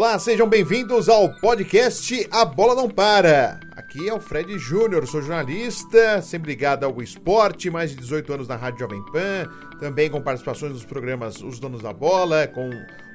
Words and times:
Olá, 0.00 0.18
sejam 0.18 0.48
bem-vindos 0.48 1.10
ao 1.10 1.28
podcast 1.28 2.26
A 2.32 2.42
Bola 2.42 2.74
Não 2.74 2.88
Para. 2.88 3.60
Aqui 3.76 4.08
é 4.08 4.14
o 4.14 4.18
Fred 4.18 4.58
Júnior, 4.58 5.06
sou 5.06 5.20
jornalista, 5.20 6.22
sempre 6.22 6.52
ligado 6.52 6.84
ao 6.84 7.02
esporte, 7.02 7.68
mais 7.68 7.90
de 7.90 7.98
18 7.98 8.32
anos 8.32 8.48
na 8.48 8.56
Rádio 8.56 8.80
Jovem 8.80 9.04
Pan, 9.12 9.46
também 9.78 10.08
com 10.08 10.22
participações 10.22 10.72
nos 10.72 10.86
programas 10.86 11.42
Os 11.42 11.60
Donos 11.60 11.82
da 11.82 11.92
Bola, 11.92 12.46
com 12.46 12.70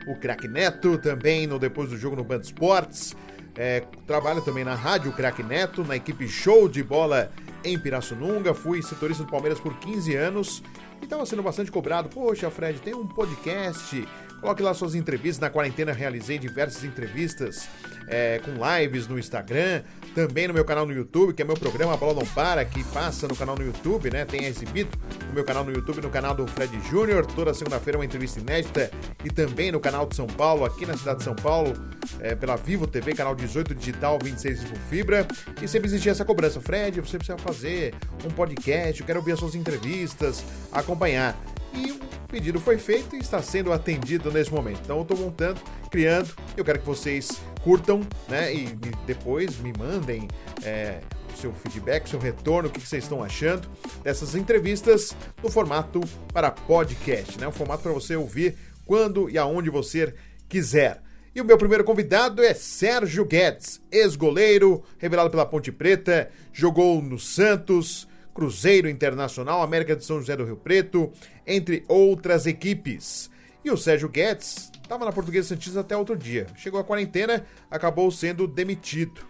o 0.08 0.16
Crack 0.20 0.48
Neto, 0.48 1.00
também 1.00 1.48
no 1.48 1.58
Depois 1.58 1.90
do 1.90 1.98
Jogo 1.98 2.16
no 2.16 2.24
Band 2.24 2.42
Esportes. 2.42 3.16
É, 3.58 3.82
trabalho 4.06 4.44
também 4.44 4.64
na 4.64 4.76
Rádio 4.76 5.12
Crack 5.12 5.42
Neto, 5.42 5.84
na 5.84 5.96
equipe 5.96 6.28
Show 6.28 6.70
de 6.70 6.84
Bola 6.84 7.32
em 7.64 7.80
Pirassununga, 7.80 8.54
fui 8.54 8.84
setorista 8.84 9.24
do 9.24 9.32
Palmeiras 9.32 9.60
por 9.60 9.76
15 9.80 10.16
anos 10.16 10.62
e 11.02 11.06
estava 11.06 11.26
sendo 11.26 11.44
bastante 11.44 11.72
cobrado. 11.72 12.10
Poxa, 12.10 12.50
Fred, 12.50 12.80
tem 12.80 12.94
um 12.94 13.08
podcast 13.08 14.06
Coloque 14.46 14.62
lá 14.62 14.76
suas 14.76 14.94
entrevistas. 14.94 15.40
Na 15.40 15.50
quarentena 15.50 15.92
realizei 15.92 16.38
diversas 16.38 16.84
entrevistas 16.84 17.68
é, 18.08 18.40
com 18.46 18.52
lives 18.54 19.08
no 19.08 19.18
Instagram, 19.18 19.82
também 20.14 20.48
no 20.48 20.54
meu 20.54 20.64
canal 20.64 20.86
no 20.86 20.94
YouTube, 20.94 21.34
que 21.34 21.42
é 21.42 21.46
meu 21.46 21.56
programa 21.56 21.96
A 21.96 21.98
Bola 21.98 22.14
Não 22.14 22.26
Para, 22.28 22.64
que 22.64 22.84
passa 22.86 23.28
no 23.28 23.36
canal 23.36 23.56
no 23.56 23.66
YouTube, 23.66 24.12
né? 24.12 24.24
Tem 24.24 24.46
exibido 24.46 24.96
no 25.28 25.34
meu 25.34 25.44
canal 25.44 25.64
no 25.64 25.72
YouTube, 25.72 26.00
no 26.00 26.12
canal 26.12 26.36
do 26.36 26.46
Fred 26.46 26.72
Júnior. 26.90 27.26
Toda 27.26 27.56
segunda-feira 27.56 27.98
uma 27.98 28.06
entrevista 28.06 28.40
inédita 28.40 28.92
e 29.24 29.32
também 29.32 29.72
no 29.72 29.80
canal 29.80 30.06
de 30.06 30.16
São 30.16 30.28
Paulo, 30.28 30.64
aqui 30.64 30.86
na 30.86 30.96
cidade 30.96 31.18
de 31.20 31.24
São 31.24 31.36
Paulo, 31.36 31.74
é, 32.20 32.36
pela 32.36 32.56
Vivo 32.56 32.86
TV, 32.86 33.16
canal 33.16 33.34
18 33.34 33.74
digital, 33.74 34.20
26 34.22 34.62
Vivo 34.62 34.76
Fibra. 34.90 35.28
E 35.60 35.68
sempre 35.68 35.88
existia 35.88 36.12
essa 36.12 36.24
cobrança. 36.24 36.62
Fred, 36.62 37.02
você 37.02 37.18
precisa 37.18 37.38
fazer 37.40 37.96
um 38.24 38.30
podcast, 38.30 39.02
eu 39.02 39.08
quero 39.08 39.20
ouvir 39.20 39.32
as 39.32 39.40
suas 39.40 39.56
entrevistas, 39.56 40.44
acompanhar. 40.86 41.36
E 41.74 41.92
o 41.92 42.00
pedido 42.30 42.60
foi 42.60 42.78
feito 42.78 43.16
e 43.16 43.20
está 43.20 43.42
sendo 43.42 43.74
atendido 43.74 44.32
nesse 44.32 44.52
momento. 44.52 44.80
Então 44.84 44.98
eu 44.98 45.02
estou 45.02 45.18
montando, 45.18 45.60
criando. 45.92 46.34
Eu 46.56 46.64
quero 46.64 46.80
que 46.80 46.86
vocês 46.86 47.42
curtam, 47.62 48.02
né? 48.30 48.54
E 48.54 48.68
depois 49.06 49.58
me 49.58 49.74
mandem 49.78 50.28
é, 50.64 51.02
o 51.34 51.38
seu 51.38 51.52
feedback, 51.54 52.06
o 52.06 52.10
seu 52.10 52.20
retorno, 52.20 52.70
o 52.70 52.72
que 52.72 52.80
vocês 52.80 53.04
estão 53.04 53.24
achando 53.24 53.68
dessas 54.04 54.36
entrevistas 54.36 55.16
no 55.44 55.50
formato 55.50 56.00
para 56.32 56.52
podcast, 56.52 57.38
né? 57.40 57.48
Um 57.48 57.52
formato 57.52 57.84
para 57.84 57.92
você 57.92 58.16
ouvir 58.16 58.56
quando 58.86 59.30
e 59.30 59.38
aonde 59.38 59.70
você 59.70 60.14
quiser. 60.48 61.02
E 61.34 61.42
o 61.42 61.46
meu 61.46 61.58
primeiro 61.58 61.84
convidado 61.84 62.42
é 62.42 62.54
Sérgio 62.54 63.26
Guedes, 63.26 63.82
ex-goleiro, 63.92 64.84
revelado 64.98 65.30
pela 65.30 65.46
Ponte 65.46 65.70
Preta, 65.70 66.30
jogou 66.54 67.02
no 67.02 67.20
Santos, 67.20 68.08
Cruzeiro 68.36 68.90
Internacional, 68.90 69.64
América 69.64 69.96
de 69.96 70.04
São 70.04 70.20
José 70.20 70.36
do 70.36 70.44
Rio 70.44 70.58
Preto, 70.58 71.10
entre 71.48 71.86
outras 71.88 72.46
equipes. 72.46 73.32
E 73.64 73.72
o 73.72 73.78
Sérgio 73.78 74.10
Guedes 74.10 74.70
estava 74.84 75.06
na 75.06 75.12
Portuguesa 75.14 75.48
Santista 75.48 75.80
até 75.80 75.96
outro 75.96 76.18
dia. 76.18 76.46
Chegou 76.58 76.80
a 76.80 76.84
quarentena, 76.84 77.46
acabou 77.72 78.12
sendo 78.12 78.46
demitido. 78.46 79.22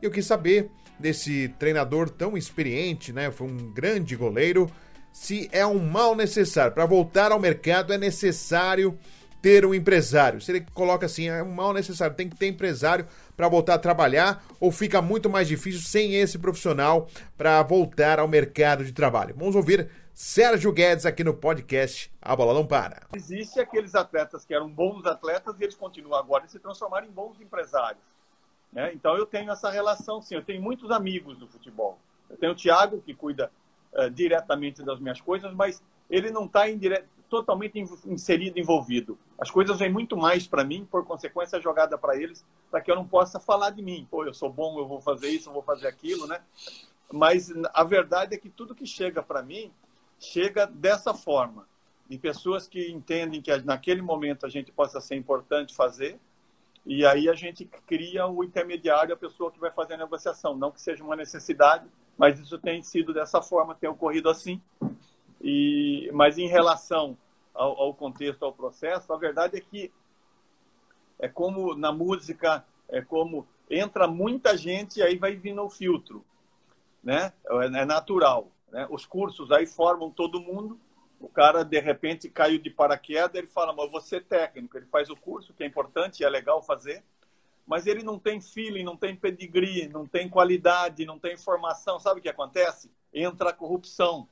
E 0.00 0.06
eu 0.06 0.10
quis 0.10 0.24
saber 0.24 0.70
desse 0.98 1.48
treinador 1.58 2.08
tão 2.08 2.38
experiente, 2.38 3.12
né? 3.12 3.30
Foi 3.30 3.46
um 3.46 3.70
grande 3.72 4.16
goleiro. 4.16 4.68
Se 5.12 5.48
é 5.52 5.64
um 5.66 5.78
mal 5.78 6.16
necessário 6.16 6.72
para 6.72 6.86
voltar 6.86 7.32
ao 7.32 7.38
mercado, 7.38 7.92
é 7.92 7.98
necessário 7.98 8.98
ter 9.42 9.66
um 9.66 9.74
empresário. 9.74 10.40
Se 10.40 10.50
ele 10.50 10.66
coloca 10.72 11.04
assim, 11.04 11.28
é 11.28 11.42
um 11.42 11.52
mal 11.52 11.74
necessário, 11.74 12.16
tem 12.16 12.30
que 12.30 12.36
ter 12.36 12.46
empresário 12.46 13.06
para 13.36 13.48
voltar 13.48 13.74
a 13.74 13.78
trabalhar 13.78 14.44
ou 14.60 14.70
fica 14.70 15.02
muito 15.02 15.28
mais 15.28 15.48
difícil 15.48 15.80
sem 15.80 16.14
esse 16.14 16.38
profissional 16.38 17.08
para 17.36 17.62
voltar 17.62 18.18
ao 18.18 18.28
mercado 18.28 18.84
de 18.84 18.92
trabalho? 18.92 19.34
Vamos 19.36 19.54
ouvir 19.54 19.90
Sérgio 20.12 20.72
Guedes 20.72 21.04
aqui 21.04 21.24
no 21.24 21.34
podcast 21.34 22.12
A 22.22 22.36
Bola 22.36 22.54
Não 22.54 22.66
Para. 22.66 23.02
Existem 23.14 23.62
aqueles 23.62 23.94
atletas 23.94 24.44
que 24.44 24.54
eram 24.54 24.68
bons 24.68 25.04
atletas 25.06 25.56
e 25.58 25.64
eles 25.64 25.74
continuam 25.74 26.18
agora 26.18 26.44
e 26.46 26.48
se 26.48 26.58
transformaram 26.58 27.06
em 27.06 27.10
bons 27.10 27.40
empresários. 27.40 28.02
Né? 28.72 28.92
Então 28.94 29.16
eu 29.16 29.26
tenho 29.26 29.50
essa 29.50 29.70
relação, 29.70 30.20
sim. 30.20 30.34
Eu 30.34 30.44
tenho 30.44 30.62
muitos 30.62 30.90
amigos 30.90 31.36
do 31.38 31.46
futebol. 31.46 31.98
Eu 32.28 32.36
tenho 32.36 32.52
o 32.52 32.56
Thiago, 32.56 33.00
que 33.00 33.14
cuida 33.14 33.50
uh, 33.92 34.10
diretamente 34.10 34.82
das 34.82 34.98
minhas 34.98 35.20
coisas, 35.20 35.52
mas 35.52 35.82
ele 36.10 36.30
não 36.30 36.44
está 36.44 36.68
totalmente 37.34 37.76
inserido, 38.06 38.60
envolvido. 38.60 39.18
As 39.36 39.50
coisas 39.50 39.76
vêm 39.76 39.90
muito 39.90 40.16
mais 40.16 40.46
para 40.46 40.62
mim, 40.62 40.86
por 40.88 41.04
consequência, 41.04 41.60
jogada 41.60 41.98
para 41.98 42.16
eles, 42.16 42.46
para 42.70 42.80
que 42.80 42.88
eu 42.88 42.94
não 42.94 43.04
possa 43.04 43.40
falar 43.40 43.70
de 43.70 43.82
mim. 43.82 44.06
Pô, 44.08 44.24
eu 44.24 44.32
sou 44.32 44.48
bom, 44.48 44.78
eu 44.78 44.86
vou 44.86 45.00
fazer 45.00 45.30
isso, 45.30 45.48
eu 45.48 45.52
vou 45.52 45.62
fazer 45.62 45.88
aquilo, 45.88 46.28
né? 46.28 46.40
Mas 47.12 47.52
a 47.72 47.82
verdade 47.82 48.36
é 48.36 48.38
que 48.38 48.48
tudo 48.48 48.72
que 48.72 48.86
chega 48.86 49.20
para 49.20 49.42
mim 49.42 49.72
chega 50.16 50.64
dessa 50.64 51.12
forma, 51.12 51.66
de 52.08 52.16
pessoas 52.18 52.68
que 52.68 52.88
entendem 52.88 53.42
que 53.42 53.50
naquele 53.62 54.00
momento 54.00 54.46
a 54.46 54.48
gente 54.48 54.70
possa 54.70 55.00
ser 55.00 55.16
importante 55.16 55.74
fazer, 55.74 56.20
e 56.86 57.04
aí 57.04 57.28
a 57.28 57.34
gente 57.34 57.64
cria 57.84 58.28
o 58.28 58.44
intermediário, 58.44 59.12
a 59.12 59.16
pessoa 59.16 59.50
que 59.50 59.58
vai 59.58 59.72
fazer 59.72 59.94
a 59.94 59.98
negociação. 59.98 60.56
Não 60.56 60.70
que 60.70 60.80
seja 60.80 61.02
uma 61.02 61.16
necessidade, 61.16 61.84
mas 62.16 62.38
isso 62.38 62.58
tem 62.58 62.80
sido 62.80 63.12
dessa 63.12 63.42
forma, 63.42 63.74
tem 63.74 63.90
ocorrido 63.90 64.30
assim. 64.30 64.62
E, 65.42 66.08
mas 66.12 66.38
em 66.38 66.46
relação 66.46 67.18
ao, 67.54 67.80
ao 67.80 67.94
contexto, 67.94 68.44
ao 68.44 68.52
processo, 68.52 69.12
a 69.12 69.16
verdade 69.16 69.56
é 69.56 69.60
que 69.60 69.92
é 71.18 71.28
como 71.28 71.74
na 71.74 71.92
música, 71.92 72.64
é 72.88 73.00
como 73.00 73.46
entra 73.70 74.06
muita 74.08 74.56
gente 74.56 74.98
e 74.98 75.02
aí 75.02 75.16
vai 75.16 75.36
vindo 75.36 75.62
o 75.62 75.70
filtro, 75.70 76.24
né? 77.02 77.32
É, 77.46 77.66
é 77.66 77.84
natural, 77.84 78.50
né? 78.70 78.86
Os 78.90 79.06
cursos 79.06 79.52
aí 79.52 79.66
formam 79.66 80.10
todo 80.10 80.40
mundo. 80.40 80.78
O 81.20 81.28
cara 81.28 81.62
de 81.62 81.80
repente 81.80 82.28
caiu 82.28 82.58
de 82.58 82.68
paraquedas, 82.68 83.36
ele 83.36 83.46
fala: 83.46 83.72
"Mas 83.72 83.90
você 83.90 84.20
técnico". 84.20 84.76
Ele 84.76 84.86
faz 84.86 85.08
o 85.08 85.16
curso, 85.16 85.54
que 85.54 85.62
é 85.62 85.66
importante 85.66 86.24
é 86.24 86.28
legal 86.28 86.60
fazer, 86.62 87.02
mas 87.66 87.86
ele 87.86 88.02
não 88.02 88.18
tem 88.18 88.40
feeling, 88.40 88.82
não 88.82 88.96
tem 88.96 89.14
pedigree, 89.14 89.88
não 89.88 90.06
tem 90.06 90.28
qualidade, 90.28 91.06
não 91.06 91.18
tem 91.18 91.36
formação. 91.36 92.00
Sabe 92.00 92.18
o 92.18 92.22
que 92.22 92.28
acontece? 92.28 92.90
Entra 93.12 93.50
a 93.50 93.54
corrupção 93.54 94.28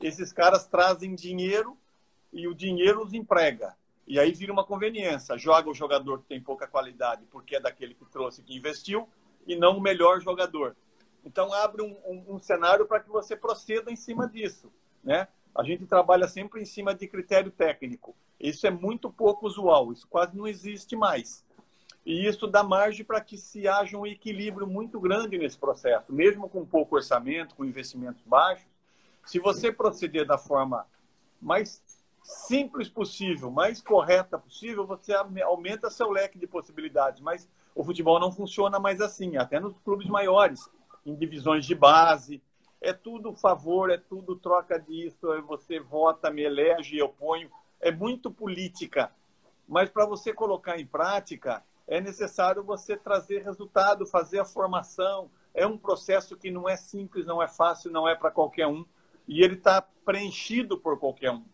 esses 0.00 0.32
caras 0.32 0.66
trazem 0.66 1.14
dinheiro 1.14 1.76
e 2.36 2.46
o 2.48 2.54
dinheiro 2.54 3.02
os 3.02 3.12
emprega. 3.12 3.76
E 4.06 4.20
aí 4.20 4.32
vira 4.32 4.52
uma 4.52 4.64
conveniência. 4.64 5.36
Joga 5.36 5.70
o 5.70 5.74
jogador 5.74 6.20
que 6.20 6.26
tem 6.26 6.40
pouca 6.40 6.66
qualidade 6.66 7.24
porque 7.30 7.56
é 7.56 7.60
daquele 7.60 7.94
que 7.94 8.04
trouxe, 8.06 8.42
que 8.42 8.56
investiu, 8.56 9.08
e 9.46 9.56
não 9.56 9.78
o 9.78 9.80
melhor 9.80 10.20
jogador. 10.20 10.76
Então 11.24 11.52
abre 11.52 11.82
um, 11.82 11.96
um, 12.04 12.34
um 12.34 12.38
cenário 12.38 12.86
para 12.86 13.00
que 13.00 13.08
você 13.08 13.36
proceda 13.36 13.90
em 13.90 13.96
cima 13.96 14.28
disso. 14.28 14.72
Né? 15.02 15.26
A 15.54 15.64
gente 15.64 15.86
trabalha 15.86 16.28
sempre 16.28 16.60
em 16.60 16.64
cima 16.64 16.94
de 16.94 17.08
critério 17.08 17.50
técnico. 17.50 18.14
Isso 18.38 18.66
é 18.66 18.70
muito 18.70 19.10
pouco 19.10 19.46
usual, 19.46 19.92
isso 19.92 20.06
quase 20.06 20.36
não 20.36 20.46
existe 20.46 20.94
mais. 20.94 21.44
E 22.04 22.26
isso 22.28 22.46
dá 22.46 22.62
margem 22.62 23.04
para 23.04 23.20
que 23.20 23.36
se 23.36 23.66
haja 23.66 23.96
um 23.96 24.06
equilíbrio 24.06 24.66
muito 24.66 25.00
grande 25.00 25.38
nesse 25.38 25.58
processo, 25.58 26.12
mesmo 26.12 26.48
com 26.48 26.64
pouco 26.64 26.94
orçamento, 26.94 27.54
com 27.56 27.64
investimentos 27.64 28.22
baixos 28.24 28.66
se 29.26 29.40
você 29.40 29.72
proceder 29.72 30.24
da 30.24 30.38
forma 30.38 30.86
mais 31.42 31.82
simples 32.26 32.88
possível, 32.88 33.50
mais 33.50 33.80
correta 33.80 34.38
possível, 34.38 34.86
você 34.86 35.14
aumenta 35.14 35.90
seu 35.90 36.10
leque 36.10 36.38
de 36.38 36.46
possibilidades. 36.46 37.20
Mas 37.20 37.48
o 37.74 37.84
futebol 37.84 38.18
não 38.18 38.32
funciona 38.32 38.78
mais 38.78 39.00
assim, 39.00 39.36
até 39.36 39.60
nos 39.60 39.78
clubes 39.78 40.08
maiores, 40.08 40.68
em 41.04 41.14
divisões 41.14 41.64
de 41.64 41.74
base. 41.74 42.42
É 42.80 42.92
tudo 42.92 43.34
favor, 43.34 43.90
é 43.90 43.96
tudo 43.96 44.36
troca 44.36 44.78
disso, 44.78 45.32
é 45.32 45.40
você 45.40 45.78
vota, 45.80 46.30
me 46.30 46.42
elege, 46.42 46.98
eu 46.98 47.08
ponho. 47.08 47.50
É 47.80 47.90
muito 47.90 48.30
política. 48.30 49.12
Mas 49.68 49.88
para 49.88 50.06
você 50.06 50.32
colocar 50.32 50.78
em 50.78 50.86
prática, 50.86 51.64
é 51.86 52.00
necessário 52.00 52.62
você 52.62 52.96
trazer 52.96 53.42
resultado, 53.42 54.06
fazer 54.06 54.40
a 54.40 54.44
formação. 54.44 55.30
É 55.54 55.66
um 55.66 55.78
processo 55.78 56.36
que 56.36 56.50
não 56.50 56.68
é 56.68 56.76
simples, 56.76 57.24
não 57.24 57.42
é 57.42 57.46
fácil, 57.48 57.90
não 57.90 58.08
é 58.08 58.14
para 58.14 58.30
qualquer 58.30 58.66
um 58.66 58.84
e 59.26 59.42
ele 59.42 59.54
está 59.54 59.82
preenchido 60.04 60.78
por 60.78 60.98
qualquer 60.98 61.30
um. 61.30 61.44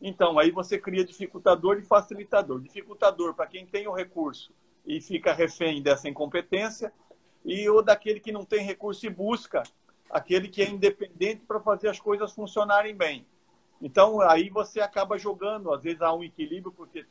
Então, 0.00 0.38
aí 0.38 0.50
você 0.50 0.78
cria 0.78 1.04
dificultador 1.04 1.78
e 1.78 1.82
facilitador. 1.82 2.60
Dificultador 2.60 3.34
para 3.34 3.46
quem 3.46 3.66
tem 3.66 3.88
o 3.88 3.92
recurso 3.92 4.52
e 4.86 5.00
fica 5.00 5.32
refém 5.32 5.82
dessa 5.82 6.08
incompetência, 6.08 6.92
e 7.44 7.68
o 7.68 7.82
daquele 7.82 8.20
que 8.20 8.32
não 8.32 8.44
tem 8.44 8.64
recurso 8.64 9.06
e 9.06 9.10
busca 9.10 9.62
aquele 10.10 10.48
que 10.48 10.62
é 10.62 10.68
independente 10.68 11.44
para 11.46 11.60
fazer 11.60 11.88
as 11.88 12.00
coisas 12.00 12.32
funcionarem 12.32 12.94
bem. 12.94 13.26
Então, 13.80 14.20
aí 14.20 14.48
você 14.48 14.80
acaba 14.80 15.18
jogando, 15.18 15.72
às 15.72 15.82
vezes 15.82 16.00
há 16.00 16.12
um 16.12 16.24
equilíbrio, 16.24 16.72
porque 16.72 17.06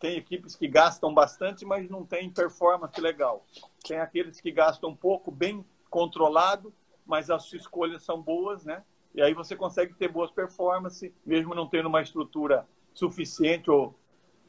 tem 0.00 0.16
equipes 0.16 0.56
que 0.56 0.66
gastam 0.66 1.12
bastante, 1.12 1.64
mas 1.64 1.88
não 1.88 2.04
tem 2.04 2.30
performance 2.30 2.98
legal. 3.00 3.44
Tem 3.86 3.98
aqueles 3.98 4.40
que 4.40 4.50
gastam 4.50 4.94
pouco, 4.94 5.30
bem 5.30 5.64
controlado, 5.90 6.72
mas 7.04 7.30
as 7.30 7.52
escolhas 7.52 8.02
são 8.02 8.20
boas, 8.20 8.64
né? 8.64 8.82
E 9.18 9.20
aí 9.20 9.34
você 9.34 9.56
consegue 9.56 9.94
ter 9.94 10.06
boas 10.06 10.30
performances, 10.30 11.10
mesmo 11.26 11.52
não 11.52 11.66
tendo 11.66 11.88
uma 11.88 12.00
estrutura 12.00 12.64
suficiente 12.94 13.68
ou 13.68 13.98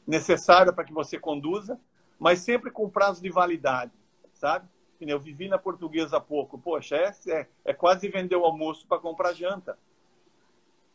necessária 0.06 0.72
para 0.72 0.84
que 0.84 0.92
você 0.92 1.18
conduza, 1.18 1.76
mas 2.20 2.38
sempre 2.38 2.70
com 2.70 2.88
prazo 2.88 3.20
de 3.20 3.28
validade, 3.30 3.90
sabe? 4.32 4.68
Eu 5.00 5.18
vivi 5.18 5.48
na 5.48 5.58
portuguesa 5.58 6.18
há 6.18 6.20
pouco. 6.20 6.56
Poxa, 6.56 6.94
é, 6.94 7.12
é, 7.32 7.46
é 7.64 7.74
quase 7.74 8.08
vender 8.08 8.36
o 8.36 8.44
almoço 8.44 8.86
para 8.86 9.00
comprar 9.00 9.32
janta. 9.32 9.76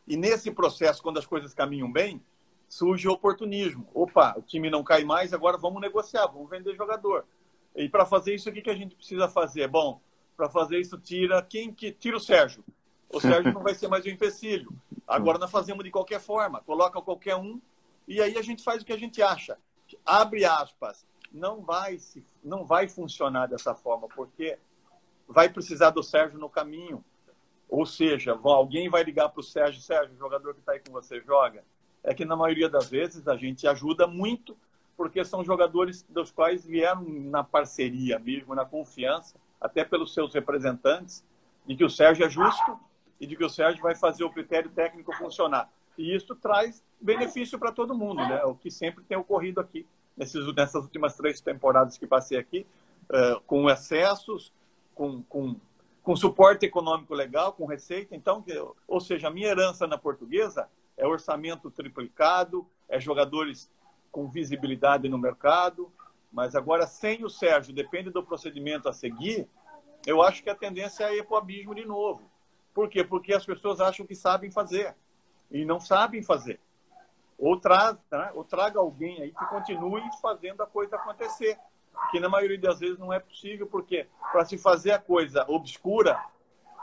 E 0.08 0.16
nesse 0.16 0.52
processo, 0.52 1.04
quando 1.04 1.20
as 1.20 1.26
coisas 1.26 1.54
caminham 1.54 1.92
bem, 1.92 2.24
surge 2.70 3.10
o 3.10 3.12
oportunismo. 3.12 3.90
Opa, 3.94 4.36
o 4.38 4.42
time 4.42 4.70
não 4.70 4.86
cai 4.86 5.04
mais, 5.04 5.34
agora 5.34 5.58
vamos 5.58 5.82
negociar, 5.82 6.28
vamos 6.28 6.50
vender 6.50 6.74
jogador. 6.76 7.26
E 7.76 7.90
para 7.90 8.06
fazer 8.06 8.36
isso, 8.36 8.50
o 8.50 8.54
que, 8.54 8.62
que 8.62 8.70
a 8.70 8.76
gente 8.76 8.96
precisa 8.96 9.28
fazer? 9.28 9.68
Bom, 9.68 10.00
para 10.38 10.48
fazer 10.48 10.80
isso, 10.80 10.98
tira 10.98 11.42
quem 11.42 11.74
que 11.74 11.92
tira 11.92 12.16
o 12.16 12.22
Sérgio. 12.22 12.64
O 13.16 13.22
Sérgio 13.22 13.54
não 13.54 13.64
vai 13.64 13.74
ser 13.74 13.88
mais 13.88 14.06
um 14.06 14.10
empecilho. 14.10 14.70
Agora 15.08 15.38
nós 15.38 15.50
fazemos 15.50 15.86
de 15.86 15.90
qualquer 15.90 16.20
forma, 16.20 16.60
coloca 16.60 17.02
qualquer 17.02 17.38
um 17.38 17.62
e 18.06 18.22
aí 18.22 18.38
a 18.38 18.42
gente 18.42 18.62
faz 18.62 18.82
o 18.82 18.86
que 18.86 18.92
a 18.92 18.98
gente 18.98 19.22
acha. 19.22 19.58
Abre 20.06 20.44
aspas. 20.44 21.08
Não 21.32 21.62
vai 21.62 21.98
se, 21.98 22.26
não 22.44 22.66
vai 22.66 22.90
funcionar 22.90 23.48
dessa 23.48 23.74
forma, 23.74 24.10
porque 24.10 24.60
vai 25.30 25.48
precisar 25.48 25.92
do 25.92 26.04
Sérgio 26.04 26.38
no 26.38 26.50
caminho. 26.50 27.06
Ou 27.70 27.86
seja, 27.86 28.38
alguém 28.44 28.90
vai 28.90 29.02
ligar 29.04 29.30
para 29.30 29.40
o 29.40 29.44
Sérgio, 29.44 29.82
Sérgio, 29.82 30.18
jogador 30.18 30.54
que 30.54 30.60
está 30.60 30.74
aí 30.74 30.82
com 30.82 30.92
você 30.92 31.22
joga. 31.22 31.64
É 32.04 32.14
que 32.14 32.26
na 32.26 32.36
maioria 32.36 32.68
das 32.68 32.90
vezes 32.90 33.30
a 33.30 33.38
gente 33.38 33.66
ajuda 33.66 34.06
muito, 34.06 34.58
porque 34.98 35.24
são 35.24 35.42
jogadores 35.42 36.04
dos 36.10 36.32
quais 36.32 36.66
vieram 36.66 37.02
na 37.02 37.46
parceria 37.46 38.20
mesmo, 38.20 38.54
na 38.54 38.66
confiança, 38.66 39.38
até 39.60 39.86
pelos 39.86 40.14
seus 40.14 40.34
representantes, 40.34 41.24
de 41.66 41.78
que 41.78 41.86
o 41.86 41.90
Sérgio 41.90 42.26
é 42.26 42.30
justo 42.30 42.78
e 43.20 43.26
de 43.26 43.36
que 43.36 43.44
o 43.44 43.50
Sérgio 43.50 43.82
vai 43.82 43.96
fazer 43.96 44.24
o 44.24 44.30
critério 44.30 44.70
técnico 44.70 45.16
funcionar. 45.16 45.70
E 45.98 46.16
isso 46.16 46.36
traz 46.36 46.84
benefício 47.00 47.58
para 47.58 47.72
todo 47.72 47.96
mundo, 47.96 48.18
né? 48.18 48.44
O 48.44 48.56
que 48.56 48.70
sempre 48.70 49.04
tem 49.04 49.18
ocorrido 49.18 49.62
aqui 49.62 49.86
nesses, 50.16 50.54
nessas 50.54 50.84
últimas 50.84 51.16
três 51.16 51.40
temporadas 51.40 51.98
que 51.98 52.08
passei 52.08 52.38
aqui, 52.38 52.66
uh, 53.10 53.40
com 53.42 53.70
excessos, 53.70 54.52
com, 54.94 55.24
com, 55.24 55.56
com 56.04 56.16
suporte 56.16 56.66
econômico 56.66 57.14
legal, 57.14 57.54
com 57.54 57.66
receita. 57.66 58.16
Então, 58.16 58.44
ou 58.88 59.00
seja, 59.00 59.28
a 59.28 59.32
minha 59.32 59.48
herança 59.48 59.88
na 59.88 59.98
portuguesa 59.98 60.70
é 60.98 61.06
orçamento 61.06 61.70
triplicado, 61.70 62.66
é 62.88 63.00
jogadores 63.00 63.70
com 64.12 64.30
visibilidade 64.30 65.10
no 65.10 65.18
mercado, 65.18 65.92
mas 66.32 66.56
agora 66.56 66.88
sem 66.88 67.24
o 67.24 67.30
Sérgio, 67.30 67.74
depende 67.74 68.10
do 68.10 68.24
procedimento 68.24 68.88
a 68.88 68.94
seguir, 68.94 69.48
eu 70.06 70.22
acho 70.22 70.44
que 70.44 70.50
a 70.50 70.56
tendência 70.56 71.06
é 71.06 71.18
ir 71.18 71.24
para 71.24 71.36
o 71.36 71.38
abismo 71.38 71.74
de 71.74 71.86
novo. 71.86 72.22
Por 72.76 72.90
quê? 72.90 73.06
Porque 73.06 73.34
as 73.34 73.46
pessoas 73.46 73.80
acham 73.80 74.06
que 74.06 74.14
sabem 74.14 74.52
fazer 74.52 74.94
e 75.50 75.64
não 75.64 75.80
sabem 75.80 76.22
fazer. 76.22 76.60
Ou, 77.40 77.58
traz, 77.58 77.98
né? 78.12 78.32
ou 78.36 78.44
traga 78.44 78.80
alguém 78.80 79.22
aí 79.22 79.32
que 79.32 79.46
continue 79.46 80.04
fazendo 80.22 80.62
a 80.62 80.68
coisa 80.68 80.98
acontecer. 80.98 81.58
Que 82.12 82.20
na 82.20 82.28
maioria 82.28 82.60
das 82.60 82.82
vezes 82.82 83.00
não 83.00 83.14
é 83.14 83.20
possível, 83.20 83.66
porque 83.66 84.08
para 84.30 84.44
se 84.44 84.58
fazer 84.58 84.92
a 84.92 85.00
coisa 85.00 85.46
obscura, 85.48 86.22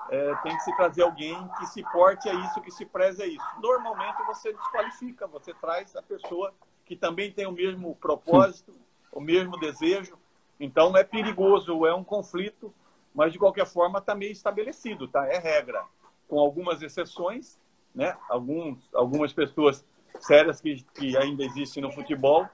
é, 0.08 0.34
tem 0.36 0.56
que 0.56 0.62
se 0.62 0.74
trazer 0.76 1.02
alguém 1.02 1.36
que 1.58 1.66
se 1.66 1.82
porte 1.92 2.26
a 2.26 2.32
isso, 2.32 2.62
que 2.62 2.70
se 2.70 2.86
preze 2.86 3.22
a 3.22 3.26
isso. 3.26 3.44
Normalmente 3.60 4.22
você 4.26 4.50
desqualifica, 4.50 5.26
você 5.26 5.52
traz 5.52 5.94
a 5.94 6.00
pessoa 6.00 6.54
que 6.86 6.96
também 6.96 7.30
tem 7.30 7.46
o 7.46 7.52
mesmo 7.52 7.94
propósito, 7.96 8.72
o 9.12 9.20
mesmo 9.20 9.58
desejo. 9.58 10.18
Então 10.58 10.96
é 10.96 11.04
perigoso, 11.04 11.84
é 11.84 11.94
um 11.94 12.02
conflito 12.02 12.74
mas 13.14 13.32
de 13.32 13.38
qualquer 13.38 13.66
forma 13.66 13.98
está 13.98 14.14
meio 14.14 14.32
estabelecido, 14.32 15.08
tá? 15.08 15.26
É 15.26 15.38
regra, 15.38 15.84
com 16.28 16.38
algumas 16.38 16.82
exceções, 16.82 17.58
né? 17.94 18.16
Alguns, 18.28 18.82
algumas 18.94 19.32
pessoas 19.32 19.84
sérias 20.20 20.60
que, 20.60 20.84
que 20.94 21.16
ainda 21.16 21.44
existem 21.44 21.82
no 21.82 21.90
futebol 21.90 22.48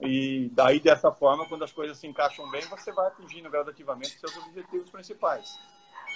e 0.00 0.50
daí 0.52 0.78
dessa 0.78 1.10
forma, 1.10 1.46
quando 1.48 1.64
as 1.64 1.72
coisas 1.72 1.98
se 1.98 2.06
encaixam 2.06 2.48
bem, 2.50 2.62
você 2.62 2.92
vai 2.92 3.08
atingindo 3.08 3.50
gradativamente 3.50 4.18
seus 4.18 4.36
objetivos 4.36 4.90
principais. 4.90 5.48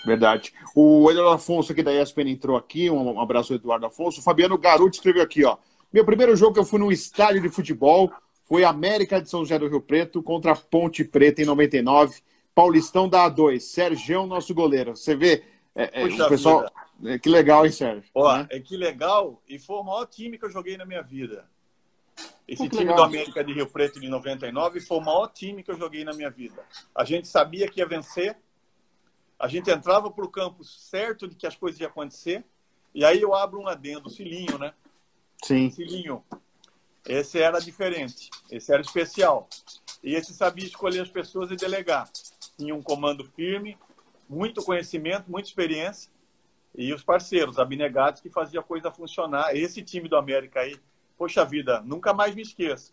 Verdade. 0.07 0.53
O 0.75 1.11
Eduardo 1.11 1.35
Afonso 1.35 1.73
aqui 1.73 1.83
da 1.83 1.93
ESPN 1.93 2.31
entrou 2.31 2.57
aqui, 2.57 2.89
um 2.91 3.21
abraço 3.21 3.53
ao 3.53 3.59
Eduardo 3.59 3.87
Afonso. 3.87 4.21
O 4.21 4.23
Fabiano 4.23 4.57
Garuti 4.57 4.97
escreveu 4.97 5.23
aqui, 5.23 5.45
ó. 5.45 5.57
Meu 5.93 6.05
primeiro 6.05 6.35
jogo 6.37 6.55
que 6.55 6.61
eu 6.61 6.65
fui 6.65 6.79
no 6.79 6.93
estádio 6.93 7.43
de 7.43 7.49
futebol 7.49 8.13
foi 8.45 8.65
América 8.65 9.21
de 9.21 9.29
São 9.29 9.41
José 9.41 9.59
do 9.59 9.69
Rio 9.69 9.81
Preto 9.81 10.23
contra 10.23 10.55
Ponte 10.55 11.05
Preta 11.05 11.43
em 11.43 11.45
99. 11.45 12.21
Paulistão 12.55 13.09
da 13.09 13.31
A2. 13.31 13.61
Sérgio, 13.61 14.27
nosso 14.27 14.55
goleiro. 14.55 14.97
Você 14.97 15.17
vê, 15.17 15.45
é, 15.75 16.03
é, 16.03 16.05
o 16.05 16.29
pessoal. 16.29 16.71
É, 17.05 17.19
que 17.19 17.29
legal, 17.29 17.65
hein, 17.65 17.73
Sérgio? 17.73 18.09
Ó, 18.15 18.37
né? 18.37 18.47
é 18.51 18.61
que 18.61 18.77
legal. 18.77 19.43
E 19.49 19.59
foi 19.59 19.77
o 19.77 19.83
maior 19.83 20.07
time 20.07 20.39
que 20.39 20.45
eu 20.45 20.51
joguei 20.51 20.77
na 20.77 20.85
minha 20.85 21.03
vida. 21.03 21.49
Esse 22.47 22.69
time 22.69 22.85
legal. 22.85 22.97
do 22.97 23.03
América 23.05 23.43
de 23.43 23.53
Rio 23.53 23.67
Preto 23.67 23.99
de 23.99 24.09
99 24.09 24.81
foi 24.81 24.99
o 24.99 25.01
maior 25.01 25.29
time 25.29 25.63
que 25.63 25.71
eu 25.71 25.79
joguei 25.79 26.05
na 26.05 26.13
minha 26.13 26.31
vida. 26.31 26.63
A 26.95 27.05
gente 27.05 27.27
sabia 27.27 27.69
que 27.69 27.81
ia 27.81 27.87
vencer. 27.87 28.37
A 29.39 29.49
gente 29.49 29.71
entrava 29.71 30.11
para 30.11 30.25
o 30.25 30.29
campo 30.29 30.63
certo 30.63 31.27
de 31.27 31.35
que 31.35 31.47
as 31.47 31.57
coisas 31.57 31.81
iam 31.81 31.89
acontecer. 31.89 32.45
E 32.95 33.05
aí 33.05 33.21
eu 33.21 33.35
abro 33.35 33.61
um 33.61 33.67
adendo, 33.67 34.09
o 34.09 34.11
Cilinho, 34.11 34.59
né? 34.59 34.75
Sim. 35.43 35.71
Cilinho. 35.71 36.23
Esse 37.09 37.41
era 37.41 37.59
diferente. 37.59 38.31
Esse 38.51 38.73
era 38.73 38.83
especial. 38.83 39.49
E 40.03 40.15
esse 40.15 40.35
sabia 40.35 40.67
escolher 40.67 41.01
as 41.01 41.09
pessoas 41.09 41.51
e 41.51 41.57
delegar 41.57 42.09
tinha 42.63 42.75
um 42.75 42.83
comando 42.83 43.25
firme, 43.25 43.77
muito 44.29 44.63
conhecimento, 44.63 45.31
muita 45.31 45.49
experiência, 45.49 46.11
e 46.75 46.93
os 46.95 47.03
parceiros 47.03 47.59
abnegados 47.59 48.21
que 48.21 48.31
faziam 48.31 48.63
a 48.63 48.65
coisa 48.65 48.91
funcionar. 48.91 49.55
Esse 49.55 49.83
time 49.83 50.09
do 50.09 50.17
América 50.17 50.61
aí, 50.61 50.77
poxa 51.19 51.45
vida, 51.45 51.83
nunca 51.83 52.15
mais 52.15 52.35
me 52.35 52.43
esqueço. 52.43 52.93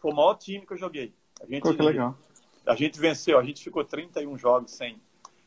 Foi 0.00 0.12
o 0.12 0.14
maior 0.14 0.34
time 0.34 0.66
que 0.66 0.72
eu 0.72 0.76
joguei. 0.76 1.14
A 1.40 1.46
gente, 1.46 1.62
Pô, 1.62 1.74
que 1.74 1.82
legal. 1.82 2.18
A 2.66 2.74
gente 2.74 2.98
venceu, 2.98 3.38
a 3.38 3.44
gente 3.44 3.62
ficou 3.62 3.84
31 3.84 4.36
jogos 4.36 4.72
sem, 4.72 5.00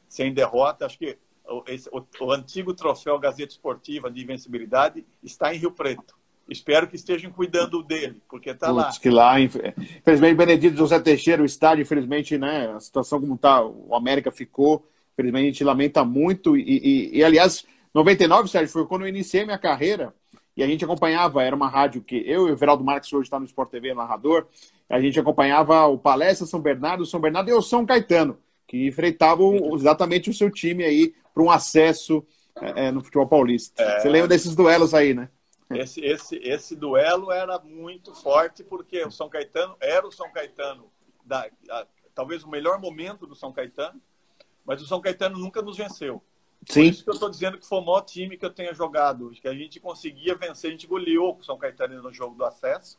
sem 0.08 0.34
derrota. 0.34 0.86
Acho 0.86 0.98
que 0.98 1.18
o, 1.46 1.64
esse, 1.68 1.90
o, 1.90 2.06
o 2.22 2.32
antigo 2.32 2.74
troféu 2.74 3.20
Gazeta 3.20 3.52
Esportiva 3.52 4.10
de 4.10 4.24
Invencibilidade 4.24 5.06
está 5.22 5.54
em 5.54 5.58
Rio 5.58 5.72
Preto. 5.72 6.18
Espero 6.50 6.88
que 6.88 6.96
estejam 6.96 7.32
cuidando 7.32 7.84
dele, 7.84 8.22
porque 8.30 8.52
está 8.52 8.72
lá. 8.72 8.92
que 8.92 9.10
lá, 9.10 9.40
infelizmente, 9.40 10.36
Benedito 10.36 10.78
José 10.78 11.00
Teixeira, 11.00 11.42
o 11.42 11.46
estádio, 11.46 11.82
infelizmente, 11.82 12.38
né, 12.38 12.74
a 12.76 12.80
situação 12.80 13.20
como 13.20 13.36
está, 13.36 13.62
o 13.64 13.94
América 13.94 14.32
ficou, 14.32 14.88
infelizmente 15.14 15.44
a 15.44 15.48
gente 15.48 15.64
lamenta 15.64 16.06
muito. 16.06 16.56
E, 16.56 16.62
e, 16.62 17.18
e, 17.18 17.24
aliás, 17.24 17.66
99, 17.94 18.48
Sérgio, 18.48 18.72
foi 18.72 18.86
quando 18.86 19.02
eu 19.02 19.10
iniciei 19.10 19.44
minha 19.44 19.58
carreira 19.58 20.14
e 20.56 20.64
a 20.64 20.68
gente 20.68 20.86
acompanhava, 20.86 21.44
era 21.44 21.56
uma 21.56 21.68
rádio 21.68 22.02
que 22.02 22.16
eu 22.26 22.48
e 22.48 22.52
o 22.52 22.56
Veraldo 22.56 22.84
Marques, 22.84 23.12
hoje 23.12 23.26
está 23.26 23.40
no 23.40 23.46
Sport 23.46 23.70
TV, 23.70 23.94
narrador, 23.94 24.48
a 24.90 25.02
gente 25.02 25.20
acompanhava 25.20 25.86
o 25.86 25.98
Palestra 25.98 26.48
São 26.48 26.62
Bernardo, 26.62 27.06
São 27.06 27.20
Bernardo 27.20 27.50
e 27.50 27.54
o 27.54 27.62
São 27.62 27.86
Caetano, 27.86 28.38
que 28.66 28.88
enfrentavam 28.88 29.76
exatamente 29.76 30.30
o 30.30 30.34
seu 30.34 30.50
time 30.50 30.84
aí 30.84 31.14
para 31.34 31.44
um 31.44 31.52
acesso 31.52 32.26
é, 32.62 32.92
no 32.92 33.02
futebol 33.02 33.28
paulista. 33.28 33.82
É... 33.82 34.00
Você 34.00 34.10
lembra 34.10 34.30
desses 34.30 34.56
duelos 34.56 34.94
aí, 34.94 35.14
né? 35.14 35.30
Esse, 35.70 36.00
esse, 36.00 36.38
esse 36.38 36.76
duelo 36.76 37.32
era 37.32 37.60
muito 37.60 38.16
forte 38.16 38.64
porque 38.64 39.04
o 39.04 39.12
São 39.12 39.28
Caetano 39.28 39.76
era 39.82 40.08
o 40.08 40.12
São 40.12 40.32
Caetano, 40.32 40.90
da, 41.26 41.50
a, 41.70 41.86
talvez 42.16 42.44
o 42.44 42.50
melhor 42.50 42.80
momento 42.80 43.28
do 43.28 43.36
São 43.36 43.52
Caetano, 43.52 44.02
mas 44.66 44.82
o 44.82 44.88
São 44.88 45.02
Caetano 45.02 45.38
nunca 45.38 45.62
nos 45.62 45.78
venceu. 45.78 46.24
Sim. 46.66 46.82
Por 46.82 46.86
isso 46.86 47.04
que 47.04 47.10
eu 47.10 47.14
estou 47.14 47.30
dizendo 47.30 47.58
que 47.58 47.68
foi 47.68 47.80
o 47.80 47.86
maior 47.86 48.02
time 48.02 48.38
que 48.38 48.46
eu 48.46 48.50
tenha 48.50 48.74
jogado, 48.74 49.32
que 49.32 49.48
a 49.48 49.54
gente 49.54 49.80
conseguia 49.80 50.36
vencer, 50.36 50.70
a 50.70 50.72
gente 50.72 50.88
goleou 50.88 51.38
o 51.38 51.44
São 51.44 51.58
Caetano 51.58 52.02
no 52.02 52.14
jogo 52.14 52.36
do 52.36 52.46
acesso, 52.46 52.98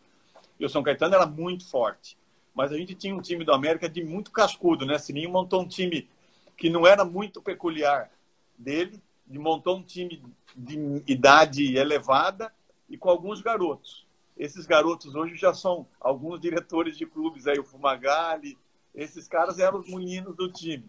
e 0.60 0.64
o 0.66 0.68
São 0.68 0.82
Caetano 0.82 1.14
era 1.14 1.26
muito 1.26 1.66
forte. 1.68 2.18
Mas 2.54 2.70
a 2.70 2.76
gente 2.76 2.94
tinha 2.94 3.14
um 3.14 3.20
time 3.20 3.44
do 3.44 3.52
América 3.52 3.88
de 3.88 4.02
muito 4.04 4.30
cascudo, 4.30 4.84
né? 4.84 4.98
Sininho 4.98 5.30
montou 5.30 5.62
um 5.62 5.68
time 5.68 6.08
que 6.56 6.68
não 6.68 6.86
era 6.86 7.04
muito 7.04 7.40
peculiar 7.40 8.10
dele, 8.58 9.00
montou 9.26 9.76
um 9.76 9.82
time 9.82 10.22
de 10.56 11.02
idade 11.06 11.76
elevada 11.76 12.52
e 12.88 12.96
com 12.96 13.08
alguns 13.08 13.40
garotos. 13.40 14.06
Esses 14.36 14.66
garotos 14.66 15.14
hoje 15.14 15.34
já 15.34 15.52
são 15.52 15.86
alguns 16.00 16.40
diretores 16.40 16.96
de 16.96 17.04
clubes, 17.04 17.46
aí 17.46 17.58
o 17.58 17.64
Fumagalli, 17.64 18.56
esses 18.94 19.26
caras 19.26 19.58
eram 19.58 19.80
os 19.80 19.88
meninos 19.88 20.36
do 20.36 20.50
time. 20.50 20.88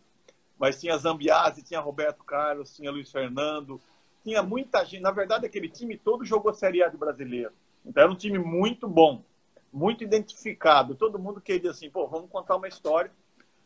Mas 0.58 0.79
tinha 0.79 0.98
Zambiase, 0.98 1.63
tinha 1.63 1.79
Roberto 1.79 2.24
Carlos, 2.24 2.75
tinha 2.75 2.91
Luiz 2.91 3.12
Fernando, 3.12 3.79
tinha 4.24 4.44
muita 4.44 4.84
gente. 4.84 5.01
Na 5.01 5.12
verdade, 5.12 5.46
aquele 5.46 5.70
time 5.70 5.98
todo 5.98 6.25
jogou 6.25 6.53
Série 6.53 6.84
A 6.84 6.89
de 6.89 6.98
brasileiro. 6.98 7.53
Então 7.86 8.03
era 8.03 8.12
um 8.12 8.15
time 8.15 8.38
muito 8.38 8.88
bom, 8.88 9.24
muito 9.72 10.03
identificado. 10.03 10.96
Todo 10.96 11.18
mundo 11.18 11.41
queria 11.41 11.72
assim, 11.72 11.89
pô, 11.89 12.08
vamos 12.08 12.29
contar 12.29 12.56
uma 12.56 12.68
história 12.68 13.12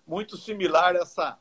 muito 0.05 0.37
similar 0.37 0.95
a 0.95 0.99
essa, 0.99 1.39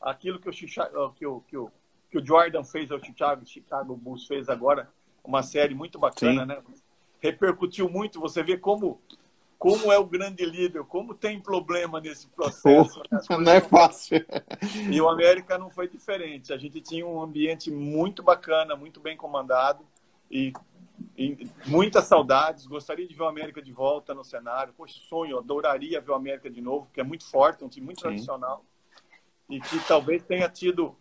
aquilo 0.00 0.38
que 0.38 0.48
o, 0.48 0.52
Chicago, 0.52 1.12
que 1.14 1.26
o, 1.26 1.40
que 1.40 1.56
o, 1.56 1.70
que 2.10 2.18
o 2.18 2.24
Jordan 2.24 2.62
fez 2.62 2.90
ao 2.90 3.02
Chicago, 3.02 3.44
Chicago 3.44 3.96
Bulls 3.96 4.26
fez 4.26 4.48
agora 4.48 4.90
uma 5.26 5.42
série 5.42 5.74
muito 5.74 5.98
bacana, 5.98 6.42
Sim. 6.42 6.48
né? 6.48 6.62
Repercutiu 7.20 7.88
muito, 7.88 8.20
você 8.20 8.42
vê 8.42 8.56
como 8.56 9.00
como 9.58 9.90
é 9.90 9.98
o 9.98 10.04
grande 10.04 10.44
líder, 10.44 10.84
como 10.84 11.14
tem 11.14 11.40
problema 11.40 11.98
nesse 11.98 12.28
processo. 12.28 13.00
Né? 13.10 13.18
Não 13.40 13.52
é 13.52 13.60
fácil. 13.60 14.24
E 14.92 15.00
o 15.00 15.08
América 15.08 15.56
não 15.56 15.70
foi 15.70 15.88
diferente. 15.88 16.52
A 16.52 16.58
gente 16.58 16.78
tinha 16.82 17.06
um 17.06 17.22
ambiente 17.22 17.70
muito 17.70 18.22
bacana, 18.22 18.76
muito 18.76 19.00
bem 19.00 19.16
comandado 19.16 19.82
e, 20.30 20.52
e 21.16 21.48
muitas 21.66 22.04
saudades. 22.04 22.66
Gostaria 22.66 23.08
de 23.08 23.14
ver 23.14 23.22
o 23.22 23.28
América 23.28 23.62
de 23.62 23.72
volta 23.72 24.12
no 24.12 24.22
cenário. 24.22 24.74
Poxa, 24.76 25.00
sonho, 25.08 25.38
adoraria 25.38 26.02
ver 26.02 26.10
o 26.10 26.14
América 26.14 26.50
de 26.50 26.60
novo, 26.60 26.84
porque 26.84 27.00
é 27.00 27.04
muito 27.04 27.24
forte, 27.24 27.62
é 27.62 27.66
um 27.66 27.70
time 27.70 27.86
muito 27.86 28.02
Sim. 28.02 28.08
tradicional 28.08 28.62
e 29.48 29.60
que 29.60 29.78
talvez 29.86 30.22
tenha 30.24 30.48
tido 30.48 30.96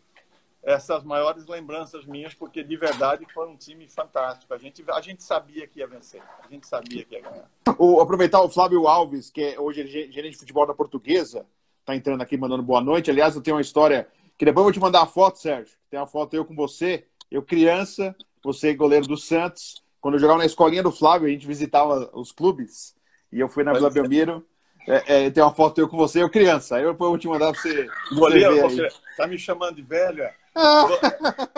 essas 0.65 1.03
maiores 1.03 1.45
lembranças 1.45 2.05
minhas, 2.05 2.33
porque 2.33 2.63
de 2.63 2.75
verdade 2.75 3.23
foi 3.31 3.47
um 3.47 3.55
time 3.55 3.87
fantástico. 3.87 4.51
A 4.51 4.57
gente, 4.57 4.83
a 4.89 4.99
gente 4.99 5.23
sabia 5.23 5.67
que 5.67 5.79
ia 5.79 5.87
vencer, 5.87 6.23
a 6.43 6.51
gente 6.51 6.65
sabia 6.65 7.05
que 7.05 7.13
ia 7.13 7.21
ganhar. 7.21 7.49
O, 7.77 8.01
aproveitar 8.01 8.41
o 8.41 8.49
Flávio 8.49 8.87
Alves, 8.87 9.29
que 9.29 9.41
é 9.43 9.59
hoje 9.59 9.85
gerente 9.87 10.31
de 10.31 10.39
futebol 10.39 10.65
da 10.65 10.73
Portuguesa, 10.73 11.45
tá 11.85 11.95
entrando 11.95 12.21
aqui 12.21 12.35
mandando 12.35 12.63
boa 12.63 12.81
noite. 12.81 13.11
Aliás, 13.11 13.35
eu 13.35 13.43
tenho 13.43 13.57
uma 13.57 13.61
história 13.61 14.07
que 14.39 14.43
depois 14.43 14.61
eu 14.61 14.63
vou 14.63 14.73
te 14.73 14.79
mandar 14.79 15.03
a 15.03 15.05
foto, 15.05 15.37
Sérgio. 15.37 15.77
Tem 15.87 15.99
uma 15.99 16.07
foto 16.07 16.33
eu 16.33 16.43
com 16.43 16.55
você, 16.55 17.05
eu 17.29 17.43
criança, 17.43 18.15
você 18.43 18.73
goleiro 18.73 19.07
do 19.07 19.17
Santos. 19.17 19.83
Quando 20.01 20.15
eu 20.15 20.19
jogava 20.19 20.39
na 20.39 20.45
escolinha 20.45 20.81
do 20.81 20.91
Flávio, 20.91 21.27
a 21.27 21.31
gente 21.31 21.45
visitava 21.45 22.09
os 22.11 22.31
clubes 22.31 22.95
e 23.31 23.39
eu 23.39 23.47
fui 23.47 23.63
na 23.63 23.71
Vila 23.71 23.91
Belmiro. 23.91 24.43
É, 24.87 25.25
é, 25.25 25.29
tem 25.29 25.43
uma 25.43 25.53
foto 25.53 25.79
eu 25.79 25.87
com 25.87 25.97
você, 25.97 26.23
eu 26.23 26.29
criança. 26.29 26.77
Aí 26.77 26.83
eu 26.83 26.95
vou 26.95 27.17
te 27.19 27.27
mandar 27.27 27.51
pra 27.51 27.61
você. 27.61 27.87
Goleiro, 28.13 28.61
você, 28.61 28.89
você 28.89 29.15
tá 29.15 29.27
me 29.27 29.37
chamando 29.37 29.75
de 29.75 29.81
velho? 29.83 30.27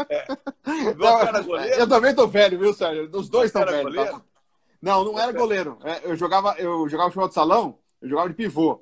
É? 0.09 0.25
é. 1.77 1.81
Eu 1.81 1.87
também 1.87 2.15
tô 2.15 2.27
velho, 2.27 2.57
viu, 2.57 2.73
Sérgio? 2.73 3.09
Os 3.13 3.29
dois 3.29 3.47
estão 3.47 3.65
velhos. 3.65 3.95
Tá? 3.95 4.21
Não, 4.81 5.03
não 5.03 5.19
era 5.19 5.31
goleiro. 5.31 5.77
É, 5.83 6.01
eu 6.03 6.15
jogava, 6.15 6.55
eu 6.57 6.87
jogava 6.89 7.09
futebol 7.09 7.27
de 7.27 7.33
salão, 7.33 7.77
eu 8.01 8.09
jogava 8.09 8.29
de 8.29 8.35
pivô. 8.35 8.81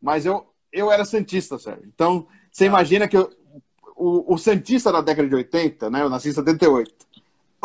Mas 0.00 0.26
eu, 0.26 0.46
eu 0.72 0.92
era 0.92 1.04
Santista, 1.04 1.58
Sérgio. 1.58 1.86
Então, 1.86 2.26
você 2.50 2.64
ah. 2.64 2.66
imagina 2.66 3.08
que 3.08 3.16
eu, 3.16 3.30
o, 3.96 4.34
o 4.34 4.38
Santista 4.38 4.92
da 4.92 5.00
década 5.00 5.28
de 5.28 5.34
80, 5.34 5.90
né? 5.90 6.02
Eu 6.02 6.10
nasci 6.10 6.28
em 6.28 6.32
78. 6.32 7.05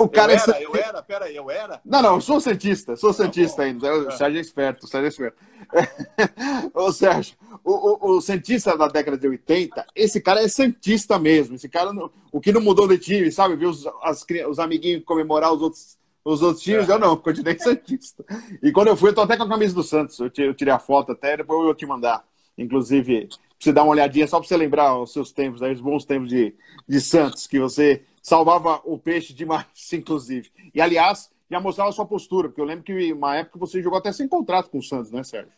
O 0.03 0.09
cara 0.09 0.33
eu 0.33 0.39
era, 0.39 0.57
é... 0.57 0.65
eu 0.65 0.75
era, 0.75 1.01
peraí, 1.03 1.35
eu 1.35 1.51
era? 1.51 1.81
Não, 1.85 2.01
não, 2.01 2.15
eu 2.15 2.21
sou 2.21 2.39
Santista, 2.39 2.95
sou 2.95 3.13
Santista 3.13 3.57
tá 3.57 3.63
ainda. 3.63 3.93
O 3.93 4.11
Sérgio 4.11 4.37
é 4.37 4.41
esperto, 4.41 4.85
o 4.85 4.87
Sérgio 4.87 5.05
é 5.05 5.09
esperto. 5.09 5.37
Ô, 6.73 6.91
Sérgio, 6.91 7.35
o, 7.63 7.71
o, 7.71 8.17
o 8.17 8.21
Santista 8.21 8.77
da 8.77 8.87
década 8.87 9.17
de 9.17 9.27
80, 9.27 9.85
esse 9.95 10.19
cara 10.19 10.41
é 10.41 10.47
Santista 10.47 11.19
mesmo. 11.19 11.55
Esse 11.55 11.69
cara, 11.69 11.91
o 12.31 12.41
que 12.41 12.51
não 12.51 12.61
mudou 12.61 12.87
de 12.87 12.97
time, 12.97 13.31
sabe? 13.31 13.55
Viu 13.55 13.69
os, 13.69 13.85
as, 14.01 14.25
os 14.49 14.59
amiguinhos 14.59 15.03
comemorar 15.05 15.53
os 15.53 15.61
outros, 15.61 15.97
os 16.25 16.41
outros 16.41 16.63
times, 16.63 16.89
é. 16.89 16.93
eu 16.93 16.99
não, 16.99 17.15
continuei 17.15 17.57
Santista. 17.59 18.25
E 18.61 18.71
quando 18.71 18.87
eu 18.87 18.97
fui, 18.97 19.09
eu 19.09 19.15
tô 19.15 19.21
até 19.21 19.37
com 19.37 19.43
a 19.43 19.49
camisa 19.49 19.75
do 19.75 19.83
Santos. 19.83 20.19
Eu 20.19 20.29
tirei 20.29 20.73
a 20.73 20.79
foto 20.79 21.11
até, 21.11 21.37
depois 21.37 21.59
eu 21.59 21.65
vou 21.65 21.75
te 21.75 21.85
mandar. 21.85 22.25
Inclusive, 22.57 23.27
pra 23.27 23.37
você 23.59 23.73
dar 23.73 23.83
uma 23.83 23.91
olhadinha, 23.91 24.27
só 24.27 24.39
para 24.39 24.47
você 24.47 24.57
lembrar 24.57 24.97
os 24.97 25.13
seus 25.13 25.31
tempos, 25.31 25.61
aí, 25.61 25.73
os 25.73 25.81
bons 25.81 26.05
tempos 26.05 26.29
de, 26.29 26.53
de 26.87 27.01
Santos, 27.01 27.47
que 27.47 27.59
você 27.59 28.03
salvava 28.21 28.81
o 28.85 28.97
peixe 28.97 29.33
demais, 29.33 29.65
inclusive. 29.93 30.51
E, 30.73 30.81
aliás, 30.81 31.31
já 31.49 31.59
mostrava 31.59 31.89
a 31.89 31.93
sua 31.93 32.05
postura, 32.05 32.47
porque 32.47 32.61
eu 32.61 32.65
lembro 32.65 32.83
que 32.83 33.13
uma 33.13 33.35
época 33.35 33.59
você 33.59 33.81
jogou 33.81 33.99
até 33.99 34.11
sem 34.11 34.27
contrato 34.27 34.69
com 34.69 34.77
o 34.77 34.83
Santos, 34.83 35.11
né, 35.11 35.23
Sérgio? 35.23 35.51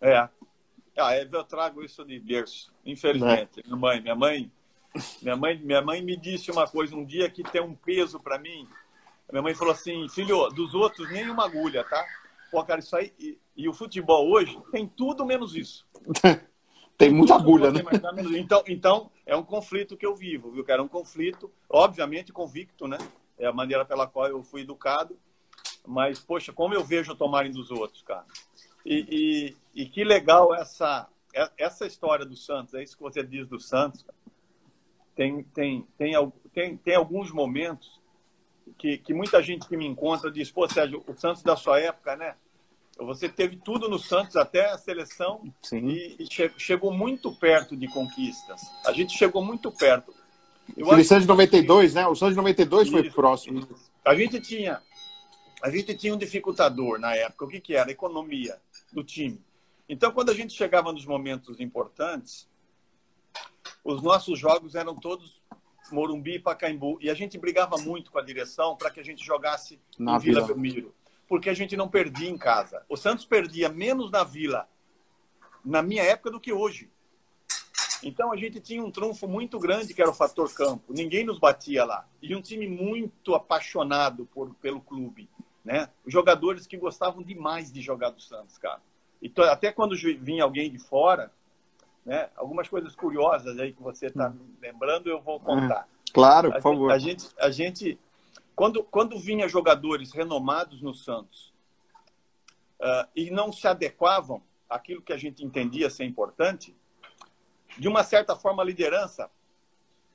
É. 0.00 0.28
Ah, 0.96 1.16
eu 1.16 1.44
trago 1.44 1.82
isso 1.82 2.04
de 2.04 2.18
berço, 2.20 2.72
infelizmente. 2.84 3.60
É. 3.60 3.62
Minha 3.64 3.76
mãe, 3.76 4.00
minha 4.00 4.14
mãe, 4.14 4.52
minha 5.22 5.36
mãe, 5.36 5.58
minha 5.58 5.82
mãe 5.82 6.02
me 6.02 6.16
disse 6.16 6.50
uma 6.50 6.66
coisa 6.66 6.94
um 6.94 7.04
dia 7.04 7.30
que 7.30 7.42
tem 7.42 7.62
um 7.62 7.74
peso 7.74 8.20
para 8.20 8.38
mim. 8.38 8.68
Minha 9.30 9.42
mãe 9.42 9.54
falou 9.54 9.72
assim, 9.72 10.08
filho, 10.08 10.48
dos 10.48 10.74
outros 10.74 11.10
nem 11.10 11.30
uma 11.30 11.44
agulha, 11.44 11.84
tá? 11.84 12.04
Pô, 12.50 12.62
cara, 12.64 12.80
isso 12.80 12.96
aí. 12.96 13.12
E, 13.18 13.38
e 13.56 13.68
o 13.68 13.72
futebol 13.72 14.28
hoje 14.30 14.58
tem 14.72 14.86
tudo 14.86 15.24
menos 15.24 15.54
isso. 15.54 15.86
tem 16.98 17.10
muita 17.10 17.36
agulha, 17.36 17.70
né? 17.70 17.80
Então, 18.36 18.62
então, 18.66 19.10
é 19.30 19.36
um 19.36 19.44
conflito 19.44 19.96
que 19.96 20.04
eu 20.04 20.16
vivo, 20.16 20.50
viu, 20.50 20.64
cara? 20.64 20.80
É 20.80 20.84
um 20.84 20.88
conflito, 20.88 21.52
obviamente, 21.68 22.32
convicto, 22.32 22.88
né? 22.88 22.98
É 23.38 23.46
a 23.46 23.52
maneira 23.52 23.84
pela 23.84 24.04
qual 24.04 24.26
eu 24.26 24.42
fui 24.42 24.62
educado. 24.62 25.16
Mas, 25.86 26.18
poxa, 26.18 26.52
como 26.52 26.74
eu 26.74 26.82
vejo 26.82 27.14
tomarem 27.14 27.52
dos 27.52 27.70
outros, 27.70 28.02
cara. 28.02 28.26
E, 28.84 29.54
e, 29.72 29.82
e, 29.82 29.86
que 29.86 30.02
legal 30.02 30.52
essa, 30.52 31.08
essa 31.56 31.86
história 31.86 32.26
do 32.26 32.34
Santos, 32.34 32.74
é 32.74 32.82
isso 32.82 32.96
que 32.96 33.02
você 33.04 33.22
diz 33.22 33.46
do 33.46 33.60
Santos. 33.60 34.04
Tem, 35.14 35.44
tem, 35.44 35.86
tem, 35.96 36.32
tem, 36.52 36.76
tem 36.76 36.96
alguns 36.96 37.30
momentos 37.30 38.00
que, 38.76 38.98
que 38.98 39.14
muita 39.14 39.40
gente 39.40 39.68
que 39.68 39.76
me 39.76 39.86
encontra 39.86 40.28
diz, 40.28 40.50
pô, 40.50 40.68
Sérgio, 40.68 41.04
o 41.06 41.14
Santos 41.14 41.44
da 41.44 41.54
sua 41.54 41.78
época, 41.78 42.16
né? 42.16 42.34
Você 43.00 43.28
teve 43.28 43.56
tudo 43.56 43.88
no 43.88 43.98
Santos, 43.98 44.36
até 44.36 44.70
a 44.70 44.78
seleção, 44.78 45.42
Sim. 45.62 45.88
e, 45.88 46.16
e 46.20 46.26
che 46.26 46.50
chegou 46.58 46.92
muito 46.92 47.34
perto 47.34 47.76
de 47.76 47.88
conquistas. 47.88 48.60
A 48.84 48.92
gente 48.92 49.16
chegou 49.16 49.44
muito 49.44 49.72
perto. 49.72 50.14
Eu 50.76 50.86
o 50.86 51.04
Santos 51.04 51.22
de 51.22 51.28
92, 51.28 51.94
né? 51.94 52.06
O 52.06 52.14
Santos 52.14 52.34
de 52.34 52.36
92 52.36 52.88
isso, 52.88 52.96
foi 52.96 53.10
próximo. 53.10 53.60
Isso. 53.60 53.90
A 54.04 54.14
gente 54.14 54.40
tinha 54.40 54.80
a 55.62 55.70
gente 55.70 55.94
tinha 55.94 56.14
um 56.14 56.18
dificultador 56.18 56.98
na 56.98 57.14
época. 57.14 57.44
O 57.44 57.48
que, 57.48 57.60
que 57.60 57.74
era? 57.74 57.88
A 57.88 57.92
economia 57.92 58.58
do 58.92 59.04
time. 59.04 59.42
Então, 59.88 60.10
quando 60.12 60.30
a 60.30 60.34
gente 60.34 60.54
chegava 60.54 60.92
nos 60.92 61.04
momentos 61.04 61.60
importantes, 61.60 62.48
os 63.84 64.02
nossos 64.02 64.38
jogos 64.38 64.74
eram 64.74 64.94
todos 64.94 65.40
Morumbi 65.92 66.36
e 66.36 66.38
Pacaembu. 66.38 66.98
E 67.00 67.10
a 67.10 67.14
gente 67.14 67.36
brigava 67.36 67.76
muito 67.76 68.10
com 68.10 68.18
a 68.18 68.22
direção 68.22 68.76
para 68.76 68.90
que 68.90 69.00
a 69.00 69.04
gente 69.04 69.24
jogasse 69.24 69.78
na 69.98 70.16
em 70.16 70.20
Vila 70.20 70.46
Belmiro. 70.46 70.94
Porque 71.30 71.48
a 71.48 71.54
gente 71.54 71.74
não 71.78 71.88
perdia 71.88 72.28
em 72.28 72.36
casa. 72.36 72.84
O 72.90 72.96
Santos 72.96 73.24
perdia 73.24 73.70
menos 73.70 74.10
na 74.10 74.22
Vila 74.22 74.68
na 75.64 75.82
minha 75.82 76.02
época 76.02 76.30
do 76.30 76.40
que 76.40 76.52
hoje. 76.52 76.90
Então 78.02 78.32
a 78.32 78.36
gente 78.36 78.60
tinha 78.60 78.84
um 78.84 78.90
trunfo 78.90 79.26
muito 79.26 79.58
grande 79.58 79.94
que 79.94 80.02
era 80.02 80.10
o 80.10 80.14
fator 80.14 80.52
campo. 80.52 80.92
Ninguém 80.92 81.24
nos 81.24 81.38
batia 81.38 81.86
lá. 81.86 82.06
E 82.20 82.36
um 82.36 82.42
time 82.42 82.68
muito 82.68 83.34
apaixonado 83.34 84.26
por, 84.26 84.54
pelo 84.56 84.82
clube 84.82 85.26
né? 85.64 85.88
Jogadores 86.06 86.66
que 86.66 86.76
gostavam 86.76 87.22
demais 87.22 87.72
de 87.72 87.80
jogar 87.80 88.10
do 88.10 88.20
Santos, 88.20 88.58
cara. 88.58 88.80
E 89.20 89.32
até 89.50 89.70
quando 89.70 89.94
vinha 89.96 90.44
alguém 90.44 90.70
de 90.70 90.78
fora, 90.78 91.30
né? 92.04 92.30
Algumas 92.36 92.68
coisas 92.68 92.94
curiosas 92.96 93.58
aí 93.58 93.72
que 93.72 93.82
você 93.82 94.06
está 94.06 94.30
hum. 94.30 94.54
lembrando, 94.60 95.08
eu 95.08 95.20
vou 95.20 95.38
contar. 95.38 95.86
Claro, 96.12 96.50
por 96.50 96.58
a 96.58 96.62
favor. 96.62 96.90
A 96.90 96.98
gente, 96.98 97.28
a 97.38 97.50
gente, 97.50 97.98
quando, 98.60 98.84
quando 98.84 99.18
vinha 99.18 99.48
jogadores 99.48 100.12
renomados 100.12 100.82
no 100.82 100.92
Santos 100.92 101.50
uh, 102.78 103.08
e 103.16 103.30
não 103.30 103.50
se 103.50 103.66
adequavam 103.66 104.42
àquilo 104.68 105.00
que 105.00 105.14
a 105.14 105.16
gente 105.16 105.42
entendia 105.42 105.88
ser 105.88 106.04
importante, 106.04 106.76
de 107.78 107.88
uma 107.88 108.04
certa 108.04 108.36
forma 108.36 108.62
a 108.62 108.66
liderança 108.66 109.30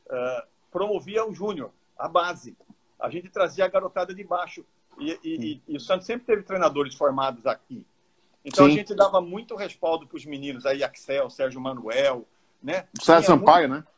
uh, 0.06 0.48
promovia 0.70 1.26
o 1.26 1.34
júnior, 1.34 1.72
a 1.98 2.08
base. 2.08 2.56
A 3.00 3.10
gente 3.10 3.30
trazia 3.30 3.66
a 3.66 3.68
garotada 3.68 4.14
de 4.14 4.24
baixo 4.24 4.64
e, 5.00 5.20
e, 5.24 5.62
e, 5.68 5.76
o 5.76 5.80
Santos 5.80 6.06
sempre 6.06 6.28
teve 6.28 6.44
treinadores 6.44 6.94
formados 6.94 7.48
aqui. 7.48 7.84
Então 8.46 8.68
Sim. 8.68 8.74
a 8.74 8.76
gente 8.76 8.94
dava 8.94 9.20
muito 9.22 9.56
respaldo 9.56 10.06
para 10.06 10.18
os 10.18 10.26
meninos 10.28 10.68
aí, 10.68 10.84
Axel, 10.84 11.32
Sérgio 11.32 11.60
Manuel, 11.60 12.28
né? 12.62 12.88
O 12.96 13.04
Sérgio 13.04 13.26
Sampaio, 13.26 13.70
muito... 13.70 13.88
né? 13.88 13.92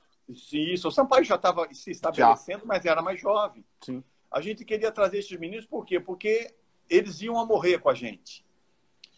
Isso, 0.53 0.87
o 0.87 0.91
Sampaio 0.91 1.25
já 1.25 1.35
estava 1.35 1.67
se 1.73 1.91
estabelecendo, 1.91 2.59
já. 2.59 2.65
mas 2.65 2.85
era 2.85 3.01
mais 3.01 3.19
jovem. 3.19 3.65
Sim. 3.81 4.01
A 4.31 4.41
gente 4.41 4.65
queria 4.65 4.91
trazer 4.91 5.19
esses 5.19 5.39
meninos 5.39 5.65
por 5.65 5.85
quê? 5.85 5.99
Porque 5.99 6.53
eles 6.89 7.21
iam 7.21 7.39
a 7.39 7.45
morrer 7.45 7.79
com 7.79 7.89
a 7.89 7.93
gente. 7.93 8.43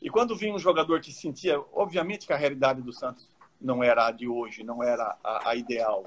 E 0.02 0.10
quando 0.10 0.36
vinha 0.36 0.54
um 0.54 0.60
jogador 0.60 1.02
que 1.02 1.12
sentia, 1.12 1.60
obviamente 1.74 2.26
que 2.26 2.34
a 2.34 2.38
realidade 2.38 2.82
do 2.82 2.94
Santos 2.94 3.28
não 3.60 3.84
era 3.84 4.08
a 4.08 4.12
de 4.12 4.28
hoje, 4.28 4.64
não 4.64 4.82
era 4.82 5.18
a, 5.24 5.50
a 5.50 5.56
ideal 5.56 6.06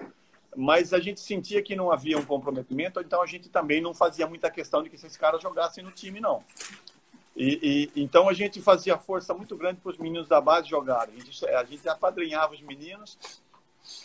mas 0.57 0.93
a 0.93 1.01
gente 1.01 1.21
sentia 1.21 1.63
que 1.63 1.75
não 1.75 1.91
havia 1.91 2.19
um 2.19 2.25
comprometimento, 2.25 3.01
então 3.01 3.23
a 3.23 3.27
gente 3.27 3.49
também 3.49 3.81
não 3.81 3.95
fazia 3.95 4.27
muita 4.27 4.51
questão 4.51 4.83
de 4.83 4.91
que 4.91 4.97
esses 4.97 5.17
caras 5.17 5.41
jogassem 5.41 5.83
no 5.83 5.91
time, 5.91 6.21
não. 6.21 6.43
E, 7.35 7.91
e 7.97 8.03
então 8.03 8.29
a 8.29 8.35
gente 8.35 8.61
fazia 8.61 8.99
força 8.99 9.33
muito 9.33 9.57
grande 9.57 9.81
para 9.81 9.91
os 9.91 9.99
meninos 9.99 10.29
da 10.29 10.41
base 10.41 10.69
jogarem. 10.69 11.15
A 11.17 11.25
gente, 11.25 11.47
a 11.47 11.65
gente 11.65 11.89
apadrinhava 11.89 12.53
os 12.53 12.61
meninos 12.61 13.19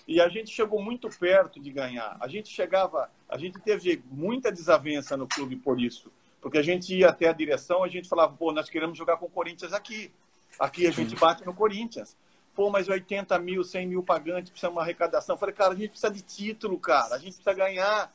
e 0.07 0.19
a 0.22 0.27
gente 0.29 0.51
chegou 0.51 0.81
muito 0.81 1.10
perto 1.10 1.60
de 1.60 1.72
ganhar. 1.72 2.17
A 2.19 2.27
gente 2.27 2.50
chegava, 2.50 3.10
a 3.29 3.38
gente 3.38 3.60
teve 3.60 4.03
muita 4.12 4.51
desavença 4.51 5.15
no 5.15 5.27
clube 5.27 5.55
por 5.55 5.79
isso, 5.79 6.12
porque 6.41 6.57
a 6.57 6.63
gente 6.63 6.96
ia 6.96 7.10
até 7.10 7.27
a 7.29 7.34
direção, 7.34 7.84
a 7.84 7.88
gente 7.88 8.07
falava, 8.07 8.34
pô, 8.34 8.51
nós 8.51 8.69
queremos 8.69 8.98
jogar 8.98 9.17
com 9.17 9.25
o 9.25 9.29
Corinthians 9.29 9.74
aqui. 9.74 10.12
Aqui 10.60 10.88
a 10.88 10.91
gente 10.91 11.15
bate 11.19 11.46
no 11.46 11.53
Corinthians 11.53 12.15
pô, 12.57 12.72
mas 12.72 12.89
80 12.89 13.38
mil, 13.38 13.63
100 13.63 13.88
mil 13.88 14.01
pagantes, 14.01 14.50
precisa 14.50 14.72
de 14.72 14.74
uma 14.74 14.81
arrecadação. 14.81 15.36
Eu 15.36 15.39
falei, 15.39 15.53
cara, 15.53 15.74
a 15.74 15.75
gente 15.75 15.89
precisa 15.89 16.12
de 16.12 16.24
título, 16.24 16.79
cara, 16.79 17.13
a 17.13 17.19
gente 17.19 17.36
precisa 17.36 17.53
ganhar. 17.53 18.12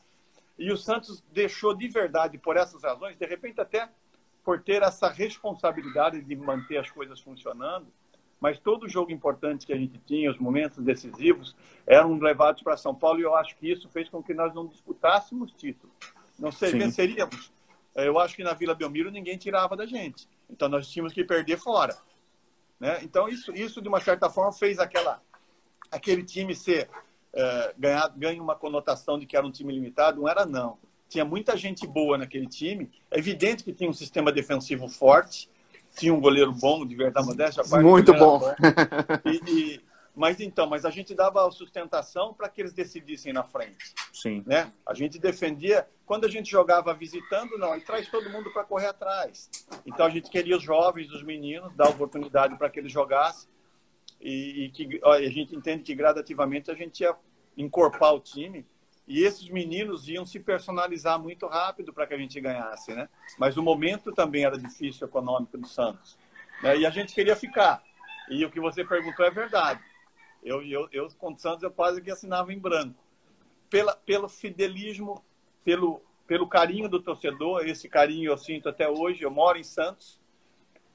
E 0.59 0.69
o 0.69 0.75
Santos 0.75 1.23
deixou 1.31 1.73
de 1.73 1.87
verdade, 1.87 2.37
por 2.37 2.57
essas 2.57 2.83
razões, 2.83 3.17
de 3.17 3.25
repente 3.25 3.61
até 3.61 3.89
por 4.43 4.61
ter 4.61 4.83
essa 4.83 5.07
responsabilidade 5.07 6.21
de 6.21 6.35
manter 6.35 6.77
as 6.77 6.91
coisas 6.91 7.21
funcionando, 7.21 7.87
mas 8.43 8.59
todo 8.59 8.89
jogo 8.89 9.09
importante 9.09 9.65
que 9.65 9.71
a 9.71 9.77
gente 9.77 9.97
tinha, 9.99 10.29
os 10.29 10.37
momentos 10.37 10.83
decisivos, 10.83 11.55
eram 11.87 12.19
levados 12.19 12.61
para 12.61 12.75
São 12.75 12.93
Paulo 12.93 13.21
e 13.21 13.23
eu 13.23 13.33
acho 13.33 13.55
que 13.55 13.71
isso 13.71 13.87
fez 13.87 14.09
com 14.09 14.21
que 14.21 14.33
nós 14.33 14.53
não 14.53 14.67
disputássemos 14.67 15.53
título. 15.53 15.93
Não 16.37 16.51
sei, 16.51 16.73
venceríamos. 16.73 17.53
Eu 17.95 18.19
acho 18.19 18.35
que 18.35 18.43
na 18.43 18.53
Vila 18.53 18.75
Belmiro 18.75 19.09
ninguém 19.09 19.37
tirava 19.37 19.77
da 19.77 19.85
gente. 19.85 20.27
Então 20.49 20.67
nós 20.67 20.89
tínhamos 20.89 21.13
que 21.13 21.23
perder 21.23 21.57
fora. 21.57 21.97
Né? 22.77 22.99
Então, 23.01 23.29
isso, 23.29 23.53
isso, 23.53 23.81
de 23.81 23.87
uma 23.87 24.01
certa 24.01 24.29
forma, 24.29 24.51
fez 24.51 24.77
aquela, 24.77 25.21
aquele 25.89 26.21
time 26.21 26.53
ser 26.53 26.89
é, 27.31 27.73
ganhar, 27.77 28.09
ganha 28.09 28.43
uma 28.43 28.57
conotação 28.57 29.17
de 29.17 29.25
que 29.25 29.37
era 29.37 29.47
um 29.47 29.51
time 29.51 29.71
limitado. 29.71 30.19
Não 30.19 30.27
era, 30.27 30.45
não. 30.45 30.77
Tinha 31.07 31.23
muita 31.23 31.55
gente 31.55 31.87
boa 31.87 32.17
naquele 32.17 32.47
time. 32.47 32.91
É 33.09 33.19
evidente 33.19 33.63
que 33.63 33.71
tinha 33.71 33.89
um 33.89 33.93
sistema 33.93 34.33
defensivo 34.33 34.89
forte, 34.89 35.49
tinha 35.95 36.13
um 36.13 36.19
goleiro 36.19 36.51
bom, 36.51 36.85
de 36.85 36.95
verdade 36.95 37.27
modéstia. 37.27 37.63
Muito 37.81 38.13
bom. 38.13 38.39
bom. 38.39 38.55
E, 39.25 39.75
e, 39.75 39.81
Mas 40.15 40.39
então, 40.39 40.67
mas 40.67 40.85
a 40.85 40.91
gente 40.91 41.15
dava 41.15 41.49
sustentação 41.49 42.33
para 42.33 42.47
que 42.47 42.61
eles 42.61 42.73
decidissem 42.73 43.33
na 43.33 43.43
frente. 43.43 43.93
Sim. 44.11 44.43
Né? 44.45 44.71
A 44.85 44.93
gente 44.93 45.17
defendia. 45.17 45.87
Quando 46.05 46.25
a 46.25 46.29
gente 46.29 46.51
jogava 46.51 46.93
visitando, 46.93 47.57
não, 47.57 47.75
e 47.75 47.81
traz 47.81 48.07
todo 48.09 48.29
mundo 48.29 48.51
para 48.51 48.63
correr 48.63 48.87
atrás. 48.87 49.49
Então 49.85 50.05
a 50.05 50.09
gente 50.09 50.29
queria 50.29 50.57
os 50.57 50.63
jovens, 50.63 51.11
os 51.11 51.23
meninos, 51.23 51.75
dar 51.75 51.89
oportunidade 51.89 52.55
para 52.57 52.69
que 52.69 52.79
eles 52.79 52.91
jogassem. 52.91 53.49
E, 54.21 54.65
e 54.65 54.69
que 54.69 54.99
ó, 55.03 55.13
a 55.13 55.29
gente 55.29 55.55
entende 55.55 55.83
que 55.83 55.95
gradativamente 55.95 56.69
a 56.69 56.75
gente 56.75 57.01
ia 57.01 57.15
encorpar 57.57 58.13
o 58.13 58.19
time 58.19 58.65
e 59.07 59.23
esses 59.23 59.49
meninos 59.49 60.07
iam 60.07 60.25
se 60.25 60.39
personalizar 60.39 61.19
muito 61.19 61.45
rápido 61.47 61.93
para 61.93 62.07
que 62.07 62.13
a 62.13 62.17
gente 62.17 62.39
ganhasse, 62.39 62.93
né? 62.93 63.09
Mas 63.37 63.57
o 63.57 63.63
momento 63.63 64.13
também 64.13 64.45
era 64.45 64.57
difícil 64.57 65.07
econômico 65.07 65.57
do 65.57 65.67
Santos. 65.67 66.17
Né? 66.61 66.77
E 66.77 66.85
a 66.85 66.89
gente 66.89 67.13
queria 67.13 67.35
ficar. 67.35 67.83
E 68.29 68.45
o 68.45 68.49
que 68.49 68.61
você 68.61 68.83
perguntou 68.85 69.25
é 69.25 69.31
verdade. 69.31 69.81
Eu, 70.41 70.61
eu, 70.63 70.87
eu 70.91 71.07
com 71.17 71.33
o 71.33 71.37
Santos, 71.37 71.63
eu 71.63 71.71
quase 71.71 72.01
que 72.01 72.09
assinava 72.09 72.53
em 72.53 72.59
branco. 72.59 72.97
Pela, 73.69 73.95
pelo 73.95 74.29
fidelismo, 74.29 75.23
pelo, 75.65 76.01
pelo 76.25 76.47
carinho 76.47 76.87
do 76.87 77.01
torcedor, 77.01 77.67
esse 77.67 77.89
carinho 77.89 78.31
eu 78.31 78.37
sinto 78.37 78.69
até 78.69 78.87
hoje. 78.87 79.23
Eu 79.23 79.31
moro 79.31 79.57
em 79.57 79.63
Santos. 79.63 80.21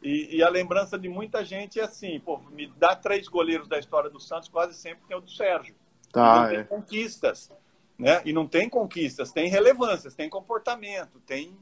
E, 0.03 0.37
e 0.37 0.43
a 0.43 0.49
lembrança 0.49 0.99
de 0.99 1.09
muita 1.09 1.45
gente 1.45 1.79
é 1.79 1.85
assim: 1.85 2.21
pô, 2.21 2.38
me 2.50 2.69
dá 2.79 2.97
três 2.97 3.29
goleiros 3.29 3.69
da 3.69 3.79
história 3.79 4.09
do 4.09 4.21
Santos, 4.21 4.49
quase 4.49 4.75
sempre 4.75 5.05
tem 5.07 5.17
o 5.17 5.21
do 5.21 5.31
Sérgio. 5.31 5.75
Tá, 6.11 6.50
é. 6.55 6.65
conquistas. 6.65 7.50
Né? 7.99 8.23
E 8.25 8.33
não 8.33 8.47
tem 8.47 8.69
conquistas, 8.69 9.33
tem 9.33 9.49
relevâncias, 9.49 10.14
tem 10.14 10.28
comportamento, 10.28 11.21
tem 11.26 11.57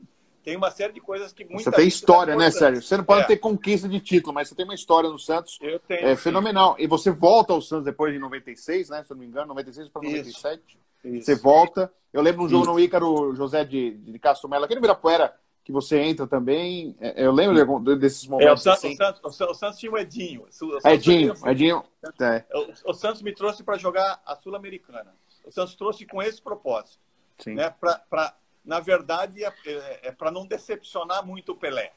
tem 0.46 0.56
uma 0.56 0.70
série 0.70 0.92
de 0.92 1.00
coisas 1.00 1.32
que 1.32 1.44
muita 1.44 1.72
Você 1.72 1.76
tem 1.76 1.88
história, 1.88 2.36
né, 2.36 2.52
Sérgio? 2.52 2.80
Você 2.80 2.96
não 2.96 3.02
pode 3.02 3.22
é. 3.22 3.24
ter 3.24 3.36
conquista 3.38 3.88
de 3.88 3.98
título, 3.98 4.32
mas 4.32 4.48
você 4.48 4.54
tem 4.54 4.64
uma 4.64 4.76
história 4.76 5.10
no 5.10 5.18
Santos 5.18 5.58
Eu 5.60 5.80
tenho, 5.80 6.06
é 6.06 6.14
fenomenal. 6.14 6.76
E 6.78 6.86
você 6.86 7.10
volta 7.10 7.52
ao 7.52 7.60
Santos 7.60 7.84
depois 7.84 8.12
de 8.12 8.20
96, 8.20 8.90
né? 8.90 9.02
Se 9.02 9.12
eu 9.12 9.16
não 9.16 9.22
me 9.22 9.26
engano, 9.26 9.48
96 9.48 9.88
para 9.88 10.02
97. 10.02 10.78
Isso. 11.02 11.24
Você 11.26 11.34
volta. 11.34 11.92
Eu 12.12 12.22
lembro 12.22 12.44
um 12.44 12.48
jogo 12.48 12.62
Isso. 12.62 12.72
no 12.72 12.78
Ícaro, 12.78 13.34
José 13.34 13.64
de, 13.64 13.90
de 13.90 14.18
Castro 14.20 14.48
Melo, 14.48 14.66
aqui 14.66 14.74
no 14.76 14.78
Ibirapuera, 14.78 15.34
que 15.64 15.72
você 15.72 15.98
entra 15.98 16.28
também. 16.28 16.94
É, 17.00 17.24
eu 17.26 17.32
lembro 17.32 17.96
desses 17.96 18.24
momentos. 18.28 18.48
É, 18.48 18.52
o, 18.52 18.56
Santos, 18.56 18.84
assim. 18.84 18.94
o, 18.94 18.96
Santos, 18.96 19.50
o, 19.50 19.54
Santos, 19.54 19.78
tinha 19.80 19.90
o 19.90 19.98
Edinho. 19.98 20.42
O 20.44 20.88
Edinho, 20.88 21.34
Edinho. 21.44 21.84
É. 22.20 22.44
O, 22.84 22.90
o 22.92 22.94
Santos 22.94 23.20
me 23.20 23.34
trouxe 23.34 23.64
para 23.64 23.76
jogar 23.76 24.22
a 24.24 24.36
Sul-Americana. 24.36 25.12
O 25.46 25.50
Santos 25.50 25.74
trouxe 25.74 26.04
com 26.04 26.22
esse 26.22 26.42
propósito. 26.42 27.00
Sim. 27.38 27.54
Né? 27.54 27.70
Para 27.70 28.34
na 28.66 28.80
verdade, 28.80 29.44
é, 29.44 29.52
é, 29.64 30.08
é 30.08 30.12
para 30.12 30.32
não 30.32 30.44
decepcionar 30.44 31.24
muito 31.24 31.52
o 31.52 31.56
Pelé. 31.56 31.92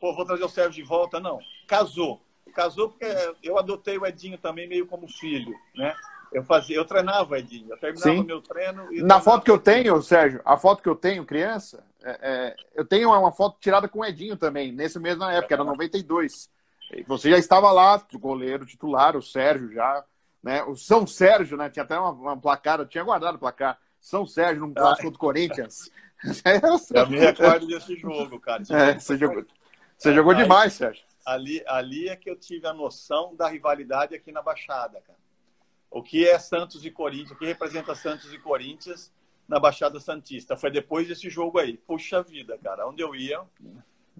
Pô, 0.00 0.12
vou 0.12 0.26
trazer 0.26 0.42
o 0.42 0.48
Sérgio 0.48 0.82
de 0.82 0.82
volta. 0.82 1.20
Não. 1.20 1.38
Casou. 1.68 2.20
Casou 2.52 2.88
porque 2.90 3.06
eu 3.40 3.56
adotei 3.56 3.96
o 3.96 4.04
Edinho 4.04 4.36
também 4.36 4.68
meio 4.68 4.86
como 4.86 5.06
filho, 5.06 5.54
né? 5.76 5.94
Eu 6.32 6.42
fazia, 6.42 6.76
eu 6.76 6.84
treinava 6.84 7.32
o 7.32 7.36
Edinho, 7.36 7.68
eu 7.70 7.76
terminava 7.78 8.20
o 8.20 8.24
meu 8.24 8.40
treino. 8.40 8.88
Na 9.04 9.20
foto 9.20 9.44
que 9.44 9.50
eu 9.50 9.58
tenho, 9.58 10.02
Sérgio, 10.02 10.40
a 10.44 10.56
foto 10.56 10.82
que 10.82 10.88
eu 10.88 10.96
tenho, 10.96 11.26
criança, 11.26 11.84
é, 12.02 12.18
é, 12.22 12.56
eu 12.74 12.84
tenho 12.84 13.10
uma 13.10 13.30
foto 13.30 13.58
tirada 13.60 13.86
com 13.86 14.00
o 14.00 14.04
Edinho 14.04 14.36
também, 14.36 14.72
nesse 14.72 14.98
mesmo 14.98 15.24
época, 15.24 15.54
era 15.54 15.62
92. 15.62 16.50
Você 17.06 17.30
já 17.30 17.38
estava 17.38 17.70
lá, 17.70 18.02
goleiro 18.14 18.66
titular, 18.66 19.16
o 19.16 19.22
Sérgio 19.22 19.72
já, 19.72 20.04
né? 20.42 20.62
O 20.64 20.76
São 20.76 21.06
Sérgio, 21.06 21.56
né? 21.56 21.70
Tinha 21.70 21.84
até 21.84 21.98
uma, 21.98 22.10
uma 22.10 22.36
placar, 22.36 22.80
eu 22.80 22.86
tinha 22.86 23.04
guardado 23.04 23.36
o 23.36 23.38
placar. 23.38 23.78
São 24.00 24.26
Sérgio 24.26 24.66
num 24.66 24.74
clássico 24.74 25.04
contra 25.04 25.16
o 25.16 25.20
Corinthians. 25.20 25.90
Eu 26.94 27.08
me 27.08 27.18
recordo 27.18 27.66
desse 27.66 27.96
jogo, 27.96 28.38
cara. 28.38 28.62
É, 28.70 28.94
você 28.94 29.18
jogou, 29.18 29.44
você 29.98 30.14
jogou 30.14 30.32
demais, 30.34 30.72
Sérgio. 30.72 31.04
Ali, 31.26 31.64
ali 31.66 32.08
é 32.08 32.14
que 32.14 32.30
eu 32.30 32.36
tive 32.36 32.64
a 32.66 32.72
noção 32.72 33.34
da 33.34 33.48
rivalidade 33.48 34.14
aqui 34.14 34.30
na 34.30 34.40
Baixada, 34.40 35.00
cara. 35.00 35.18
O 35.90 36.02
que 36.02 36.26
é 36.26 36.38
Santos 36.38 36.84
e 36.84 36.90
Corinthians, 36.90 37.32
o 37.32 37.36
que 37.36 37.44
representa 37.44 37.94
Santos 37.94 38.32
e 38.32 38.38
Corinthians 38.38 39.12
na 39.48 39.58
Baixada 39.60 40.00
Santista. 40.00 40.56
Foi 40.56 40.70
depois 40.70 41.06
desse 41.06 41.28
jogo 41.28 41.58
aí. 41.58 41.76
Puxa 41.76 42.22
vida, 42.22 42.56
cara. 42.58 42.86
Onde 42.88 43.02
eu 43.02 43.14
ia, 43.14 43.40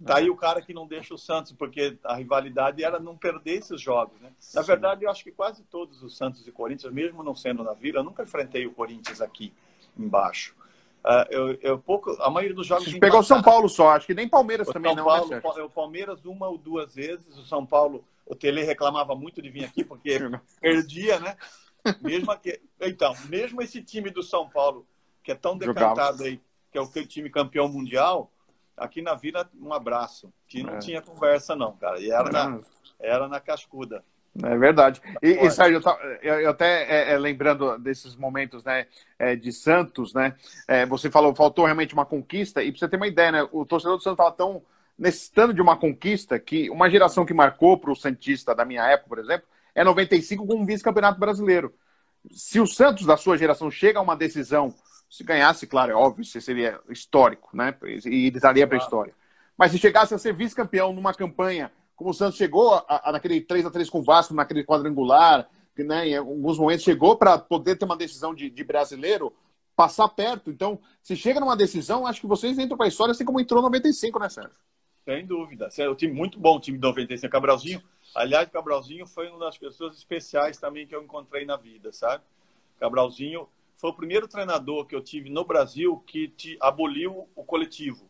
tá 0.05 0.19
aí 0.19 0.31
o 0.31 0.37
cara 0.37 0.63
que 0.63 0.73
não 0.73 0.87
deixa 0.87 1.15
o 1.15 1.19
Santos, 1.19 1.53
porque 1.53 1.99
a 2.05 2.17
rivalidade 2.17 2.83
era 2.83 2.99
não 2.99 3.17
perder 3.17 3.59
esses 3.59 3.81
jogos, 3.81 4.21
né? 4.21 4.33
Na 4.55 4.63
verdade, 4.63 5.05
eu 5.05 5.11
acho 5.11 5.23
que 5.23 5.33
quase 5.33 5.63
todos 5.65 6.03
os 6.03 6.17
Santos 6.17 6.47
e 6.47 6.53
Corinthians, 6.53 6.93
mesmo 6.93 7.23
não 7.23 7.35
sendo 7.35 7.63
na 7.63 7.73
Vila, 7.73 8.01
eu 8.01 8.05
nunca 8.05 8.23
enfrentei 8.23 8.67
o 8.67 8.73
Corinthians 8.73 9.21
aqui 9.21 9.53
embaixo. 9.97 10.55
Uh, 11.05 11.27
eu, 11.31 11.59
eu, 11.63 11.79
pouco, 11.79 12.11
a 12.21 12.31
maioria 12.31 12.55
dos 12.55 12.67
jogos. 12.67 12.93
pegou 12.99 13.21
o 13.21 13.25
São 13.25 13.43
Paulo 13.43 13.69
só, 13.69 13.91
acho 13.91 14.07
que 14.07 14.15
nem 14.15 14.29
Palmeiras 14.29 14.69
o 14.69 14.73
também 14.73 14.95
São 14.95 15.05
não. 15.05 15.29
né, 15.29 15.43
o 15.63 15.71
Palmeiras 15.71 16.25
uma 16.25 16.49
ou 16.49 16.57
duas 16.57 16.95
vezes, 16.95 17.37
o 17.37 17.43
São 17.43 17.67
Paulo, 17.67 18.05
o 18.25 18.37
Tele 18.37 18.63
reclamava 18.63 19.15
muito 19.15 19.43
de 19.43 19.51
vir 19.51 19.65
aqui 19.65 19.83
porque 19.83 20.19
perdia, 20.61 21.19
né? 21.19 21.37
Mesmo 22.01 22.37
que, 22.39 22.61
então, 22.81 23.15
mesmo 23.29 23.61
esse 23.61 23.83
time 23.83 24.11
do 24.11 24.23
São 24.23 24.49
Paulo, 24.49 24.87
que 25.25 25.33
é 25.33 25.35
tão 25.35 25.59
decantado 25.59 26.19
Jogava. 26.19 26.23
aí, 26.25 26.41
que 26.71 26.79
é 26.79 26.81
o 26.81 26.89
time 26.89 27.29
campeão 27.29 27.69
mundial, 27.69 28.32
aqui 28.83 29.03
na 29.03 29.15
Vila, 29.15 29.49
um 29.61 29.73
abraço. 29.73 30.33
Que 30.47 30.63
não 30.63 30.75
é. 30.75 30.79
tinha 30.79 31.01
conversa, 31.01 31.57
não, 31.57 31.73
cara. 31.77 31.99
E 32.01 32.11
era, 32.11 32.31
na, 32.31 32.61
era 33.01 33.29
na 33.29 33.41
cascuda. 33.41 34.05
É 34.43 34.57
verdade. 34.57 35.01
E, 35.23 35.29
e 35.29 35.51
Sérgio, 35.51 35.83
eu, 36.23 36.41
eu 36.41 36.51
até 36.51 36.85
é, 36.85 37.13
é, 37.13 37.19
lembrando 37.19 37.77
desses 37.79 38.17
momentos 38.17 38.65
né, 38.65 38.87
é, 39.19 39.37
de 39.37 39.53
Santos, 39.53 40.15
né? 40.15 40.35
É, 40.67 40.87
você 40.87 41.11
falou, 41.11 41.35
faltou 41.35 41.67
realmente 41.67 41.93
uma 41.93 42.07
conquista, 42.07 42.63
e 42.63 42.73
para 42.73 42.79
você 42.79 42.89
ter 42.89 42.97
uma 42.97 43.07
ideia, 43.07 43.31
né? 43.31 43.49
O 43.53 43.67
torcedor 43.67 43.99
do 43.99 44.03
Santos 44.03 44.19
estava 44.19 44.33
tão 44.33 44.63
necessitando 44.99 45.53
de 45.53 45.61
uma 45.61 45.77
conquista 45.77 46.39
que 46.39 46.71
uma 46.71 46.89
geração 46.89 47.27
que 47.27 47.35
marcou 47.35 47.77
para 47.77 47.91
o 47.91 47.97
Santista 47.97 48.55
da 48.55 48.65
minha 48.65 48.87
época, 48.87 49.09
por 49.09 49.19
exemplo, 49.19 49.47
é 49.75 49.85
95 49.85 50.47
com 50.47 50.55
um 50.55 50.67
vice-campeonato 50.67 51.21
brasileiro. 51.21 51.75
Se 52.31 52.61
o 52.61 52.67
Santos 52.67 53.05
da 53.05 53.17
sua 53.17 53.37
geração 53.37 53.71
chega 53.71 53.99
a 53.99 54.03
uma 54.03 54.17
decisão, 54.17 54.75
se 55.13 55.23
ganhasse, 55.23 55.67
claro, 55.67 55.93
é 55.93 55.95
óbvio, 55.95 56.25
seria 56.25 56.81
histórico, 56.89 57.55
né? 57.55 57.77
E 58.07 58.31
daria 58.31 58.67
para 58.67 58.79
a 58.79 58.81
história. 58.81 59.13
Mas 59.59 59.71
se 59.71 59.79
chegasse 59.79 60.15
a 60.15 60.19
ser 60.19 60.33
vice-campeão 60.33 60.91
numa 60.95 61.13
campanha 61.13 61.71
como 61.95 62.09
o 62.09 62.15
Santos 62.15 62.39
chegou 62.39 62.73
a, 62.73 63.11
a, 63.11 63.13
naquele 63.13 63.43
3 63.43 63.67
a 63.67 63.71
3 63.71 63.91
com 63.91 64.01
o 64.01 64.03
Vasco, 64.03 64.33
naquele 64.33 64.65
quadrangular, 64.65 65.47
que, 65.77 65.85
né, 65.85 66.09
em 66.09 66.17
alguns 66.17 66.59
momentos 66.59 66.83
chegou 66.83 67.15
para 67.15 67.37
poder 67.37 67.77
ter 67.77 67.85
uma 67.85 67.97
decisão 67.97 68.35
de, 68.35 68.49
de, 68.49 68.65
brasileiro, 68.65 69.35
passar 69.77 70.09
perto. 70.09 70.51
Então, 70.51 70.81
se 71.03 71.15
chega 71.15 71.39
numa 71.39 71.57
decisão, 71.57 72.07
acho 72.07 72.23
que 72.23 72.27
vocês 72.27 72.59
entram 72.59 72.79
para 72.79 72.87
a 72.87 72.89
história 72.89 73.13
assim 73.13 73.27
como 73.27 73.39
entrou 73.39 73.61
95, 73.61 74.19
né, 74.19 74.31
Sérgio? 74.31 74.57
Sem 75.05 75.27
dúvida. 75.27 75.69
É 75.77 75.91
um 75.91 75.95
time 75.95 76.15
muito 76.15 76.41
bom, 76.41 76.57
o 76.57 76.61
time 76.61 76.79
de 76.79 76.83
95. 76.83 77.31
Cabralzinho, 77.31 77.83
aliás, 78.15 78.49
Cabralzinho 78.49 79.07
foi 79.07 79.29
uma 79.29 79.41
das 79.41 79.59
pessoas 79.59 79.95
especiais 79.95 80.57
também 80.57 80.87
que 80.87 80.97
eu 80.97 81.03
encontrei 81.03 81.45
na 81.45 81.59
vida, 81.59 81.93
sabe? 81.93 82.25
Cabralzinho 82.81 83.47
foi 83.83 83.91
o 83.91 83.95
primeiro 83.95 84.29
treinador 84.29 84.87
que 84.87 84.95
eu 84.95 85.03
tive 85.03 85.29
no 85.29 85.45
Brasil 85.45 86.01
que 86.07 86.29
te 86.29 86.57
aboliu 86.61 87.29
o 87.35 87.43
coletivo. 87.43 88.09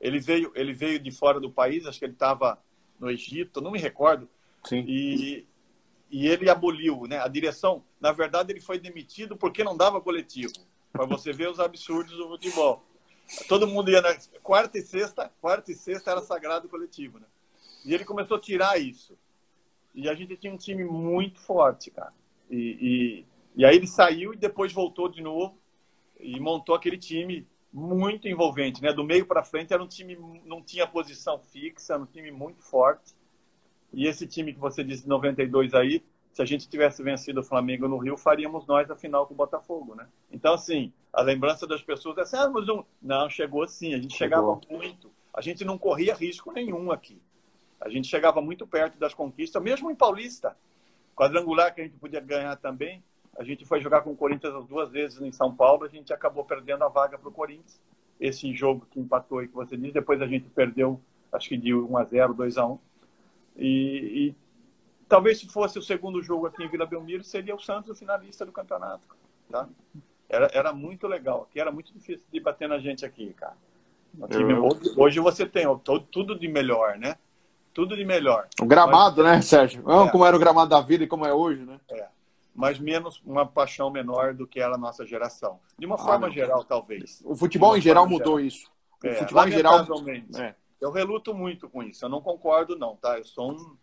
Ele 0.00 0.18
veio, 0.18 0.50
ele 0.56 0.72
veio 0.72 0.98
de 0.98 1.12
fora 1.12 1.38
do 1.38 1.48
país, 1.48 1.86
acho 1.86 2.00
que 2.00 2.04
ele 2.04 2.14
estava 2.14 2.60
no 2.98 3.08
Egito, 3.08 3.60
não 3.60 3.70
me 3.70 3.78
recordo. 3.78 4.28
Sim. 4.64 4.84
E, 4.84 5.46
e 6.10 6.26
ele 6.26 6.50
aboliu, 6.50 7.06
né? 7.06 7.20
A 7.20 7.28
direção, 7.28 7.84
na 8.00 8.10
verdade, 8.10 8.52
ele 8.52 8.60
foi 8.60 8.80
demitido 8.80 9.36
porque 9.36 9.62
não 9.62 9.76
dava 9.76 10.00
coletivo. 10.00 10.52
Para 10.90 11.06
você 11.06 11.32
ver 11.32 11.50
os 11.50 11.60
absurdos 11.60 12.16
do 12.16 12.26
futebol. 12.26 12.84
Todo 13.46 13.68
mundo 13.68 13.92
ia 13.92 14.02
na 14.02 14.12
quarta 14.42 14.76
e 14.76 14.82
sexta, 14.82 15.30
quarta 15.40 15.70
e 15.70 15.76
sexta 15.76 16.10
era 16.10 16.20
sagrado 16.20 16.68
coletivo, 16.68 17.20
né? 17.20 17.26
E 17.84 17.94
ele 17.94 18.04
começou 18.04 18.38
a 18.38 18.40
tirar 18.40 18.80
isso. 18.80 19.16
E 19.94 20.08
a 20.08 20.14
gente 20.14 20.36
tinha 20.36 20.52
um 20.52 20.58
time 20.58 20.84
muito 20.84 21.38
forte, 21.38 21.92
cara. 21.92 22.12
E, 22.50 22.56
e, 22.56 23.35
e 23.56 23.64
aí 23.64 23.76
ele 23.76 23.86
saiu 23.86 24.34
e 24.34 24.36
depois 24.36 24.72
voltou 24.72 25.08
de 25.08 25.22
novo 25.22 25.58
e 26.20 26.38
montou 26.38 26.74
aquele 26.74 26.98
time 26.98 27.46
muito 27.72 28.28
envolvente, 28.28 28.82
né? 28.82 28.92
Do 28.92 29.02
meio 29.02 29.26
para 29.26 29.42
frente 29.42 29.72
era 29.72 29.82
um 29.82 29.88
time 29.88 30.16
não 30.44 30.62
tinha 30.62 30.86
posição 30.86 31.38
fixa, 31.38 31.94
era 31.94 32.02
um 32.02 32.06
time 32.06 32.30
muito 32.30 32.62
forte. 32.62 33.14
E 33.92 34.06
esse 34.06 34.26
time 34.26 34.52
que 34.52 34.58
você 34.58 34.84
disse 34.84 35.08
92 35.08 35.72
aí, 35.74 36.04
se 36.32 36.42
a 36.42 36.44
gente 36.44 36.68
tivesse 36.68 37.02
vencido 37.02 37.40
o 37.40 37.44
Flamengo 37.44 37.88
no 37.88 37.96
Rio, 37.96 38.16
faríamos 38.16 38.66
nós 38.66 38.90
a 38.90 38.96
final 38.96 39.26
com 39.26 39.32
o 39.32 39.36
Botafogo, 39.36 39.94
né? 39.94 40.06
Então 40.30 40.52
assim, 40.52 40.92
a 41.12 41.22
lembrança 41.22 41.66
das 41.66 41.82
pessoas 41.82 42.18
é 42.18 42.22
assim, 42.22 42.36
ah, 42.36 42.48
mas 42.48 42.68
um... 42.68 42.84
não 43.00 43.30
chegou 43.30 43.66
sim, 43.66 43.94
a 43.94 43.98
gente 43.98 44.16
chegou. 44.16 44.60
chegava 44.60 44.60
muito. 44.70 45.10
A 45.32 45.40
gente 45.40 45.64
não 45.64 45.78
corria 45.78 46.14
risco 46.14 46.52
nenhum 46.52 46.90
aqui. 46.90 47.20
A 47.80 47.88
gente 47.88 48.08
chegava 48.08 48.40
muito 48.40 48.66
perto 48.66 48.98
das 48.98 49.14
conquistas, 49.14 49.62
mesmo 49.62 49.90
em 49.90 49.94
Paulista. 49.94 50.56
Quadrangular 51.14 51.74
que 51.74 51.80
a 51.80 51.84
gente 51.84 51.96
podia 51.96 52.20
ganhar 52.20 52.56
também, 52.56 53.02
a 53.38 53.44
gente 53.44 53.64
foi 53.64 53.80
jogar 53.80 54.02
com 54.02 54.10
o 54.10 54.16
Corinthians 54.16 54.66
duas 54.66 54.90
vezes 54.90 55.20
em 55.20 55.32
São 55.32 55.54
Paulo, 55.54 55.84
a 55.84 55.88
gente 55.88 56.12
acabou 56.12 56.44
perdendo 56.44 56.84
a 56.84 56.88
vaga 56.88 57.18
para 57.18 57.28
o 57.28 57.32
Corinthians. 57.32 57.80
Esse 58.18 58.54
jogo 58.54 58.86
que 58.90 58.98
empatou 58.98 59.38
aí 59.38 59.48
que 59.48 59.54
você 59.54 59.76
disse, 59.76 59.92
depois 59.92 60.22
a 60.22 60.26
gente 60.26 60.48
perdeu, 60.48 61.00
acho 61.32 61.48
que 61.48 61.56
de 61.56 61.74
1 61.74 61.96
a 61.96 62.04
0 62.04 62.34
2 62.34 62.56
a 62.56 62.66
1 62.66 62.78
e, 63.58 63.66
e 63.66 64.34
talvez 65.08 65.38
se 65.38 65.48
fosse 65.48 65.78
o 65.78 65.82
segundo 65.82 66.22
jogo 66.22 66.46
aqui 66.46 66.64
em 66.64 66.68
Vila 66.68 66.86
Belmiro, 66.86 67.22
seria 67.22 67.54
o 67.54 67.60
Santos 67.60 67.90
o 67.90 67.94
finalista 67.94 68.46
do 68.46 68.52
campeonato. 68.52 69.06
Tá? 69.50 69.68
Era, 70.28 70.50
era 70.52 70.72
muito 70.72 71.06
legal, 71.06 71.46
aqui 71.48 71.60
era 71.60 71.70
muito 71.70 71.92
difícil 71.92 72.26
de 72.32 72.40
bater 72.40 72.68
na 72.68 72.78
gente 72.78 73.04
aqui, 73.04 73.32
cara. 73.34 73.56
Time, 74.30 74.54
hoje, 74.54 74.94
hoje, 74.96 75.20
você 75.20 75.44
tem 75.44 75.66
tudo 76.10 76.38
de 76.38 76.48
melhor, 76.48 76.96
né? 76.96 77.16
tudo 77.76 77.94
de 77.94 78.06
melhor. 78.06 78.48
O 78.58 78.64
gramado, 78.64 79.22
mas, 79.22 79.36
né, 79.36 79.42
Sérgio? 79.42 79.80
É. 79.80 80.10
Como 80.10 80.24
era 80.24 80.34
o 80.34 80.38
gramado 80.38 80.70
da 80.70 80.80
vida 80.80 81.04
e 81.04 81.06
como 81.06 81.26
é 81.26 81.34
hoje, 81.34 81.62
né? 81.62 81.78
É. 81.90 82.06
Mas 82.56 82.78
menos, 82.78 83.22
uma 83.24 83.44
paixão 83.44 83.90
menor 83.90 84.32
do 84.32 84.46
que 84.46 84.58
era 84.58 84.74
a 84.74 84.78
nossa 84.78 85.04
geração. 85.04 85.60
De 85.78 85.84
uma 85.84 85.96
ah, 85.96 85.98
forma 85.98 86.30
geral, 86.30 86.64
talvez. 86.64 87.22
O 87.24 87.36
futebol 87.36 87.76
em 87.76 87.80
geral 87.82 88.08
mudou 88.08 88.38
geral. 88.38 88.40
isso. 88.40 88.70
O 89.04 89.06
é, 89.06 89.14
futebol 89.14 89.46
em 89.46 89.52
geral. 89.52 89.86
É. 90.38 90.54
Eu 90.80 90.90
reluto 90.90 91.34
muito 91.34 91.68
com 91.68 91.82
isso. 91.82 92.04
Eu 92.04 92.08
não 92.08 92.22
concordo, 92.22 92.76
não, 92.76 92.96
tá? 92.96 93.18
Eu 93.18 93.24
sou 93.24 93.52
um. 93.52 93.76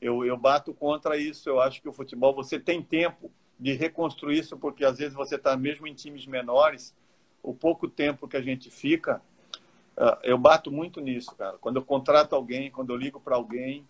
Eu, 0.00 0.24
eu 0.24 0.36
bato 0.36 0.74
contra 0.74 1.16
isso. 1.16 1.48
Eu 1.48 1.60
acho 1.60 1.80
que 1.80 1.88
o 1.88 1.92
futebol, 1.92 2.34
você 2.34 2.58
tem 2.58 2.82
tempo 2.82 3.30
de 3.58 3.72
reconstruir 3.72 4.38
isso, 4.38 4.56
porque 4.56 4.84
às 4.84 4.98
vezes 4.98 5.14
você 5.14 5.36
está 5.36 5.56
mesmo 5.56 5.86
em 5.86 5.94
times 5.94 6.26
menores, 6.26 6.94
o 7.42 7.54
pouco 7.54 7.88
tempo 7.88 8.28
que 8.28 8.36
a 8.36 8.42
gente 8.42 8.70
fica, 8.70 9.22
ah, 9.96 10.18
eu 10.22 10.38
bato 10.38 10.70
muito 10.70 11.00
nisso, 11.00 11.34
cara. 11.36 11.56
Quando 11.58 11.76
eu 11.76 11.84
contrato 11.84 12.34
alguém, 12.34 12.70
quando 12.70 12.90
eu 12.90 12.96
ligo 12.96 13.20
para 13.20 13.36
alguém, 13.36 13.86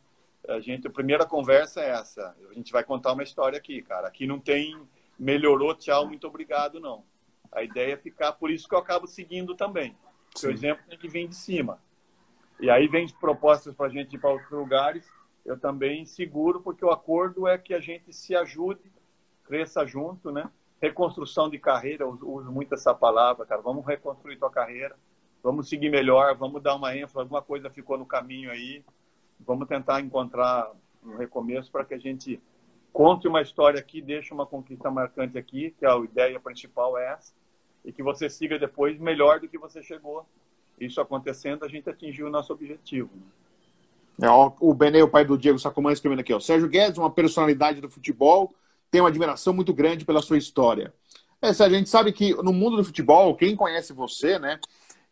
a 0.49 0.61
gente, 0.61 0.87
a 0.87 0.91
primeira 0.91 1.27
conversa 1.27 1.81
é 1.81 1.91
essa. 1.91 2.35
A 2.51 2.55
gente 2.55 2.73
vai 2.73 2.83
contar 2.83 3.13
uma 3.13 3.23
história 3.23 3.59
aqui, 3.59 3.83
cara. 3.83 4.09
Aqui 4.09 4.27
não 4.27 4.41
tem 4.41 4.77
melhorou, 5.19 5.75
tchau, 5.75 6.07
muito 6.07 6.27
obrigado, 6.27 6.81
não. 6.81 7.05
A 7.51 7.63
ideia 7.63 7.95
é 7.95 7.97
ficar, 7.97 8.33
por 8.33 8.51
isso 8.51 8.69
que 8.69 8.75
eu 8.75 8.79
acabo 8.79 9.07
seguindo 9.07 9.55
também. 9.55 9.97
O 10.43 10.47
exemplo 10.49 10.85
tem 10.89 10.99
que 10.99 11.09
vir 11.09 11.29
de 11.29 11.35
cima. 11.35 11.81
E 12.61 12.71
aí 12.71 12.87
vem 12.89 13.09
propostas 13.09 13.75
para 13.75 13.87
a 13.87 13.89
gente 13.89 14.15
ir 14.15 14.19
para 14.19 14.31
outros 14.31 14.51
lugares. 14.51 15.11
Eu 15.45 15.59
também 15.59 16.05
seguro, 16.05 16.61
porque 16.61 16.85
o 16.85 16.91
acordo 16.91 17.47
é 17.47 17.57
que 17.59 17.75
a 17.75 17.81
gente 17.81 18.13
se 18.13 18.35
ajude, 18.35 18.93
cresça 19.45 19.85
junto, 19.87 20.31
né? 20.31 20.51
Reconstrução 20.81 21.49
de 21.49 21.59
carreira, 21.59 22.05
eu 22.05 22.19
uso 22.23 22.53
muito 22.53 22.75
essa 22.75 22.95
palavra, 22.95 23.45
cara. 23.47 23.61
Vamos 23.61 23.85
reconstruir 23.85 24.37
tua 24.37 24.51
carreira, 24.51 24.97
vamos 25.43 25.69
seguir 25.69 25.91
melhor, 25.91 26.37
vamos 26.37 26.63
dar 26.63 26.77
uma 26.77 26.95
ênfase, 26.95 27.19
alguma 27.19 27.43
coisa 27.43 27.71
ficou 27.71 27.99
no 27.99 28.07
caminho 28.07 28.51
aí. 28.51 28.85
Vamos 29.47 29.69
tentar 29.69 30.01
encontrar 30.01 30.71
um 31.05 31.17
recomeço 31.17 31.71
para 31.71 31.85
que 31.85 31.95
a 31.95 31.99
gente 31.99 32.41
conte 32.93 33.29
uma 33.29 33.43
história 33.43 33.79
aqui, 33.79 34.01
deixe 34.01 34.33
uma 34.33 34.47
conquista 34.47 34.91
marcante 34.91 35.39
aqui, 35.39 35.75
que 35.79 35.87
a 35.87 35.97
ideia 35.99 36.41
principal 36.41 36.99
é 36.99 37.13
essa, 37.13 37.33
e 37.85 37.93
que 37.93 38.03
você 38.03 38.29
siga 38.29 38.59
depois 38.59 38.99
melhor 38.99 39.41
do 39.41 39.49
que 39.49 39.59
você 39.59 39.83
chegou 39.83 40.27
isso 40.81 41.01
acontecendo, 41.01 41.65
a 41.65 41.69
gente 41.69 41.89
atingiu 41.89 42.27
o 42.27 42.31
nosso 42.31 42.53
objetivo. 42.53 43.11
Né? 44.19 44.27
É, 44.27 44.31
ó, 44.31 44.53
o 44.61 44.75
Benê, 44.75 45.03
o 45.03 45.09
pai 45.09 45.25
do 45.25 45.39
Diego 45.39 45.59
Sacomã, 45.59 45.93
escrevendo 45.93 46.21
aqui, 46.21 46.33
ó. 46.33 46.41
Sérgio 46.41 46.69
Guedes, 46.69 46.99
uma 46.99 47.11
personalidade 47.11 47.81
do 47.81 47.89
futebol, 47.89 48.53
tem 48.91 49.01
uma 49.01 49.09
admiração 49.09 49.55
muito 49.55 49.73
grande 49.73 50.05
pela 50.05 50.21
sua 50.21 50.39
história. 50.39 50.93
É, 51.41 51.53
Sérgio, 51.53 51.77
a 51.77 51.79
gente 51.79 51.91
sabe 51.91 52.13
que 52.13 52.35
no 52.43 52.53
mundo 52.53 52.77
do 52.77 52.85
futebol, 52.85 53.37
quem 53.37 53.55
conhece 53.55 53.93
você, 53.93 54.39
né? 54.39 54.59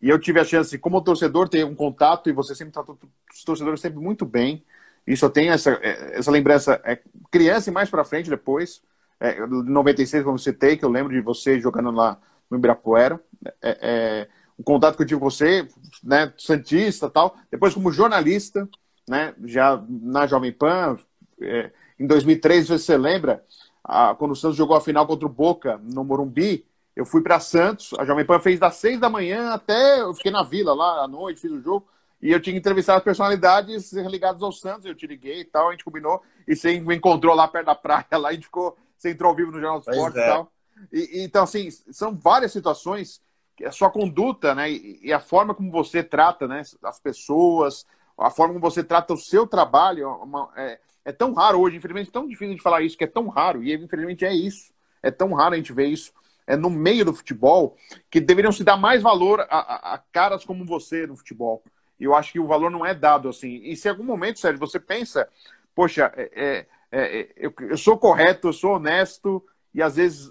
E 0.00 0.08
eu 0.08 0.18
tive 0.18 0.40
a 0.40 0.44
chance, 0.44 0.78
como 0.78 1.00
torcedor, 1.00 1.48
ter 1.48 1.64
um 1.64 1.74
contato, 1.74 2.28
e 2.28 2.32
você 2.32 2.54
sempre 2.54 2.72
tratou 2.72 2.98
os 3.32 3.44
torcedores 3.44 3.80
sempre 3.80 3.98
muito 3.98 4.24
bem. 4.24 4.64
Isso 5.06 5.24
eu 5.24 5.30
tenho 5.30 5.52
essa, 5.52 5.72
é, 5.82 6.18
essa 6.18 6.30
lembrança, 6.30 6.80
é, 6.84 7.00
criança 7.30 7.70
e 7.70 7.72
mais 7.72 7.88
para 7.88 8.04
frente 8.04 8.28
depois. 8.28 8.82
É, 9.18 9.46
96, 9.46 10.24
como 10.24 10.38
você 10.38 10.52
tem, 10.52 10.76
que 10.76 10.84
eu 10.84 10.90
lembro 10.90 11.12
de 11.12 11.20
você 11.20 11.58
jogando 11.60 11.90
lá 11.90 12.20
no 12.50 12.58
Ibirapuera. 12.58 13.20
É, 13.62 13.78
é, 13.80 14.28
o 14.58 14.62
contato 14.62 14.96
que 14.96 15.02
eu 15.02 15.06
tive 15.06 15.20
com 15.20 15.30
você, 15.30 15.66
né, 16.02 16.32
Santista 16.38 17.10
tal, 17.10 17.36
depois 17.50 17.74
como 17.74 17.92
jornalista, 17.92 18.68
né, 19.08 19.34
já 19.44 19.82
na 19.88 20.26
Jovem 20.26 20.52
Pan, 20.52 20.98
é, 21.40 21.70
em 21.98 22.06
2003, 22.06 22.68
você 22.68 22.96
lembra, 22.96 23.44
a, 23.82 24.14
quando 24.14 24.32
o 24.32 24.36
Santos 24.36 24.56
jogou 24.56 24.76
a 24.76 24.80
final 24.80 25.06
contra 25.06 25.26
o 25.26 25.30
Boca 25.30 25.80
no 25.82 26.04
Morumbi, 26.04 26.64
eu 26.96 27.04
fui 27.04 27.20
para 27.20 27.38
Santos, 27.38 27.92
a 27.98 28.04
Jovem 28.06 28.24
Pan 28.24 28.40
fez 28.40 28.58
das 28.58 28.76
seis 28.76 28.98
da 28.98 29.10
manhã 29.10 29.50
até, 29.50 30.00
eu 30.00 30.14
fiquei 30.14 30.32
na 30.32 30.42
vila 30.42 30.74
lá 30.74 31.04
à 31.04 31.06
noite, 31.08 31.42
fiz 31.42 31.52
o 31.52 31.60
jogo, 31.60 31.86
e 32.22 32.32
eu 32.32 32.40
tinha 32.40 32.54
que 32.54 32.58
entrevistar 32.58 32.96
as 32.96 33.02
personalidades 33.02 33.92
ligadas 33.92 34.42
ao 34.42 34.50
Santos, 34.50 34.86
eu 34.86 34.94
te 34.94 35.06
liguei 35.06 35.40
e 35.40 35.44
tal, 35.44 35.68
a 35.68 35.72
gente 35.72 35.84
combinou, 35.84 36.22
e 36.48 36.56
você 36.56 36.80
me 36.80 36.96
encontrou 36.96 37.34
lá 37.34 37.46
perto 37.46 37.66
da 37.66 37.74
praia, 37.74 38.06
lá, 38.16 38.30
a 38.30 38.32
gente 38.32 38.44
ficou, 38.44 38.74
você 38.96 39.10
entrou 39.10 39.28
ao 39.28 39.36
vivo 39.36 39.52
no 39.52 39.60
Jornal 39.60 39.78
dos 39.78 39.88
Esportes 39.88 40.18
é. 40.18 40.24
e 40.24 40.26
tal. 40.26 40.52
E, 40.90 41.22
então, 41.22 41.44
assim, 41.44 41.70
são 41.70 42.16
várias 42.16 42.52
situações 42.52 43.20
a 43.64 43.72
sua 43.72 43.90
conduta, 43.90 44.54
né, 44.54 44.70
e 44.70 45.12
a 45.12 45.20
forma 45.20 45.54
como 45.54 45.70
você 45.70 46.02
trata, 46.02 46.46
né, 46.46 46.62
as 46.82 47.00
pessoas, 47.00 47.86
a 48.18 48.30
forma 48.30 48.54
como 48.54 48.70
você 48.70 48.84
trata 48.84 49.14
o 49.14 49.18
seu 49.18 49.46
trabalho, 49.46 50.02
é 50.02 50.06
uma, 50.06 50.50
é, 50.56 50.78
é, 51.06 51.12
tão 51.12 51.32
raro 51.32 51.60
hoje, 51.60 51.76
infelizmente, 51.76 52.10
tão 52.10 52.26
difícil 52.26 52.54
de 52.54 52.62
falar 52.62 52.82
isso, 52.82 52.98
que 52.98 53.04
é 53.04 53.06
tão 53.06 53.28
raro, 53.28 53.62
e 53.62 53.74
infelizmente 53.74 54.24
é 54.24 54.34
isso, 54.34 54.72
é 55.02 55.10
tão 55.10 55.32
raro 55.32 55.54
a 55.54 55.56
gente 55.56 55.72
ver 55.72 55.86
isso, 55.86 56.12
é 56.46 56.56
no 56.56 56.70
meio 56.70 57.04
do 57.04 57.14
futebol, 57.14 57.76
que 58.10 58.20
deveriam 58.20 58.52
se 58.52 58.62
dar 58.62 58.76
mais 58.76 59.02
valor 59.02 59.40
a, 59.40 59.44
a, 59.48 59.94
a 59.94 59.98
caras 60.12 60.44
como 60.44 60.64
você 60.64 61.06
no 61.06 61.16
futebol. 61.16 61.62
E 61.98 62.04
eu 62.04 62.14
acho 62.14 62.32
que 62.32 62.40
o 62.40 62.46
valor 62.46 62.70
não 62.70 62.84
é 62.84 62.94
dado 62.94 63.28
assim. 63.28 63.60
E 63.64 63.76
se 63.76 63.88
em 63.88 63.90
algum 63.90 64.04
momento, 64.04 64.38
Sérgio, 64.38 64.60
você 64.60 64.78
pensa, 64.78 65.28
poxa, 65.74 66.12
é, 66.16 66.30
é, 66.34 66.66
é 66.92 67.32
eu, 67.36 67.52
eu 67.60 67.76
sou 67.76 67.98
correto, 67.98 68.48
eu 68.48 68.52
sou 68.52 68.74
honesto, 68.74 69.42
e 69.74 69.82
às 69.82 69.96
vezes 69.96 70.30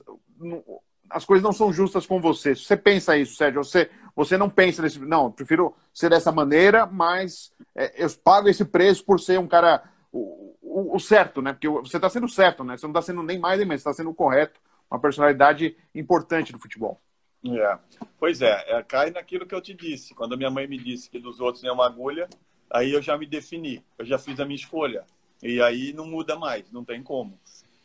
as 1.10 1.25
coisas 1.25 1.43
não 1.43 1.54
são 1.54 1.71
justas 1.71 2.06
com 2.06 2.19
você. 2.19 2.56
Você 2.56 2.78
pensa 2.78 3.17
isso, 3.17 3.36
Sérgio, 3.36 3.63
você, 3.63 3.89
você 4.15 4.38
não 4.38 4.49
pensa 4.49 4.82
nesse. 4.82 4.99
Não, 4.99 5.32
prefiro 5.32 5.75
ser 5.93 6.10
dessa 6.10 6.32
maneira, 6.32 6.86
mas 6.86 7.51
é, 7.75 8.04
eu 8.04 8.10
pago 8.23 8.47
esse 8.47 8.65
preço 8.65 9.04
por 9.04 9.19
ser 9.19 9.39
um 9.39 9.47
cara. 9.47 9.84
O, 10.12 10.95
o, 10.95 10.99
certo, 10.99 11.41
né? 11.41 11.54
Porque 11.54 11.67
você 11.69 11.97
está 11.97 12.10
sendo 12.10 12.28
certo, 12.28 12.63
né? 12.63 12.78
Você 12.78 12.86
não 12.86 12.91
está 12.91 13.01
sendo 13.01 13.23
nem 13.23 13.39
mais 13.39 13.58
nem 13.58 13.67
menos, 13.67 13.82
você 13.82 13.89
está 13.89 14.01
sendo 14.01 14.13
correto, 14.13 14.60
uma 14.89 15.00
personalidade 15.00 15.76
importante 15.93 16.52
do 16.52 16.60
futebol. 16.60 17.02
É. 17.45 17.78
Pois 18.17 18.41
é, 18.41 18.63
é, 18.67 18.84
cai 18.84 19.12
naquilo 19.12 19.45
que 19.45 19.54
eu 19.54 19.62
te 19.62 19.74
disse. 19.74 20.15
Quando 20.15 20.34
a 20.34 20.38
minha 20.38 20.50
mãe 20.50 20.67
me 20.67 20.78
disse 20.78 21.10
que 21.10 21.19
dos 21.19 21.39
outros 21.39 21.62
nem 21.62 21.71
uma 21.71 21.86
agulha, 21.86 22.28
aí 22.69 22.91
eu 22.91 23.02
já 23.02 23.17
me 23.17 23.26
defini, 23.26 23.84
eu 23.98 24.06
já 24.06 24.17
fiz 24.17 24.39
a 24.39 24.45
minha 24.45 24.56
escolha. 24.56 25.06
E 25.43 25.62
aí 25.62 25.93
não 25.93 26.08
muda 26.08 26.36
mais, 26.36 26.71
não 26.71 26.84
tem 26.84 27.04
como. 27.04 27.39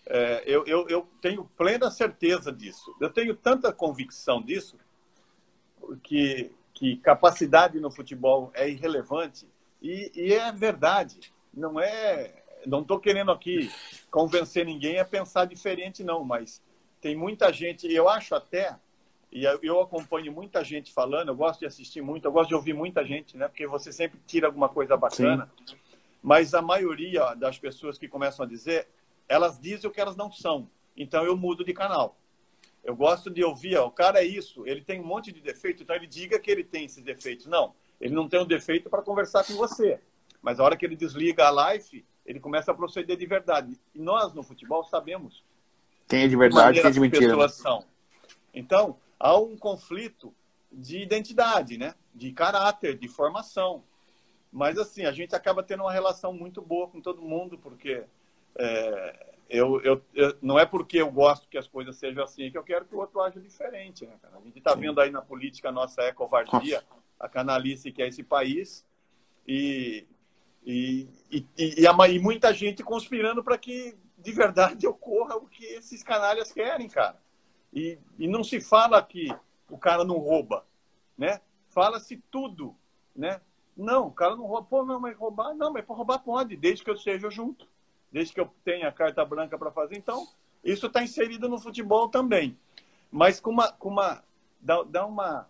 É, 0.06 0.42
eu, 0.46 0.64
eu, 0.66 0.88
eu 0.88 1.08
tenho 1.20 1.44
plena 1.56 1.90
certeza 1.90 2.50
disso. 2.52 2.94
Eu 3.00 3.10
tenho 3.10 3.34
tanta 3.34 3.72
convicção 3.72 4.40
disso 4.40 4.76
que, 6.02 6.50
que 6.72 6.96
capacidade 6.96 7.78
no 7.80 7.90
futebol 7.90 8.50
é 8.54 8.68
irrelevante 8.68 9.46
e, 9.82 10.10
e 10.14 10.32
é 10.32 10.50
verdade. 10.52 11.32
Não 11.52 11.78
é, 11.78 12.42
não 12.66 12.80
estou 12.80 12.98
querendo 12.98 13.30
aqui 13.30 13.70
convencer 14.10 14.64
ninguém 14.64 14.98
a 14.98 15.04
pensar 15.04 15.44
diferente 15.44 16.02
não, 16.02 16.24
mas 16.24 16.62
tem 17.00 17.16
muita 17.16 17.52
gente. 17.52 17.92
Eu 17.92 18.08
acho 18.08 18.34
até 18.34 18.76
e 19.32 19.44
eu 19.44 19.80
acompanho 19.80 20.32
muita 20.32 20.64
gente 20.64 20.92
falando. 20.92 21.28
Eu 21.28 21.36
gosto 21.36 21.60
de 21.60 21.66
assistir 21.66 22.02
muito, 22.02 22.24
eu 22.24 22.32
gosto 22.32 22.48
de 22.48 22.54
ouvir 22.54 22.74
muita 22.74 23.04
gente, 23.04 23.36
né? 23.36 23.46
Porque 23.46 23.66
você 23.66 23.92
sempre 23.92 24.18
tira 24.26 24.48
alguma 24.48 24.68
coisa 24.68 24.96
bacana. 24.96 25.50
Sim. 25.66 25.76
Mas 26.22 26.52
a 26.52 26.60
maioria 26.60 27.34
das 27.34 27.58
pessoas 27.58 27.96
que 27.96 28.08
começam 28.08 28.44
a 28.44 28.48
dizer 28.48 28.88
elas 29.30 29.60
dizem 29.60 29.88
o 29.88 29.92
que 29.92 30.00
elas 30.00 30.16
não 30.16 30.30
são. 30.32 30.68
Então 30.96 31.24
eu 31.24 31.36
mudo 31.36 31.64
de 31.64 31.72
canal. 31.72 32.18
Eu 32.82 32.96
gosto 32.96 33.30
de 33.30 33.44
ouvir, 33.44 33.76
ó, 33.76 33.86
o 33.86 33.90
cara 33.90 34.20
é 34.20 34.24
isso, 34.24 34.66
ele 34.66 34.80
tem 34.80 35.00
um 35.00 35.04
monte 35.04 35.30
de 35.30 35.40
defeito, 35.40 35.82
então 35.82 35.94
ele 35.94 36.06
diga 36.06 36.40
que 36.40 36.50
ele 36.50 36.64
tem 36.64 36.86
esses 36.86 37.04
defeitos. 37.04 37.46
Não, 37.46 37.72
ele 38.00 38.12
não 38.12 38.28
tem 38.28 38.40
um 38.40 38.46
defeito 38.46 38.90
para 38.90 39.02
conversar 39.02 39.44
com 39.46 39.54
você. 39.54 40.00
Mas 40.42 40.58
a 40.58 40.64
hora 40.64 40.76
que 40.76 40.84
ele 40.84 40.96
desliga 40.96 41.46
a 41.46 41.50
live, 41.50 42.04
ele 42.26 42.40
começa 42.40 42.72
a 42.72 42.74
proceder 42.74 43.16
de 43.16 43.26
verdade. 43.26 43.78
E 43.94 44.00
nós, 44.00 44.34
no 44.34 44.42
futebol, 44.42 44.82
sabemos. 44.82 45.44
Quem 46.10 46.24
é 46.24 46.28
de 46.28 46.36
verdade, 46.36 46.80
quem 46.80 46.90
é 46.90 46.92
de 46.92 47.00
mentira. 47.00 47.36
Né? 47.36 47.48
São. 47.48 47.84
Então, 48.52 48.98
há 49.18 49.38
um 49.38 49.56
conflito 49.56 50.34
de 50.70 51.00
identidade, 51.00 51.78
né? 51.78 51.94
De 52.12 52.32
caráter, 52.32 52.98
de 52.98 53.06
formação. 53.06 53.84
Mas, 54.52 54.76
assim, 54.76 55.06
a 55.06 55.12
gente 55.12 55.36
acaba 55.36 55.62
tendo 55.62 55.84
uma 55.84 55.92
relação 55.92 56.32
muito 56.32 56.60
boa 56.60 56.88
com 56.88 57.00
todo 57.00 57.22
mundo, 57.22 57.56
porque 57.56 58.02
é, 58.56 59.26
eu, 59.48 59.80
eu, 59.82 60.02
eu, 60.12 60.36
não 60.42 60.58
é 60.58 60.66
porque 60.66 60.98
eu 60.98 61.10
gosto 61.12 61.48
que 61.48 61.56
as 61.56 61.68
coisas 61.68 61.96
sejam 61.96 62.24
assim 62.24 62.50
que 62.50 62.58
eu 62.58 62.64
quero 62.64 62.84
que 62.84 62.94
o 62.94 62.98
outro 62.98 63.20
aja 63.20 63.40
diferente. 63.40 64.04
Né, 64.04 64.14
A 64.32 64.40
gente 64.40 64.58
está 64.58 64.74
vendo 64.74 65.00
aí 65.00 65.10
na 65.10 65.22
política 65.22 65.70
nossa 65.70 66.02
é 66.02 66.12
covardia, 66.12 66.82
a 67.18 67.28
canalice 67.28 67.92
que 67.92 68.02
é 68.02 68.08
esse 68.08 68.24
país, 68.24 68.84
e, 69.46 70.06
e, 70.64 71.08
e, 71.30 71.46
e, 71.56 71.86
a, 71.86 72.08
e 72.08 72.18
muita 72.18 72.52
gente 72.52 72.82
conspirando 72.82 73.44
para 73.44 73.56
que 73.56 73.96
de 74.22 74.32
verdade 74.32 74.86
ocorra 74.86 75.36
o 75.36 75.46
que 75.46 75.64
esses 75.64 76.02
canalhas 76.02 76.52
querem, 76.52 76.88
cara. 76.88 77.20
E, 77.72 77.98
e 78.18 78.26
não 78.26 78.42
se 78.42 78.60
fala 78.60 79.02
que 79.02 79.28
o 79.68 79.78
cara 79.78 80.04
não 80.04 80.18
rouba, 80.18 80.66
né? 81.16 81.40
Fala-se 81.68 82.16
tudo, 82.30 82.76
né? 83.14 83.40
Não, 83.76 84.08
o 84.08 84.12
cara 84.12 84.34
não 84.34 84.44
rouba. 84.44 84.66
Pô, 84.68 84.84
não, 84.84 84.98
mas 84.98 85.16
roubar, 85.16 85.54
não, 85.54 85.72
mas 85.72 85.84
roubar 85.86 86.18
pode, 86.18 86.56
desde 86.56 86.84
que 86.84 86.90
eu 86.90 86.96
seja 86.96 87.30
junto 87.30 87.68
desde 88.10 88.34
que 88.34 88.40
eu 88.40 88.50
tenha 88.64 88.90
carta 88.90 89.24
branca 89.24 89.56
para 89.56 89.70
fazer. 89.70 89.96
Então, 89.96 90.26
isso 90.64 90.86
está 90.86 91.02
inserido 91.02 91.48
no 91.48 91.58
futebol 91.58 92.08
também. 92.08 92.58
Mas 93.10 93.40
com 93.40 93.50
uma. 93.50 93.72
Com 93.72 93.88
uma 93.90 94.22
dá, 94.60 94.82
dá 94.82 95.06
uma. 95.06 95.48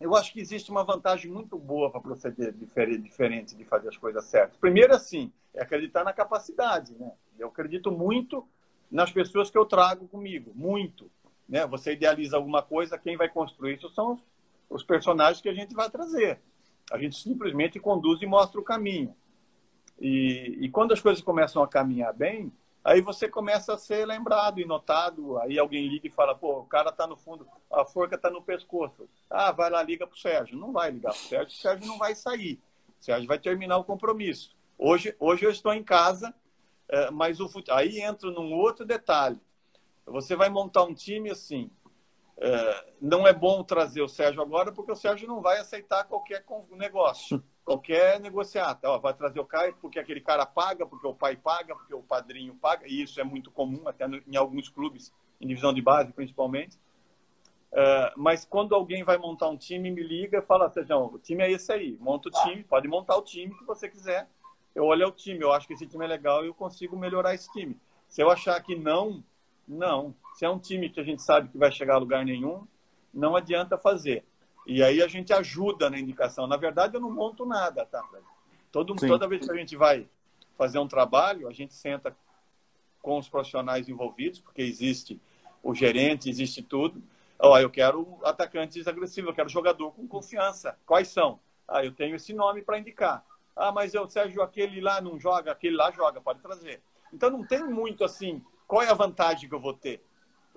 Eu 0.00 0.14
acho 0.14 0.32
que 0.32 0.40
existe 0.40 0.70
uma 0.70 0.84
vantagem 0.84 1.30
muito 1.30 1.58
boa 1.58 1.90
para 1.90 2.00
proceder 2.00 2.52
diferente 2.52 3.54
de 3.54 3.64
fazer 3.64 3.88
as 3.88 3.96
coisas 3.96 4.24
certas. 4.24 4.56
Primeiro, 4.58 4.94
assim, 4.94 5.32
é 5.54 5.62
acreditar 5.62 6.04
na 6.04 6.12
capacidade. 6.12 6.94
Né? 6.94 7.12
Eu 7.38 7.48
acredito 7.48 7.90
muito 7.90 8.46
nas 8.90 9.10
pessoas 9.10 9.50
que 9.50 9.58
eu 9.58 9.64
trago 9.64 10.06
comigo, 10.08 10.52
muito. 10.54 11.10
Né? 11.48 11.66
Você 11.66 11.92
idealiza 11.92 12.36
alguma 12.36 12.62
coisa, 12.62 12.98
quem 12.98 13.16
vai 13.16 13.28
construir 13.28 13.74
isso 13.74 13.88
são 13.88 14.20
os 14.68 14.82
personagens 14.82 15.40
que 15.40 15.48
a 15.48 15.54
gente 15.54 15.74
vai 15.74 15.88
trazer. 15.88 16.40
A 16.90 16.98
gente 16.98 17.16
simplesmente 17.16 17.78
conduz 17.78 18.20
e 18.20 18.26
mostra 18.26 18.60
o 18.60 18.64
caminho. 18.64 19.14
E, 20.00 20.58
e 20.60 20.68
quando 20.68 20.92
as 20.92 21.00
coisas 21.00 21.22
começam 21.22 21.62
a 21.62 21.68
caminhar 21.68 22.12
bem, 22.12 22.52
aí 22.84 23.00
você 23.00 23.28
começa 23.28 23.74
a 23.74 23.78
ser 23.78 24.06
lembrado 24.06 24.60
e 24.60 24.66
notado. 24.66 25.38
Aí 25.38 25.58
alguém 25.58 25.88
liga 25.88 26.06
e 26.06 26.10
fala: 26.10 26.34
pô, 26.34 26.60
o 26.60 26.66
cara 26.66 26.92
tá 26.92 27.06
no 27.06 27.16
fundo, 27.16 27.48
a 27.72 27.84
forca 27.84 28.18
tá 28.18 28.30
no 28.30 28.42
pescoço. 28.42 29.08
Ah, 29.30 29.50
vai 29.50 29.70
lá, 29.70 29.82
liga 29.82 30.06
pro 30.06 30.18
Sérgio. 30.18 30.58
Não 30.58 30.72
vai 30.72 30.90
ligar 30.90 31.12
pro 31.12 31.22
Sérgio, 31.22 31.56
o 31.56 31.60
Sérgio 31.60 31.86
não 31.86 31.98
vai 31.98 32.14
sair. 32.14 32.60
O 33.00 33.04
Sérgio 33.04 33.26
vai 33.26 33.38
terminar 33.38 33.78
o 33.78 33.84
compromisso. 33.84 34.54
Hoje, 34.76 35.16
hoje 35.18 35.46
eu 35.46 35.50
estou 35.50 35.72
em 35.72 35.82
casa, 35.82 36.34
é, 36.88 37.10
mas 37.10 37.40
o 37.40 37.48
fute... 37.48 37.70
aí 37.70 38.00
entra 38.00 38.30
num 38.30 38.52
outro 38.52 38.84
detalhe. 38.84 39.40
Você 40.06 40.36
vai 40.36 40.50
montar 40.50 40.84
um 40.84 40.94
time 40.94 41.30
assim. 41.30 41.70
É, 42.36 42.92
não 43.00 43.26
é 43.26 43.32
bom 43.32 43.62
trazer 43.62 44.02
o 44.02 44.08
Sérgio 44.08 44.42
agora, 44.42 44.72
porque 44.72 44.90
o 44.90 44.96
Sérgio 44.96 45.28
não 45.28 45.40
vai 45.40 45.58
aceitar 45.58 46.04
qualquer 46.04 46.44
negócio, 46.72 47.42
qualquer 47.64 48.18
negociata. 48.20 48.88
Ó, 48.88 48.98
vai 48.98 49.14
trazer 49.14 49.38
o 49.40 49.44
Caio 49.44 49.76
porque 49.80 49.98
aquele 49.98 50.20
cara 50.20 50.44
paga, 50.44 50.84
porque 50.84 51.06
o 51.06 51.14
pai 51.14 51.36
paga, 51.36 51.74
porque 51.74 51.94
o 51.94 52.02
padrinho 52.02 52.54
paga, 52.56 52.86
e 52.86 53.02
isso 53.02 53.20
é 53.20 53.24
muito 53.24 53.50
comum 53.50 53.86
até 53.86 54.06
em 54.06 54.36
alguns 54.36 54.68
clubes, 54.68 55.12
em 55.40 55.46
divisão 55.46 55.72
de 55.72 55.80
base 55.80 56.12
principalmente. 56.12 56.78
É, 57.72 58.12
mas 58.16 58.44
quando 58.44 58.74
alguém 58.74 59.02
vai 59.02 59.16
montar 59.16 59.48
um 59.48 59.56
time, 59.56 59.90
me 59.90 60.02
liga 60.02 60.38
e 60.38 60.42
fala: 60.42 60.70
Sérgio, 60.70 61.14
o 61.14 61.18
time 61.18 61.44
é 61.44 61.50
esse 61.52 61.72
aí, 61.72 61.96
monta 62.00 62.28
o 62.28 62.32
time, 62.32 62.64
pode 62.64 62.88
montar 62.88 63.16
o 63.16 63.22
time 63.22 63.56
que 63.56 63.64
você 63.64 63.88
quiser. 63.88 64.28
Eu 64.74 64.84
olho 64.84 65.06
o 65.06 65.12
time, 65.12 65.40
eu 65.40 65.52
acho 65.52 65.68
que 65.68 65.74
esse 65.74 65.86
time 65.86 66.04
é 66.04 66.08
legal 66.08 66.44
e 66.44 66.48
eu 66.48 66.54
consigo 66.54 66.96
melhorar 66.96 67.32
esse 67.32 67.50
time. 67.52 67.76
Se 68.08 68.20
eu 68.20 68.30
achar 68.30 68.60
que 68.60 68.74
não, 68.74 69.22
não. 69.66 70.14
Se 70.34 70.44
é 70.44 70.50
um 70.50 70.58
time 70.58 70.90
que 70.90 71.00
a 71.00 71.04
gente 71.04 71.22
sabe 71.22 71.48
que 71.48 71.56
vai 71.56 71.70
chegar 71.70 71.94
a 71.94 71.98
lugar 71.98 72.24
nenhum, 72.24 72.66
não 73.12 73.36
adianta 73.36 73.78
fazer. 73.78 74.24
E 74.66 74.82
aí 74.82 75.02
a 75.02 75.08
gente 75.08 75.32
ajuda 75.32 75.88
na 75.88 75.98
indicação. 75.98 76.46
Na 76.46 76.56
verdade, 76.56 76.96
eu 76.96 77.00
não 77.00 77.10
monto 77.10 77.46
nada, 77.46 77.86
tá? 77.86 78.02
Todo, 78.72 78.94
toda 78.96 79.28
vez 79.28 79.46
que 79.46 79.52
a 79.52 79.56
gente 79.56 79.76
vai 79.76 80.08
fazer 80.58 80.78
um 80.78 80.88
trabalho, 80.88 81.48
a 81.48 81.52
gente 81.52 81.74
senta 81.74 82.16
com 83.00 83.18
os 83.18 83.28
profissionais 83.28 83.88
envolvidos, 83.88 84.40
porque 84.40 84.62
existe 84.62 85.20
o 85.62 85.74
gerente, 85.74 86.28
existe 86.28 86.62
tudo. 86.62 87.02
Ó, 87.38 87.58
eu 87.58 87.70
quero 87.70 88.18
atacantes 88.24 88.88
agressivos, 88.88 89.28
eu 89.28 89.34
quero 89.34 89.48
jogador 89.48 89.92
com 89.92 90.08
confiança. 90.08 90.76
Quais 90.84 91.08
são? 91.08 91.38
Ah, 91.68 91.84
eu 91.84 91.92
tenho 91.92 92.16
esse 92.16 92.32
nome 92.32 92.62
para 92.62 92.78
indicar. 92.78 93.24
Ah, 93.54 93.70
mas 93.70 93.94
o 93.94 94.08
Sérgio, 94.08 94.42
aquele 94.42 94.80
lá 94.80 95.00
não 95.00 95.18
joga, 95.18 95.52
aquele 95.52 95.76
lá 95.76 95.92
joga, 95.92 96.20
pode 96.20 96.40
trazer. 96.40 96.82
Então 97.12 97.30
não 97.30 97.46
tem 97.46 97.62
muito 97.62 98.02
assim, 98.02 98.42
qual 98.66 98.82
é 98.82 98.88
a 98.88 98.94
vantagem 98.94 99.48
que 99.48 99.54
eu 99.54 99.60
vou 99.60 99.74
ter? 99.74 100.02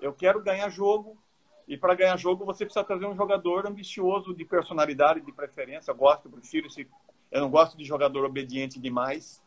Eu 0.00 0.12
quero 0.12 0.42
ganhar 0.42 0.68
jogo, 0.68 1.16
e 1.66 1.76
para 1.76 1.94
ganhar 1.94 2.16
jogo 2.16 2.44
você 2.44 2.64
precisa 2.64 2.84
trazer 2.84 3.06
um 3.06 3.14
jogador 3.14 3.66
ambicioso, 3.66 4.34
de 4.34 4.44
personalidade, 4.44 5.20
de 5.20 5.32
preferência. 5.32 5.90
Eu 5.90 5.96
gosto, 5.96 6.30
prefiro 6.30 6.66
esse. 6.66 6.88
Eu 7.30 7.42
não 7.42 7.50
gosto 7.50 7.76
de 7.76 7.84
jogador 7.84 8.24
obediente 8.24 8.80
demais. 8.80 9.42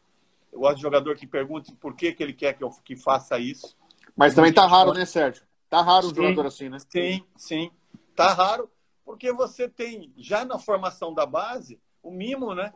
Eu 0.51 0.59
gosto 0.59 0.75
de 0.75 0.81
jogador 0.81 1.15
que 1.15 1.25
pergunte 1.25 1.73
por 1.73 1.95
que, 1.95 2.11
que 2.11 2.21
ele 2.21 2.33
quer 2.33 2.53
que 2.53 2.63
eu 2.63 2.69
que 2.83 2.95
faça 2.95 3.39
isso. 3.39 3.75
Mas 4.15 4.35
também 4.35 4.53
tá 4.53 4.67
raro, 4.67 4.93
né, 4.93 5.05
Sérgio? 5.05 5.43
Tá 5.69 5.81
raro 5.81 6.07
um 6.07 6.15
jogador 6.15 6.45
assim, 6.45 6.69
né? 6.69 6.77
Sim, 6.89 7.23
sim. 7.35 7.71
Tá 8.15 8.33
raro, 8.33 8.69
porque 9.05 9.31
você 9.31 9.67
tem, 9.69 10.13
já 10.17 10.45
na 10.45 10.59
formação 10.59 11.13
da 11.13 11.25
base, 11.25 11.79
o 12.03 12.11
mimo, 12.11 12.53
né? 12.53 12.73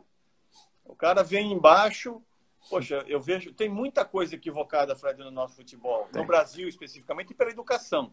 O 0.84 0.94
cara 0.94 1.22
vem 1.22 1.52
embaixo, 1.52 2.22
Poxa, 2.68 3.04
eu 3.06 3.20
vejo, 3.20 3.52
tem 3.52 3.68
muita 3.68 4.04
coisa 4.04 4.34
equivocada, 4.34 4.96
Fred, 4.96 5.22
no 5.22 5.30
nosso 5.30 5.56
futebol, 5.56 6.08
tem. 6.10 6.20
no 6.20 6.26
Brasil 6.26 6.68
especificamente, 6.68 7.30
e 7.30 7.34
pela 7.34 7.50
educação, 7.50 8.12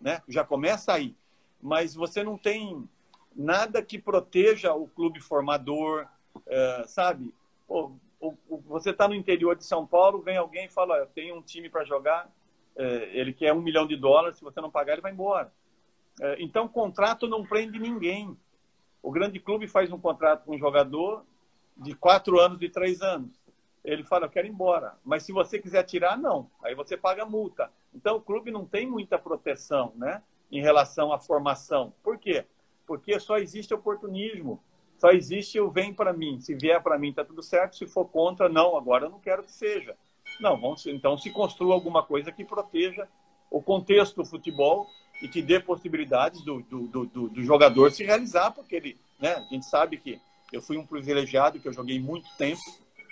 né? 0.00 0.22
Já 0.28 0.44
começa 0.44 0.92
aí. 0.92 1.14
Mas 1.60 1.94
você 1.94 2.24
não 2.24 2.38
tem 2.38 2.88
nada 3.36 3.82
que 3.82 3.98
proteja 3.98 4.72
o 4.74 4.88
clube 4.88 5.20
formador, 5.20 6.06
é, 6.46 6.84
sabe? 6.86 7.34
Pô, 7.66 7.92
o, 8.18 8.34
o, 8.48 8.58
você 8.66 8.90
está 8.90 9.06
no 9.06 9.14
interior 9.14 9.54
de 9.54 9.64
São 9.64 9.86
Paulo, 9.86 10.22
vem 10.22 10.36
alguém 10.36 10.66
e 10.66 10.70
fala, 10.70 10.96
eu 10.96 11.06
tenho 11.06 11.36
um 11.36 11.42
time 11.42 11.68
para 11.68 11.84
jogar, 11.84 12.30
é, 12.76 13.10
ele 13.12 13.32
quer 13.32 13.52
um 13.52 13.60
milhão 13.60 13.86
de 13.86 13.96
dólares, 13.96 14.38
se 14.38 14.44
você 14.44 14.60
não 14.60 14.70
pagar, 14.70 14.94
ele 14.94 15.02
vai 15.02 15.12
embora. 15.12 15.52
É, 16.20 16.36
então, 16.42 16.66
contrato 16.66 17.28
não 17.28 17.44
prende 17.44 17.78
ninguém. 17.78 18.36
O 19.02 19.10
grande 19.10 19.38
clube 19.38 19.66
faz 19.68 19.92
um 19.92 19.98
contrato 19.98 20.44
com 20.44 20.54
um 20.54 20.58
jogador 20.58 21.24
de 21.76 21.94
quatro 21.94 22.38
anos, 22.38 22.58
de 22.58 22.68
três 22.68 23.00
anos 23.00 23.39
ele 23.84 24.04
fala, 24.04 24.26
eu 24.26 24.30
quero 24.30 24.46
ir 24.46 24.50
embora. 24.50 24.94
Mas 25.04 25.22
se 25.22 25.32
você 25.32 25.58
quiser 25.58 25.82
tirar, 25.84 26.16
não. 26.18 26.50
Aí 26.62 26.74
você 26.74 26.96
paga 26.96 27.24
multa. 27.24 27.70
Então 27.94 28.16
o 28.16 28.20
clube 28.20 28.50
não 28.50 28.64
tem 28.64 28.86
muita 28.86 29.18
proteção, 29.18 29.92
né? 29.96 30.22
Em 30.50 30.60
relação 30.60 31.12
à 31.12 31.18
formação. 31.18 31.92
Por 32.02 32.18
quê? 32.18 32.44
Porque 32.86 33.18
só 33.18 33.38
existe 33.38 33.72
oportunismo. 33.72 34.62
Só 34.96 35.10
existe 35.10 35.58
o 35.58 35.70
vem 35.70 35.94
para 35.94 36.12
mim. 36.12 36.40
Se 36.40 36.54
vier 36.54 36.82
para 36.82 36.98
mim, 36.98 37.12
tá 37.12 37.24
tudo 37.24 37.42
certo. 37.42 37.76
Se 37.76 37.86
for 37.86 38.04
contra, 38.04 38.48
não. 38.48 38.76
Agora 38.76 39.06
eu 39.06 39.10
não 39.10 39.20
quero 39.20 39.42
que 39.42 39.52
seja. 39.52 39.96
Não, 40.40 40.60
vamos, 40.60 40.86
então 40.86 41.18
se 41.18 41.30
construa 41.30 41.74
alguma 41.74 42.02
coisa 42.02 42.30
que 42.30 42.44
proteja 42.44 43.08
o 43.50 43.60
contexto 43.60 44.16
do 44.16 44.24
futebol 44.24 44.86
e 45.22 45.28
que 45.28 45.42
dê 45.42 45.58
possibilidades 45.58 46.42
do, 46.42 46.62
do, 46.62 46.86
do, 46.86 47.28
do 47.28 47.42
jogador 47.42 47.90
se 47.90 48.04
realizar, 48.04 48.52
porque 48.52 48.76
ele, 48.76 48.98
né? 49.18 49.34
A 49.34 49.40
gente 49.52 49.66
sabe 49.66 49.98
que 49.98 50.20
eu 50.52 50.62
fui 50.62 50.76
um 50.78 50.86
privilegiado, 50.86 51.60
que 51.60 51.68
eu 51.68 51.72
joguei 51.72 52.00
muito 52.00 52.28
tempo 52.36 52.60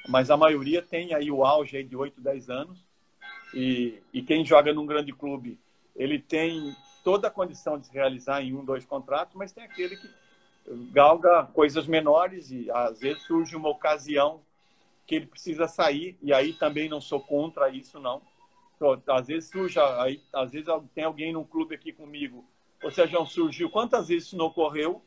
mas 0.08 0.30
a 0.30 0.36
maioria 0.36 0.80
tem 0.80 1.14
aí 1.14 1.30
o 1.30 1.44
auge 1.44 1.82
de 1.84 1.94
8, 1.94 2.20
10 2.20 2.48
anos. 2.48 2.78
E, 3.54 4.02
e 4.12 4.22
quem 4.22 4.44
joga 4.44 4.72
num 4.72 4.86
grande 4.86 5.12
clube, 5.12 5.58
ele 5.94 6.18
tem 6.18 6.74
toda 7.04 7.28
a 7.28 7.30
condição 7.30 7.78
de 7.78 7.86
se 7.86 7.92
realizar 7.92 8.42
em 8.42 8.54
um, 8.54 8.64
dois 8.64 8.84
contratos, 8.84 9.34
mas 9.34 9.52
tem 9.52 9.64
aquele 9.64 9.96
que 9.96 10.08
galga 10.92 11.44
coisas 11.54 11.86
menores 11.86 12.50
e 12.50 12.70
às 12.70 13.00
vezes 13.00 13.22
surge 13.22 13.56
uma 13.56 13.68
ocasião 13.68 14.40
que 15.06 15.14
ele 15.14 15.26
precisa 15.26 15.66
sair 15.66 16.18
e 16.22 16.32
aí 16.32 16.52
também 16.52 16.88
não 16.88 17.00
sou 17.00 17.20
contra 17.20 17.70
isso 17.70 17.98
não. 17.98 18.20
Às 19.06 19.26
vezes 19.26 19.50
surge 19.50 19.78
aí, 19.78 20.22
às 20.32 20.52
vezes 20.52 20.68
tem 20.94 21.04
alguém 21.04 21.32
num 21.32 21.44
clube 21.44 21.74
aqui 21.74 21.92
comigo, 21.92 22.44
o 22.82 22.90
Sérgio 22.90 23.24
surgiu, 23.26 23.70
quantas 23.70 24.08
vezes 24.08 24.28
isso 24.28 24.36
não 24.36 24.46
ocorreu? 24.46 25.02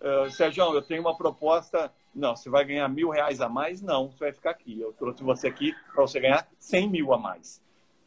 Uh, 0.00 0.30
Sérgio, 0.30 0.64
eu 0.74 0.82
tenho 0.82 1.02
uma 1.02 1.16
proposta 1.16 1.92
não, 2.16 2.34
você 2.34 2.48
vai 2.48 2.64
ganhar 2.64 2.88
mil 2.88 3.10
reais 3.10 3.42
a 3.42 3.48
mais? 3.48 3.82
Não, 3.82 4.10
você 4.10 4.24
vai 4.24 4.32
ficar 4.32 4.50
aqui. 4.50 4.80
Eu 4.80 4.90
trouxe 4.94 5.22
você 5.22 5.46
aqui 5.46 5.74
para 5.92 6.00
você 6.00 6.18
ganhar 6.18 6.48
cem 6.58 6.88
mil 6.88 7.12
a 7.12 7.18
mais. 7.18 7.62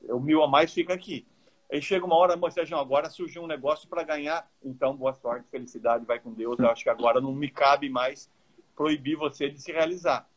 O 0.09 0.19
mil 0.19 0.41
a 0.41 0.47
mais 0.47 0.73
fica 0.73 0.95
aqui. 0.95 1.27
Aí 1.71 1.79
chega 1.79 2.03
uma 2.03 2.15
hora, 2.15 2.35
Sérgio, 2.49 2.75
agora 2.79 3.07
surgiu 3.11 3.43
um 3.43 3.47
negócio 3.47 3.87
para 3.87 4.01
ganhar. 4.01 4.49
Então, 4.63 4.97
boa 4.97 5.13
sorte, 5.13 5.47
felicidade, 5.51 6.05
vai 6.05 6.19
com 6.19 6.33
Deus. 6.33 6.57
Eu 6.57 6.67
acho 6.71 6.83
que 6.83 6.89
agora 6.89 7.21
não 7.21 7.31
me 7.31 7.51
cabe 7.51 7.87
mais 7.87 8.27
proibir 8.75 9.15
você 9.15 9.47
de 9.47 9.61
se 9.61 9.71
realizar. 9.71 10.27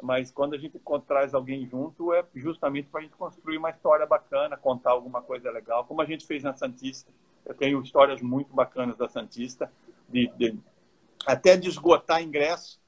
Mas 0.00 0.30
quando 0.30 0.54
a 0.54 0.58
gente 0.58 0.80
traz 1.04 1.34
alguém 1.34 1.66
junto, 1.66 2.12
é 2.12 2.24
justamente 2.36 2.88
para 2.88 3.00
a 3.00 3.02
gente 3.02 3.16
construir 3.16 3.58
uma 3.58 3.70
história 3.70 4.06
bacana, 4.06 4.56
contar 4.56 4.92
alguma 4.92 5.20
coisa 5.20 5.50
legal, 5.50 5.84
como 5.84 6.00
a 6.00 6.04
gente 6.04 6.24
fez 6.24 6.44
na 6.44 6.54
Santista. 6.54 7.10
Eu 7.44 7.54
tenho 7.54 7.82
histórias 7.82 8.22
muito 8.22 8.54
bacanas 8.54 8.96
da 8.96 9.08
Santista, 9.08 9.72
de, 10.08 10.28
de 10.36 10.56
até 11.26 11.56
de 11.56 11.68
esgotar 11.68 12.22
ingresso 12.22 12.78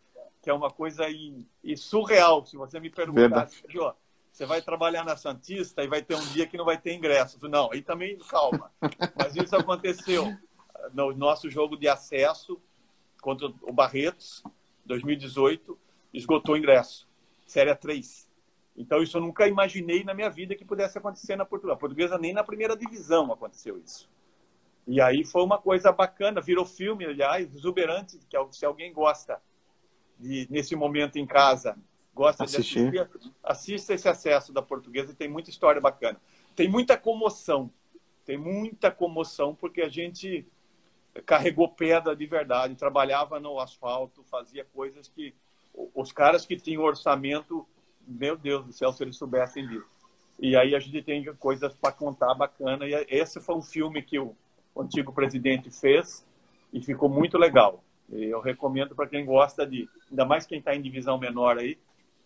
que 0.43 0.49
é 0.49 0.55
uma 0.55 0.71
coisa 0.71 1.05
aí, 1.05 1.47
surreal. 1.77 2.45
Se 2.47 2.57
você 2.57 2.81
me 2.81 2.91
perguntar, 2.91 3.49
você 4.33 4.47
vai 4.47 4.63
trabalhar 4.63 5.05
na 5.05 5.17
Santista 5.17 5.83
e 5.83 5.89
vai 5.89 6.03
ter 6.03 6.15
um 6.15 6.27
dia 6.29 6.47
que 6.47 6.57
não 6.57 6.65
vai 6.65 6.79
ter 6.79 6.95
ingresso. 6.95 7.39
Não, 7.49 7.71
aí 7.73 7.83
também 7.83 8.17
calma. 8.19 8.73
Mas 9.17 9.37
isso 9.37 9.55
aconteceu 9.55 10.35
no 10.95 11.13
nosso 11.13 11.51
jogo 11.51 11.77
de 11.77 11.89
acesso 11.89 12.61
contra 13.21 13.49
o 13.63 13.73
Barretos, 13.73 14.43
2018, 14.87 15.79
esgotou 16.15 16.55
o 16.55 16.59
ingresso. 16.59 17.07
Série 17.45 17.75
3. 17.75 18.31
Então, 18.77 19.03
isso 19.03 19.19
eu 19.19 19.21
nunca 19.21 19.47
imaginei 19.47 20.05
na 20.05 20.15
minha 20.15 20.31
vida 20.31 20.55
que 20.55 20.65
pudesse 20.65 20.97
acontecer 20.97 21.37
na 21.37 21.45
Portugal. 21.45 21.77
A 21.77 21.79
portuguesa 21.79 22.17
nem 22.17 22.33
na 22.33 22.43
primeira 22.43 22.75
divisão 22.75 23.31
aconteceu 23.31 23.77
isso. 23.77 24.09
E 24.87 25.01
aí 25.03 25.23
foi 25.25 25.43
uma 25.43 25.59
coisa 25.59 25.93
bacana, 25.93 26.41
virou 26.41 26.65
filme, 26.65 27.05
aliás, 27.05 27.55
exuberante, 27.55 28.19
que 28.29 28.37
é 28.37 28.47
se 28.53 28.65
alguém 28.65 28.91
gosta 28.93 29.41
de, 30.21 30.47
nesse 30.51 30.77
momento 30.77 31.17
em 31.19 31.27
casa, 31.27 31.77
gosta 32.15 32.45
assistir. 32.45 32.91
de 32.91 32.99
assistir, 32.99 33.33
assista 33.43 33.95
esse 33.95 34.09
acesso 34.09 34.53
da 34.53 34.63
portuguesa 34.63 35.15
tem 35.15 35.29
muita 35.29 35.51
história 35.51 35.81
bacana. 35.81 36.21
Tem 36.55 36.69
muita 36.69 36.97
comoção, 36.97 37.71
tem 38.25 38.37
muita 38.37 38.91
comoção, 38.91 39.55
porque 39.55 39.81
a 39.81 39.89
gente 39.89 40.47
carregou 41.27 41.69
pedra 41.69 42.15
de 42.15 42.27
verdade, 42.27 42.75
trabalhava 42.75 43.41
no 43.41 43.59
asfalto, 43.59 44.23
fazia 44.25 44.65
coisas 44.65 45.09
que 45.09 45.35
os 45.95 46.13
caras 46.13 46.45
que 46.45 46.57
tinham 46.57 46.83
orçamento, 46.83 47.67
meu 48.07 48.37
Deus 48.37 48.67
do 48.67 48.73
céu, 48.73 48.93
se 48.93 49.03
eles 49.03 49.17
soubessem 49.17 49.67
disso. 49.67 50.01
E 50.39 50.57
aí 50.57 50.75
a 50.75 50.81
gente 50.81 51.03
tem 51.03 51.25
coisas 51.35 51.75
para 51.75 51.93
contar 51.93 52.35
bacana. 52.35 52.87
E 52.87 52.95
esse 53.09 53.41
foi 53.41 53.55
um 53.55 53.63
filme 53.63 54.03
que 54.03 54.19
o 54.19 54.35
antigo 54.77 55.13
presidente 55.13 55.71
fez 55.71 56.27
e 56.73 56.83
ficou 56.83 57.09
muito 57.09 57.37
legal. 57.37 57.83
Eu 58.13 58.41
recomendo 58.41 58.95
para 58.95 59.07
quem 59.07 59.25
gosta 59.25 59.67
de, 59.67 59.89
ainda 60.11 60.25
mais 60.25 60.47
quem 60.47 60.59
está 60.59 60.75
em 60.75 60.83
divisão 60.83 61.19
menor 61.19 61.59
aí, 61.59 61.79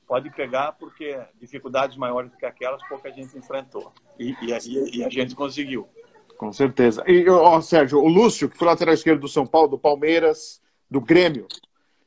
pode 0.07 0.31
pegar 0.31 0.73
porque 0.73 1.19
dificuldades 1.41 1.97
maiores 1.97 2.31
do 2.31 2.37
que 2.37 2.47
aquelas 2.47 2.87
pouca 2.89 3.11
gente 3.11 3.37
enfrentou 3.37 3.93
e, 4.19 4.35
e, 4.43 4.99
e 4.99 5.05
a 5.05 5.09
gente 5.09 5.35
conseguiu. 5.35 5.89
Com 6.37 6.53
certeza. 6.53 7.05
E, 7.07 7.29
ó, 7.29 7.61
Sérgio, 7.61 7.99
o 7.99 8.09
Lúcio, 8.09 8.49
que 8.49 8.57
foi 8.57 8.67
lateral 8.67 8.95
esquerdo 8.95 9.21
do 9.21 9.29
São 9.29 9.47
Paulo, 9.47 9.69
do 9.69 9.79
Palmeiras, 9.79 10.61
do 10.91 11.01
Grêmio, 11.01 11.47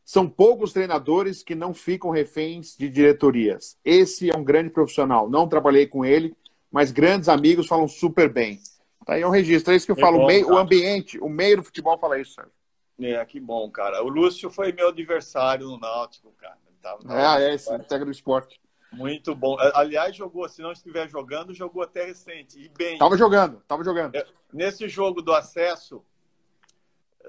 São 0.04 0.28
poucos 0.28 0.72
treinadores 0.72 1.44
que 1.44 1.56
não 1.56 1.74
ficam 1.74 2.10
reféns 2.10 2.76
de 2.78 2.90
diretorias. 2.90 3.78
Esse 3.84 4.30
é 4.30 4.38
um 4.38 4.44
grande 4.44 4.70
profissional. 4.70 5.30
Não 5.30 5.48
trabalhei 5.48 5.86
com 5.86 6.06
ele, 6.06 6.34
mas 6.72 6.92
grandes 6.92 7.28
amigos 7.28 7.68
falam 7.68 7.88
super 7.88 8.32
bem. 8.32 8.60
Tá 9.06 9.14
aí 9.14 9.26
um 9.26 9.30
registro. 9.30 9.74
É 9.74 9.76
isso 9.76 9.86
que 9.86 9.92
eu 9.92 9.98
é 9.98 10.02
falo. 10.02 10.20
Bom, 10.20 10.24
o, 10.24 10.28
meio, 10.28 10.50
o 10.50 10.58
ambiente, 10.58 11.20
o 11.20 11.30
meio 11.30 11.58
do 11.58 11.64
futebol 11.64 11.98
fala 11.98 12.20
isso, 12.20 12.34
Sérgio. 12.34 12.57
É, 13.00 13.24
que 13.26 13.40
bom, 13.40 13.70
cara. 13.70 14.04
O 14.04 14.08
Lúcio 14.08 14.50
foi 14.50 14.72
meu 14.72 14.90
adversário 14.90 15.68
no 15.68 15.80
Náutico, 15.80 16.32
cara. 16.38 16.58
Tava, 16.82 17.02
é, 17.40 17.50
é, 17.50 17.54
esse 17.56 17.74
integra 17.74 18.06
do 18.06 18.12
esporte. 18.12 18.60
Muito 18.92 19.36
bom. 19.36 19.58
Aliás, 19.74 20.16
jogou, 20.16 20.48
se 20.48 20.62
não 20.62 20.72
estiver 20.72 21.10
jogando, 21.10 21.54
jogou 21.54 21.84
até 21.84 22.06
recente. 22.06 22.60
E 22.60 22.70
bem. 22.70 22.98
Tava 22.98 23.18
jogando, 23.18 23.62
tava 23.68 23.84
jogando. 23.84 24.16
É, 24.16 24.26
nesse 24.52 24.88
jogo 24.88 25.22
do 25.22 25.34
acesso, 25.34 26.04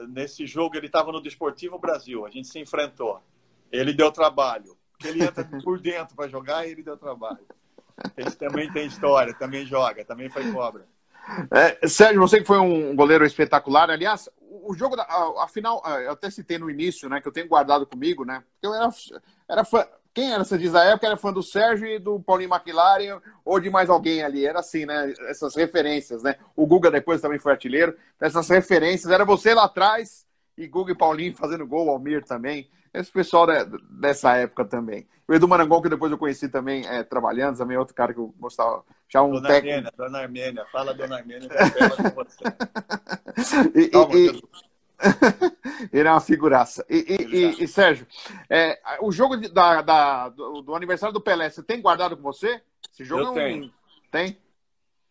nesse 0.08 0.46
jogo 0.46 0.76
ele 0.76 0.86
estava 0.86 1.10
no 1.10 1.20
Desportivo 1.20 1.78
Brasil. 1.78 2.24
A 2.24 2.30
gente 2.30 2.48
se 2.48 2.58
enfrentou. 2.58 3.20
Ele 3.72 3.92
deu 3.92 4.12
trabalho. 4.12 4.76
Ele 5.04 5.22
entra 5.22 5.44
por 5.62 5.80
dentro 5.80 6.14
para 6.14 6.28
jogar 6.28 6.66
e 6.66 6.70
ele 6.70 6.82
deu 6.82 6.96
trabalho. 6.96 7.44
Ele 8.16 8.30
também 8.30 8.72
tem 8.72 8.86
história, 8.86 9.34
também 9.34 9.66
joga, 9.66 10.04
também 10.04 10.28
foi 10.28 10.52
cobra. 10.52 10.86
É, 11.50 11.86
Sérgio, 11.88 12.20
você 12.20 12.40
que 12.40 12.46
foi 12.46 12.58
um 12.58 12.94
goleiro 12.96 13.24
espetacular. 13.24 13.90
Aliás, 13.90 14.28
o 14.40 14.74
jogo, 14.74 14.96
da, 14.96 15.02
a, 15.02 15.44
a, 15.44 15.48
final, 15.48 15.82
eu 16.02 16.12
até 16.12 16.30
citei 16.30 16.58
no 16.58 16.70
início, 16.70 17.08
né, 17.08 17.20
que 17.20 17.28
eu 17.28 17.32
tenho 17.32 17.48
guardado 17.48 17.86
comigo, 17.86 18.24
né? 18.24 18.42
Eu 18.62 18.74
era, 18.74 18.88
era 19.48 19.64
fã, 19.64 19.86
quem 20.14 20.32
era, 20.32 20.42
você 20.42 20.58
diz, 20.58 20.74
a 20.74 20.84
época 20.84 21.06
era 21.06 21.16
fã 21.16 21.32
do 21.32 21.42
Sérgio 21.42 21.86
e 21.86 21.98
do 21.98 22.18
Paulinho 22.18 22.52
McLaren 22.52 23.20
ou 23.44 23.60
de 23.60 23.70
mais 23.70 23.88
alguém 23.88 24.22
ali. 24.22 24.44
Era 24.44 24.60
assim, 24.60 24.84
né? 24.84 25.14
Essas 25.28 25.54
referências, 25.54 26.22
né? 26.22 26.34
O 26.56 26.66
Guga 26.66 26.90
depois 26.90 27.20
também 27.20 27.38
foi 27.38 27.52
artilheiro. 27.52 27.96
Essas 28.20 28.48
referências, 28.48 29.12
era 29.12 29.24
você 29.24 29.54
lá 29.54 29.64
atrás 29.64 30.26
e 30.56 30.66
Guga 30.66 30.92
e 30.92 30.96
Paulinho 30.96 31.36
fazendo 31.36 31.66
gol, 31.66 31.86
o 31.86 31.90
Almir 31.90 32.24
também. 32.24 32.68
Esse 32.92 33.10
pessoal 33.10 33.46
dessa 33.90 34.36
época 34.36 34.64
também. 34.64 35.06
O 35.26 35.34
Edu 35.34 35.46
Marangon, 35.46 35.82
que 35.82 35.88
depois 35.88 36.10
eu 36.10 36.18
conheci 36.18 36.48
também 36.48 36.86
é, 36.86 37.02
trabalhando, 37.02 37.58
também 37.58 37.76
é 37.76 37.78
outro 37.78 37.94
cara 37.94 38.14
que 38.14 38.20
eu 38.20 38.34
gostava. 38.38 38.82
Já 39.08 39.22
um 39.22 39.32
dona 39.32 39.48
técnico. 39.48 39.76
Armênia, 39.76 39.92
dona 39.96 40.18
Armênia, 40.18 40.64
fala 40.72 40.94
Dona 40.94 41.16
Armênia, 41.16 41.48
e, 43.74 43.88
Calma, 43.88 44.14
e, 44.16 44.42
Ele 45.92 46.08
é 46.08 46.10
uma 46.10 46.20
figuraça. 46.20 46.84
E, 46.88 46.96
e, 47.30 47.64
e 47.64 47.68
Sérgio, 47.68 48.06
é, 48.50 48.78
o 49.00 49.12
jogo 49.12 49.36
de, 49.36 49.48
da, 49.48 49.82
da 49.82 50.28
do, 50.28 50.62
do, 50.62 50.74
aniversário 50.74 51.12
do 51.12 51.20
Pelé, 51.20 51.50
você 51.50 51.62
tem 51.62 51.80
guardado 51.80 52.16
com 52.16 52.22
você? 52.22 52.60
Esse 52.92 53.04
jogo 53.04 53.22
eu 53.22 53.34
tenho. 53.34 53.64
Um... 53.64 53.70
Tem? 54.10 54.38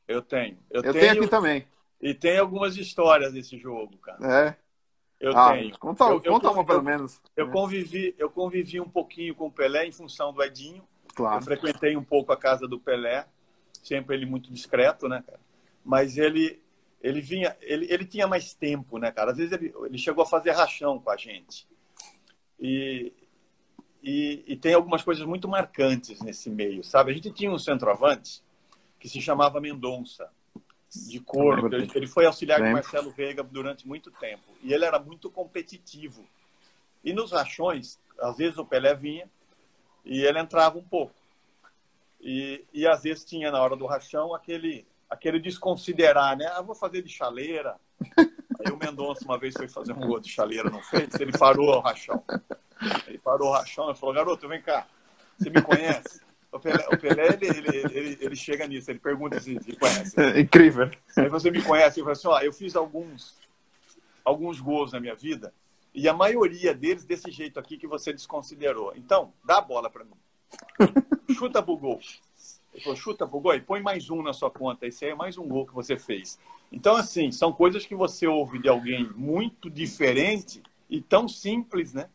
Eu 0.07 0.21
tenho. 0.21 0.57
Eu, 0.69 0.81
eu 0.81 0.93
tenho, 0.93 1.05
tenho, 1.05 1.21
aqui 1.21 1.27
também. 1.27 1.67
E 2.01 2.13
tem 2.13 2.37
algumas 2.37 2.75
histórias 2.77 3.33
desse 3.33 3.57
jogo, 3.57 3.97
cara. 3.97 4.49
É. 4.49 4.55
Eu 5.19 5.35
ah, 5.35 5.53
tenho. 5.53 5.77
Conta, 5.79 6.03
eu, 6.05 6.21
conta 6.21 6.47
eu, 6.47 6.51
uma, 6.51 6.65
pelo 6.65 6.83
menos. 6.83 7.19
Eu 7.35 7.49
convivi, 7.49 8.13
eu 8.17 8.29
convivi 8.29 8.79
um 8.79 8.89
pouquinho 8.89 9.33
com 9.33 9.47
o 9.47 9.51
Pelé 9.51 9.87
em 9.87 9.91
função 9.91 10.31
do 10.31 10.43
Edinho. 10.43 10.83
Claro. 11.15 11.37
Eu 11.37 11.41
frequentei 11.41 11.97
um 11.97 12.03
pouco 12.03 12.31
a 12.31 12.37
casa 12.37 12.67
do 12.67 12.79
Pelé, 12.79 13.27
sempre 13.83 14.15
ele 14.15 14.25
muito 14.25 14.51
discreto, 14.51 15.07
né, 15.07 15.23
cara? 15.25 15.39
Mas 15.83 16.17
ele, 16.17 16.61
ele 17.01 17.19
vinha, 17.21 17.57
ele, 17.61 17.91
ele 17.91 18.05
tinha 18.05 18.27
mais 18.27 18.53
tempo, 18.53 18.99
né, 18.99 19.11
cara? 19.11 19.31
Às 19.31 19.37
vezes 19.37 19.51
ele, 19.53 19.73
ele 19.85 19.97
chegou 19.97 20.23
a 20.23 20.27
fazer 20.27 20.51
rachão 20.51 20.99
com 20.99 21.09
a 21.09 21.17
gente. 21.17 21.67
E, 22.59 23.11
e, 24.03 24.43
e, 24.47 24.55
tem 24.55 24.73
algumas 24.73 25.01
coisas 25.03 25.25
muito 25.25 25.47
marcantes 25.47 26.21
nesse 26.21 26.49
meio, 26.49 26.83
sabe? 26.83 27.11
A 27.11 27.13
gente 27.13 27.31
tinha 27.31 27.51
um 27.51 27.57
centroavante 27.57 28.43
que 28.99 29.09
se 29.09 29.21
chamava 29.21 29.61
Mendonça, 29.61 30.29
de 30.89 31.19
cor. 31.19 31.73
Ele, 31.73 31.89
ele 31.93 32.07
foi 32.07 32.25
auxiliar 32.25 32.61
de 32.61 32.71
Marcelo 32.71 33.11
Veiga 33.11 33.43
durante 33.43 33.87
muito 33.87 34.11
tempo. 34.11 34.43
E 34.61 34.73
ele 34.73 34.85
era 34.85 34.99
muito 34.99 35.29
competitivo. 35.29 36.25
E 37.03 37.13
nos 37.13 37.31
rachões, 37.31 37.99
às 38.19 38.37
vezes 38.37 38.57
o 38.57 38.65
Pelé 38.65 38.93
vinha 38.95 39.29
e 40.03 40.21
ele 40.21 40.39
entrava 40.39 40.77
um 40.77 40.83
pouco. 40.83 41.13
E, 42.19 42.65
e 42.73 42.87
às 42.87 43.03
vezes 43.03 43.23
tinha 43.23 43.51
na 43.51 43.61
hora 43.61 43.75
do 43.75 43.85
rachão 43.85 44.33
aquele 44.33 44.85
aquele 45.09 45.39
desconsiderar, 45.39 46.37
né? 46.37 46.47
Ah, 46.47 46.61
vou 46.61 46.75
fazer 46.75 47.01
de 47.01 47.09
chaleira. 47.09 47.75
Aí 48.59 48.71
o 48.71 48.77
Mendonça 48.77 49.23
uma 49.23 49.37
vez 49.37 49.53
foi 49.55 49.67
fazer 49.67 49.93
um 49.93 50.01
gol 50.01 50.19
de 50.19 50.29
chaleira, 50.29 50.69
não 50.69 50.81
fez? 50.81 51.13
Ele 51.19 51.31
parou 51.31 51.69
o 51.69 51.79
rachão. 51.79 52.23
Ele 53.07 53.17
parou 53.17 53.49
o 53.49 53.51
rachão 53.53 53.91
e 53.91 53.95
falou, 53.95 54.15
garoto, 54.15 54.47
vem 54.47 54.61
cá, 54.61 54.87
você 55.37 55.49
me 55.49 55.61
conhece? 55.61 56.21
O 56.51 56.59
Pelé, 56.59 56.87
o 56.87 56.97
Pelé 56.97 57.27
ele, 57.27 57.47
ele, 57.47 57.97
ele, 57.97 58.17
ele, 58.21 58.35
chega 58.35 58.65
nisso, 58.67 58.89
ele 58.89 58.99
pergunta 58.99 59.39
se 59.39 59.53
me 59.53 59.75
conhece. 59.75 60.19
É 60.19 60.39
incrível. 60.41 60.89
Aí 61.15 61.29
você 61.29 61.51
me 61.51 61.61
conhece, 61.61 61.99
eu 61.99 62.05
falo 62.05 62.13
assim, 62.13 62.27
ó, 62.27 62.39
eu 62.39 62.53
fiz 62.53 62.75
alguns, 62.75 63.35
alguns 64.23 64.59
gols 64.61 64.93
na 64.93 64.99
minha 64.99 65.15
vida 65.15 65.53
e 65.93 66.07
a 66.07 66.13
maioria 66.13 66.75
deles 66.75 67.03
desse 67.03 67.31
jeito 67.31 67.59
aqui 67.59 67.75
que 67.75 67.87
você 67.87 68.13
desconsiderou. 68.13 68.93
Então, 68.95 69.33
dá 69.43 69.57
a 69.57 69.61
bola 69.61 69.89
para 69.89 70.05
mim. 70.05 70.13
Chuta 71.33 71.61
pro 71.61 71.75
gol. 71.75 71.99
Ele 72.71 72.83
falou, 72.83 72.95
chuta 72.95 73.27
pro 73.27 73.39
gol 73.39 73.55
e 73.55 73.61
põe 73.61 73.81
mais 73.81 74.09
um 74.09 74.21
na 74.21 74.31
sua 74.31 74.51
conta. 74.51 74.85
Esse 74.85 75.05
aí 75.05 75.11
é 75.11 75.15
mais 75.15 75.39
um 75.39 75.47
gol 75.47 75.65
que 75.65 75.73
você 75.73 75.97
fez. 75.97 76.39
Então, 76.71 76.95
assim, 76.95 77.31
são 77.31 77.51
coisas 77.51 77.85
que 77.85 77.95
você 77.95 78.27
ouve 78.27 78.59
de 78.59 78.69
alguém 78.69 79.09
muito 79.15 79.69
diferente 79.69 80.61
e 80.87 81.01
tão 81.01 81.27
simples, 81.27 81.93
né? 81.93 82.09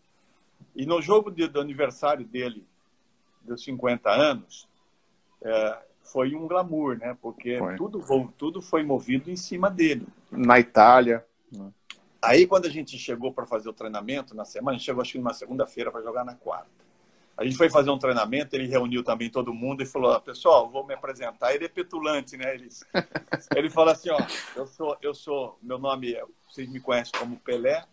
E 0.77 0.87
no 0.87 1.03
jogo 1.03 1.31
de, 1.31 1.49
do 1.49 1.61
aniversário 1.61 2.25
dele, 2.25 2.65
dos 3.45 3.65
50 3.65 4.11
anos, 4.11 4.69
é, 5.43 5.79
foi 6.03 6.35
um 6.35 6.47
glamour, 6.47 6.99
né? 6.99 7.17
Porque 7.21 7.59
tudo, 7.77 8.33
tudo 8.37 8.63
foi 8.63 8.83
movido 8.83 9.31
em 9.31 9.37
cima 9.37 9.71
dele. 9.71 10.07
Na 10.31 10.59
Itália. 10.59 11.25
Né? 11.51 11.71
Aí, 12.21 12.47
quando 12.47 12.67
a 12.67 12.71
gente 12.71 12.97
chegou 12.99 13.33
para 13.33 13.47
fazer 13.47 13.69
o 13.69 13.73
treinamento 13.73 14.35
na 14.35 14.45
semana, 14.45 14.77
a 14.77 14.79
gente 14.79 14.87
chegou 14.87 15.03
acho 15.03 15.13
que 15.13 15.19
numa 15.19 15.35
segunda-feira 15.35 15.91
para 15.91 16.03
jogar 16.03 16.25
na 16.25 16.35
quarta. 16.35 16.71
A 17.37 17.45
gente 17.45 17.57
foi 17.57 17.71
fazer 17.71 17.91
um 17.91 17.99
treinamento, 17.99 18.55
ele 18.55 18.69
reuniu 18.69 19.03
também 19.03 19.31
todo 19.31 19.55
mundo 19.55 19.83
e 19.83 19.87
falou: 19.87 20.21
pessoal, 20.21 20.71
vou 20.71 20.87
me 20.87 20.95
apresentar. 20.95 21.55
Ele 21.55 21.65
é 21.65 21.69
petulante, 21.69 22.37
né? 22.37 22.55
Ele, 22.55 22.69
ele 23.57 23.71
fala 23.71 23.93
assim: 23.93 24.11
ó, 24.11 24.19
eu 24.55 24.67
sou, 24.67 24.97
eu 25.01 25.15
sou, 25.15 25.59
meu 25.63 25.79
nome 25.79 26.15
é, 26.15 26.23
vocês 26.49 26.69
me 26.69 26.79
conhecem 26.79 27.13
como 27.19 27.39
Pelé, 27.41 27.85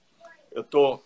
eu 0.51 0.63
tô 0.63 1.01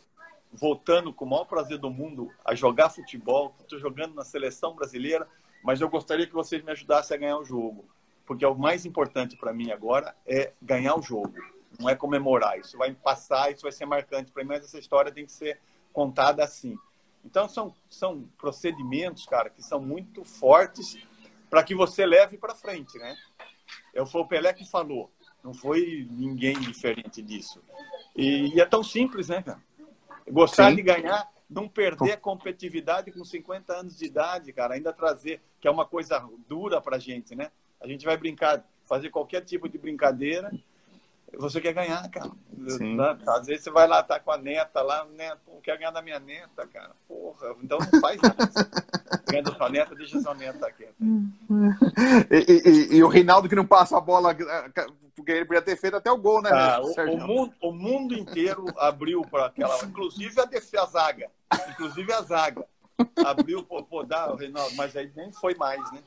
voltando 0.53 1.11
com 1.11 1.25
o 1.25 1.29
maior 1.29 1.45
prazer 1.45 1.77
do 1.77 1.89
mundo 1.89 2.31
a 2.45 2.53
jogar 2.53 2.89
futebol, 2.89 3.55
estou 3.59 3.79
jogando 3.79 4.13
na 4.13 4.23
seleção 4.23 4.75
brasileira, 4.75 5.27
mas 5.63 5.81
eu 5.81 5.89
gostaria 5.89 6.27
que 6.27 6.33
vocês 6.33 6.63
me 6.63 6.71
ajudassem 6.71 7.17
a 7.17 7.19
ganhar 7.19 7.37
o 7.37 7.43
jogo, 7.43 7.85
porque 8.25 8.45
o 8.45 8.53
mais 8.53 8.85
importante 8.85 9.35
para 9.35 9.53
mim 9.53 9.71
agora 9.71 10.15
é 10.25 10.53
ganhar 10.61 10.95
o 10.95 11.01
jogo, 11.01 11.33
não 11.79 11.89
é 11.89 11.95
comemorar. 11.95 12.59
Isso 12.59 12.77
vai 12.77 12.93
passar, 12.93 13.51
isso 13.51 13.63
vai 13.63 13.71
ser 13.71 13.85
marcante 13.85 14.31
para 14.31 14.43
mim, 14.43 14.49
mas 14.49 14.63
essa 14.63 14.77
história 14.77 15.11
tem 15.11 15.25
que 15.25 15.31
ser 15.31 15.59
contada 15.91 16.43
assim. 16.43 16.77
Então, 17.25 17.47
são, 17.47 17.73
são 17.89 18.27
procedimentos, 18.37 19.25
cara, 19.25 19.49
que 19.49 19.63
são 19.63 19.79
muito 19.79 20.23
fortes 20.23 20.97
para 21.49 21.63
que 21.63 21.73
você 21.73 22.05
leve 22.05 22.37
para 22.37 22.53
frente, 22.53 22.97
né? 22.97 23.15
Eu, 23.93 24.05
foi 24.05 24.21
o 24.21 24.27
Pelé 24.27 24.51
que 24.53 24.69
falou, 24.69 25.09
não 25.43 25.53
foi 25.53 26.07
ninguém 26.11 26.59
diferente 26.59 27.21
disso. 27.21 27.61
E, 28.15 28.55
e 28.55 28.61
é 28.61 28.65
tão 28.65 28.83
simples, 28.83 29.29
né, 29.29 29.41
cara? 29.41 29.61
Gostar 30.29 30.69
Sim. 30.69 30.75
de 30.75 30.81
ganhar, 30.81 31.27
não 31.49 31.67
perder 31.67 32.13
a 32.13 32.17
competitividade 32.17 33.11
com 33.11 33.23
50 33.23 33.73
anos 33.73 33.97
de 33.97 34.05
idade, 34.05 34.53
cara, 34.53 34.75
ainda 34.75 34.93
trazer, 34.93 35.41
que 35.59 35.67
é 35.67 35.71
uma 35.71 35.85
coisa 35.85 36.23
dura 36.47 36.81
pra 36.81 36.99
gente, 36.99 37.35
né? 37.35 37.51
A 37.81 37.87
gente 37.87 38.05
vai 38.05 38.17
brincar, 38.17 38.65
fazer 38.85 39.09
qualquer 39.09 39.41
tipo 39.41 39.67
de 39.67 39.77
brincadeira 39.77 40.51
você 41.37 41.59
quer 41.59 41.73
ganhar, 41.73 42.07
cara. 42.09 42.31
Né? 42.55 43.17
Às 43.27 43.47
vezes 43.47 43.63
você 43.63 43.71
vai 43.71 43.87
lá, 43.87 44.03
tá 44.03 44.19
com 44.19 44.31
a 44.31 44.37
neta 44.37 44.81
lá, 44.81 45.05
né? 45.05 45.35
Pô, 45.45 45.59
quer 45.61 45.77
ganhar 45.77 45.91
da 45.91 46.01
minha 46.01 46.19
neta, 46.19 46.67
cara. 46.67 46.91
Porra, 47.07 47.55
então 47.61 47.79
não 47.79 48.01
faz 48.01 48.21
nada. 48.21 48.37
Ganha 49.29 49.43
da 49.43 49.55
sua 49.55 49.69
neta, 49.69 49.95
deixa 49.95 50.19
sua 50.19 50.35
neta 50.35 50.71
quieta. 50.71 50.93
E, 52.29 52.69
e, 52.69 52.97
e, 52.97 53.03
o 53.03 53.07
Reinaldo 53.07 53.49
que 53.49 53.55
não 53.55 53.65
passa 53.65 53.97
a 53.97 54.01
bola, 54.01 54.35
porque 55.15 55.31
ele 55.31 55.45
podia 55.45 55.61
ter 55.61 55.77
feito 55.77 55.97
até 55.97 56.11
o 56.11 56.17
gol, 56.17 56.41
né? 56.41 56.49
Ah, 56.51 56.81
o, 56.81 56.91
o, 56.91 57.17
mundo, 57.17 57.53
o 57.61 57.71
mundo 57.71 58.13
inteiro 58.15 58.65
abriu 58.77 59.21
para 59.21 59.45
aquela. 59.45 59.77
Inclusive 59.83 60.39
a, 60.39 60.45
defesa, 60.45 60.83
a 60.83 60.85
zaga. 60.87 61.31
Inclusive 61.69 62.11
a 62.11 62.21
zaga. 62.21 62.65
Abriu, 63.25 63.63
pô, 63.63 63.83
pô, 63.83 64.03
dá 64.03 64.31
o 64.31 64.35
Reinaldo, 64.35 64.75
mas 64.75 64.95
aí 64.95 65.11
nem 65.15 65.31
foi 65.31 65.55
mais, 65.55 65.79
né? 65.91 66.01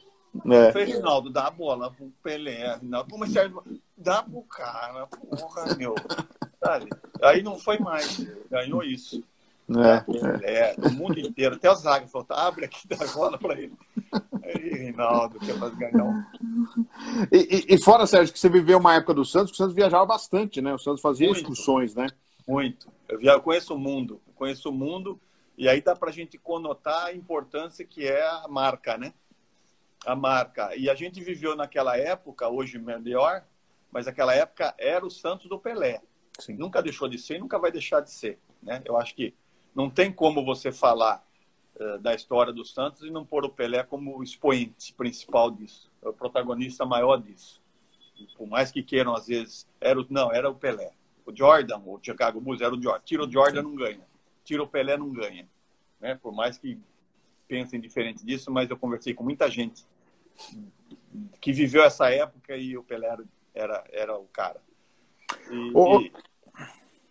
É. 0.44 0.72
Falei, 0.72 0.86
Rinaldo, 0.88 1.30
dá 1.30 1.46
a 1.46 1.50
bola 1.50 1.90
pro 1.90 2.12
Pelé. 2.22 2.76
Rinaldo, 2.76 3.08
pô, 3.08 3.16
mas 3.16 3.32
dá 3.96 4.22
pro 4.22 4.42
cara, 4.42 5.06
porra, 5.06 5.74
meu. 5.76 5.94
Sabe? 6.62 6.90
Aí 7.22 7.42
não 7.42 7.58
foi 7.58 7.78
mais, 7.78 8.18
ganhou 8.50 8.82
isso. 8.82 9.22
É, 9.68 10.00
Pelé, 10.00 10.40
é. 10.44 10.76
o 10.78 10.92
mundo 10.92 11.18
inteiro, 11.18 11.56
até 11.56 11.70
o 11.70 11.74
Zaga 11.74 12.06
falou, 12.06 12.26
tá, 12.26 12.46
abre 12.46 12.66
aqui, 12.66 12.86
dá 12.86 12.96
a 13.02 13.12
bola 13.12 13.36
pra 13.36 13.54
ele. 13.54 13.72
Aí, 14.44 14.86
Rinaldo, 14.86 15.40
quer 15.40 15.58
fazer 15.58 15.76
ganhar 15.76 16.04
um. 16.04 16.24
E, 17.32 17.36
e, 17.38 17.74
e, 17.74 17.78
fora, 17.78 18.06
Sérgio, 18.06 18.32
que 18.32 18.38
você 18.38 18.48
viveu 18.48 18.78
uma 18.78 18.94
época 18.94 19.14
do 19.14 19.24
Santos, 19.24 19.52
o 19.52 19.56
Santos 19.56 19.74
viajava 19.74 20.06
bastante, 20.06 20.60
né? 20.60 20.72
O 20.72 20.78
Santos 20.78 21.00
fazia 21.00 21.26
Muito. 21.26 21.40
excursões, 21.40 21.94
né? 21.94 22.06
Muito. 22.46 22.88
Eu, 23.08 23.18
via, 23.18 23.32
eu 23.32 23.42
conheço 23.42 23.74
o 23.74 23.78
mundo, 23.78 24.20
conheço 24.36 24.68
o 24.70 24.72
mundo, 24.72 25.20
e 25.58 25.68
aí 25.68 25.80
dá 25.80 25.96
pra 25.96 26.12
gente 26.12 26.38
conotar 26.38 27.06
a 27.06 27.12
importância 27.12 27.84
que 27.84 28.06
é 28.06 28.24
a 28.24 28.46
marca, 28.48 28.96
né? 28.96 29.12
a 30.06 30.14
marca. 30.14 30.74
E 30.76 30.88
a 30.88 30.94
gente 30.94 31.22
viveu 31.22 31.56
naquela 31.56 31.96
época, 31.98 32.48
hoje 32.48 32.78
melhor, 32.78 33.44
mas 33.90 34.06
aquela 34.06 34.32
época 34.32 34.74
era 34.78 35.04
o 35.04 35.10
Santos 35.10 35.48
do 35.48 35.58
Pelé. 35.58 36.00
Sim. 36.38 36.54
Nunca 36.54 36.82
deixou 36.82 37.08
de 37.08 37.18
ser 37.18 37.36
e 37.36 37.40
nunca 37.40 37.58
vai 37.58 37.72
deixar 37.72 38.00
de 38.00 38.10
ser. 38.10 38.38
Né? 38.62 38.82
Eu 38.84 38.96
acho 38.96 39.14
que 39.14 39.34
Não 39.76 39.90
tem 39.90 40.10
como 40.10 40.42
você 40.42 40.72
falar 40.72 41.22
uh, 41.78 41.98
da 41.98 42.14
história 42.14 42.50
do 42.50 42.64
Santos 42.64 43.02
e 43.02 43.10
não 43.10 43.26
pôr 43.26 43.44
o 43.44 43.50
Pelé 43.50 43.82
como 43.82 44.16
o 44.16 44.22
expoente 44.22 44.94
principal 44.94 45.50
disso, 45.50 45.92
é 46.02 46.08
o 46.08 46.14
protagonista 46.14 46.86
maior 46.86 47.18
disso. 47.18 47.60
E 48.18 48.26
por 48.38 48.48
mais 48.48 48.72
que 48.72 48.82
queiram, 48.82 49.14
às 49.14 49.26
vezes, 49.26 49.68
era 49.78 50.00
o, 50.00 50.06
não, 50.08 50.32
era 50.32 50.48
o 50.48 50.54
Pelé. 50.54 50.92
O 51.26 51.36
Jordan, 51.36 51.82
o 51.84 52.00
Chicago 52.02 52.40
Bulls 52.40 52.62
era 52.62 52.74
o 52.74 52.82
Jordan. 52.82 53.02
Tira 53.04 53.24
o 53.24 53.30
Jordan, 53.30 53.62
não 53.62 53.74
ganha. 53.74 54.06
Tira 54.42 54.62
o 54.62 54.66
Pelé, 54.66 54.96
não 54.96 55.10
ganha. 55.10 55.46
Né? 56.00 56.14
Por 56.14 56.32
mais 56.32 56.56
que 56.56 56.80
pensem 57.46 57.78
diferente 57.78 58.24
disso, 58.24 58.50
mas 58.50 58.70
eu 58.70 58.78
conversei 58.78 59.12
com 59.12 59.22
muita 59.22 59.50
gente 59.50 59.84
que 61.38 61.52
viveu 61.52 61.84
essa 61.84 62.10
época 62.10 62.56
e 62.56 62.78
o 62.78 62.82
Pelé 62.82 63.08
era, 63.08 63.24
era, 63.54 63.84
era 63.92 64.18
o 64.18 64.24
cara. 64.28 64.60
E, 65.50 65.72
oh, 65.74 66.00
e, 66.00 66.12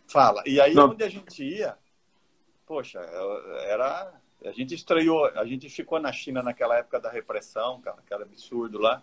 fala. 0.08 0.42
E 0.48 0.60
aí, 0.60 0.74
não. 0.74 0.90
onde 0.90 1.04
a 1.04 1.10
gente 1.10 1.44
ia, 1.44 1.78
poxa, 2.66 3.00
era. 3.00 4.14
A 4.44 4.52
gente 4.52 4.76
estreou, 4.76 5.26
a 5.26 5.46
gente 5.46 5.70
ficou 5.70 6.00
na 6.00 6.12
China 6.12 6.44
naquela 6.44 6.78
época 6.78 7.00
da 7.00 7.10
repressão, 7.10 7.82
cara, 7.82 7.98
que 8.06 8.14
era 8.14 8.24
absurdo 8.24 8.78
lá. 8.78 9.02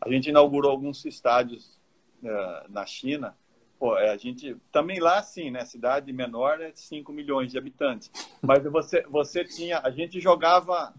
A 0.00 0.08
gente 0.08 0.30
inaugurou 0.30 0.70
alguns 0.70 1.04
estádios 1.04 1.78
uh, 2.22 2.70
na 2.70 2.86
China. 2.86 3.36
Pô, 3.78 3.96
é, 3.98 4.10
a 4.10 4.16
gente 4.16 4.56
também 4.72 5.00
lá, 5.00 5.22
sim, 5.22 5.50
né? 5.50 5.64
Cidade 5.64 6.12
menor 6.12 6.60
é 6.60 6.72
5 6.74 7.12
milhões 7.12 7.50
de 7.50 7.58
habitantes. 7.58 8.10
Mas 8.40 8.62
você, 8.64 9.02
você 9.02 9.44
tinha, 9.44 9.80
a 9.80 9.90
gente 9.90 10.20
jogava 10.20 10.94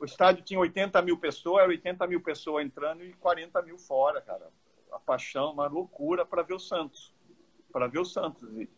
o 0.00 0.04
estádio 0.06 0.42
tinha 0.42 0.58
80 0.58 1.00
mil 1.02 1.18
pessoas, 1.18 1.62
era 1.62 1.68
80 1.68 2.06
mil 2.06 2.22
pessoas 2.22 2.64
entrando 2.64 3.04
e 3.04 3.12
40 3.12 3.60
mil 3.62 3.76
fora, 3.76 4.20
cara. 4.22 4.48
A 4.90 4.98
paixão, 4.98 5.52
uma 5.52 5.66
loucura 5.66 6.24
para 6.24 6.42
ver 6.42 6.54
o 6.54 6.58
Santos. 6.58 7.14
Para 7.70 7.86
ver 7.86 7.98
o 7.98 8.04
Santos. 8.04 8.48
E, 8.54 8.68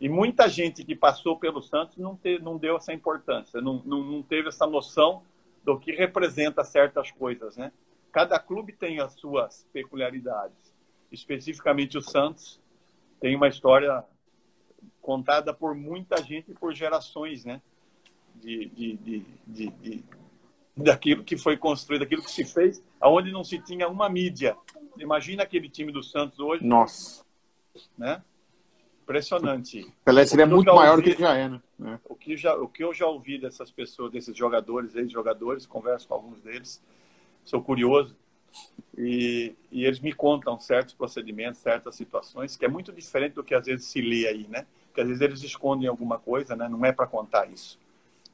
e, 0.00 0.08
muita 0.08 0.48
gente 0.48 0.84
que 0.84 0.96
passou 0.96 1.38
pelo 1.38 1.62
Santos 1.62 1.96
não, 1.96 2.16
te, 2.16 2.38
não 2.38 2.56
deu 2.56 2.76
essa 2.76 2.92
importância, 2.92 3.60
não, 3.60 3.82
não, 3.84 4.02
não 4.02 4.22
teve 4.22 4.48
essa 4.48 4.66
noção 4.66 5.22
do 5.64 5.78
que 5.78 5.92
representa 5.92 6.64
certas 6.64 7.10
coisas, 7.10 7.56
né? 7.56 7.72
Cada 8.10 8.38
clube 8.38 8.72
tem 8.72 9.00
as 9.00 9.14
suas 9.14 9.66
peculiaridades. 9.72 10.74
Especificamente 11.10 11.96
o 11.96 12.02
Santos 12.02 12.60
tem 13.20 13.34
uma 13.34 13.48
história 13.48 14.04
contada 15.00 15.54
por 15.54 15.74
muita 15.74 16.22
gente 16.22 16.50
e 16.50 16.54
por 16.54 16.74
gerações, 16.74 17.44
né? 17.44 17.62
De, 18.34 18.66
de, 18.66 18.96
de, 18.96 19.26
de, 19.46 19.66
de 19.68 20.04
daquilo 20.76 21.22
que 21.22 21.36
foi 21.36 21.56
construído, 21.56 22.00
daquilo 22.00 22.22
que 22.22 22.30
se 22.30 22.44
fez, 22.44 22.82
aonde 23.00 23.30
não 23.30 23.44
se 23.44 23.58
tinha 23.58 23.88
uma 23.88 24.08
mídia. 24.08 24.56
Imagina 24.98 25.42
aquele 25.42 25.68
time 25.68 25.92
do 25.92 26.02
Santos 26.02 26.38
hoje. 26.38 26.64
Nossa. 26.64 27.24
Né? 27.96 28.22
Impressionante. 29.02 29.92
Pelé 30.04 30.24
seria 30.24 30.46
muito 30.46 30.72
maior 30.74 30.98
ouvi, 30.98 31.10
do 31.10 31.16
que 31.16 31.22
já 31.22 31.36
é, 31.36 31.48
né? 31.48 32.00
O 32.04 32.14
que, 32.14 32.36
já, 32.36 32.54
o 32.54 32.68
que 32.68 32.84
eu 32.84 32.94
já 32.94 33.06
ouvi 33.06 33.38
dessas 33.38 33.70
pessoas, 33.70 34.12
desses 34.12 34.36
jogadores, 34.36 34.94
ex-jogadores, 34.94 35.66
converso 35.66 36.06
com 36.08 36.14
alguns 36.14 36.42
deles, 36.42 36.80
sou 37.44 37.60
curioso, 37.60 38.16
e, 38.96 39.54
e, 39.70 39.84
eles 39.84 39.98
me 40.00 40.12
contam 40.12 40.58
certos 40.58 40.94
procedimentos, 40.94 41.60
certas 41.60 41.94
situações, 41.94 42.56
que 42.56 42.64
é 42.64 42.68
muito 42.68 42.92
diferente 42.92 43.34
do 43.34 43.44
que 43.44 43.54
às 43.54 43.66
vezes 43.66 43.86
se 43.86 44.00
lê 44.00 44.28
aí, 44.28 44.46
né? 44.48 44.66
Porque 44.86 45.00
às 45.00 45.08
vezes 45.08 45.22
eles 45.22 45.42
escondem 45.42 45.88
alguma 45.88 46.18
coisa, 46.18 46.54
né? 46.54 46.68
Não 46.68 46.84
é 46.84 46.92
para 46.92 47.06
contar 47.06 47.50
isso. 47.50 47.78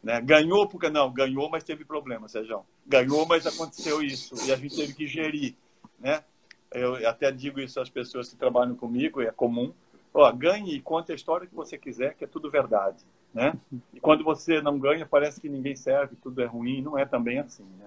Né? 0.02 0.20
Ganhou 0.20 0.66
porque 0.68 0.88
não, 0.88 1.12
ganhou, 1.12 1.48
mas 1.48 1.64
teve 1.64 1.84
problema, 1.84 2.28
Sérgio. 2.28 2.64
Ganhou, 2.86 3.26
mas 3.26 3.46
aconteceu 3.46 4.02
isso 4.02 4.34
e 4.46 4.52
a 4.52 4.56
gente 4.56 4.74
teve 4.74 4.94
que 4.94 5.06
gerir, 5.06 5.54
né? 5.98 6.22
Eu 6.70 7.08
até 7.08 7.32
digo 7.32 7.60
isso 7.60 7.80
às 7.80 7.88
pessoas 7.88 8.28
que 8.28 8.36
trabalham 8.36 8.74
comigo, 8.74 9.22
é 9.22 9.30
comum. 9.30 9.72
Ó, 10.12 10.32
ganhe 10.32 10.74
e 10.74 10.80
conte 10.80 11.12
a 11.12 11.14
história 11.14 11.46
que 11.46 11.54
você 11.54 11.76
quiser, 11.76 12.14
que 12.14 12.24
é 12.24 12.26
tudo 12.26 12.50
verdade, 12.50 13.04
né? 13.32 13.54
E 13.92 14.00
quando 14.00 14.24
você 14.24 14.60
não 14.60 14.78
ganha, 14.78 15.06
parece 15.06 15.40
que 15.40 15.48
ninguém 15.48 15.76
serve, 15.76 16.16
tudo 16.16 16.40
é 16.42 16.46
ruim, 16.46 16.82
não 16.82 16.98
é 16.98 17.04
também 17.04 17.38
assim, 17.38 17.64
né? 17.78 17.86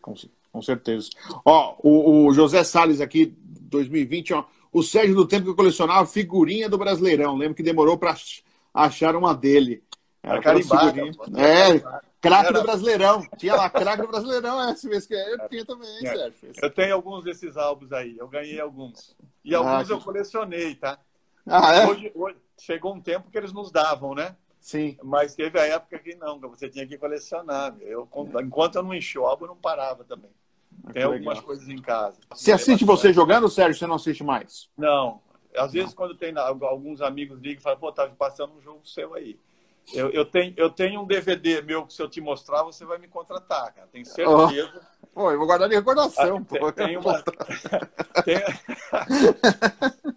Com, 0.00 0.14
com, 0.52 0.62
certeza. 0.62 1.10
Ó, 1.44 1.76
o, 1.82 2.26
o, 2.26 2.32
José 2.32 2.64
Salles 2.64 3.00
aqui, 3.00 3.34
2020, 3.42 4.34
ó, 4.34 4.44
o 4.72 4.82
Sérgio 4.82 5.14
do 5.14 5.26
tempo 5.26 5.44
que 5.44 5.50
eu 5.50 5.56
colecionava 5.56 6.06
figurinha 6.06 6.68
do 6.68 6.78
Brasileirão, 6.78 7.36
lembro 7.36 7.54
que 7.54 7.62
demorou 7.62 7.98
para 7.98 8.14
achar 8.72 9.16
uma 9.16 9.34
dele. 9.34 9.82
Era 10.22 10.40
carimbada. 10.40 11.00
É, 11.36 11.80
craque 12.20 12.52
do 12.52 12.62
Brasileirão. 12.62 13.26
Tinha 13.36 13.54
lá, 13.54 13.70
craque 13.70 14.02
do 14.02 14.08
Brasileirão, 14.08 14.68
é, 14.68 14.72
esse 14.72 14.88
mês 14.88 15.06
que 15.06 15.14
é. 15.14 15.34
Eu 15.34 15.48
tinha 15.48 15.64
também, 15.64 15.88
é. 16.06 16.16
Sérgio. 16.16 16.52
Eu 16.62 16.70
tenho 16.70 16.94
alguns 16.94 17.24
desses 17.24 17.56
álbuns 17.56 17.92
aí, 17.92 18.16
eu 18.18 18.28
ganhei 18.28 18.60
alguns. 18.60 19.16
E 19.44 19.54
ah, 19.54 19.58
alguns 19.58 19.86
que... 19.86 19.92
eu 19.92 20.00
colecionei, 20.00 20.74
tá? 20.74 20.98
Ah, 21.48 21.74
é? 21.74 21.86
Hoje, 21.86 22.12
hoje, 22.14 22.36
chegou 22.58 22.94
um 22.94 23.00
tempo 23.00 23.30
que 23.30 23.38
eles 23.38 23.52
nos 23.52 23.70
davam, 23.70 24.14
né? 24.14 24.36
Sim. 24.60 24.96
Mas 25.02 25.34
teve 25.34 25.58
a 25.58 25.64
época 25.64 25.98
que 25.98 26.14
não, 26.14 26.40
que 26.40 26.46
você 26.48 26.68
tinha 26.68 26.86
que 26.86 26.98
colecionar. 26.98 27.76
Eu, 27.80 28.08
enquanto 28.42 28.76
eu 28.76 28.82
não 28.82 28.94
enchi 28.94 29.18
o 29.18 29.24
álbum, 29.24 29.44
eu 29.44 29.48
não 29.48 29.56
parava 29.56 30.04
também. 30.04 30.30
Ah, 30.84 30.92
Tem 30.92 31.02
algumas 31.02 31.26
legal. 31.26 31.42
coisas 31.42 31.68
em 31.68 31.80
casa. 31.80 32.18
Você 32.30 32.52
assiste 32.52 32.84
você 32.84 33.12
jogando, 33.12 33.48
Sérgio? 33.48 33.78
Você 33.78 33.86
não 33.86 33.96
assiste 33.96 34.22
mais? 34.22 34.68
Não. 34.76 35.20
Às 35.56 35.72
vezes, 35.72 35.90
não. 35.90 35.96
quando 35.96 36.14
tem 36.16 36.34
alguns 36.36 37.00
amigos 37.00 37.40
ligam 37.40 37.60
e 37.60 37.62
falam, 37.62 37.78
pô, 37.78 37.90
tá 37.92 38.06
passando 38.08 38.54
um 38.54 38.60
jogo 38.60 38.86
seu 38.86 39.14
aí. 39.14 39.38
Eu, 39.92 40.10
eu, 40.10 40.24
tenho, 40.24 40.52
eu 40.56 40.68
tenho 40.68 41.00
um 41.00 41.06
DVD 41.06 41.62
meu 41.62 41.86
que 41.86 41.94
se 41.94 42.02
eu 42.02 42.08
te 42.08 42.20
mostrar, 42.20 42.62
você 42.62 42.84
vai 42.84 42.98
me 42.98 43.08
contratar, 43.08 43.72
cara. 43.72 43.88
Tenho 43.90 44.04
certeza. 44.04 44.72
Oh. 44.74 44.97
Pô, 45.14 45.30
eu 45.30 45.38
vou 45.38 45.46
guardar 45.46 45.68
de 45.68 45.74
recordação. 45.74 46.38
Ah, 46.38 46.58
pô. 46.58 46.72
Tem, 46.72 46.96
uma... 46.96 47.22
tem... 48.24 48.40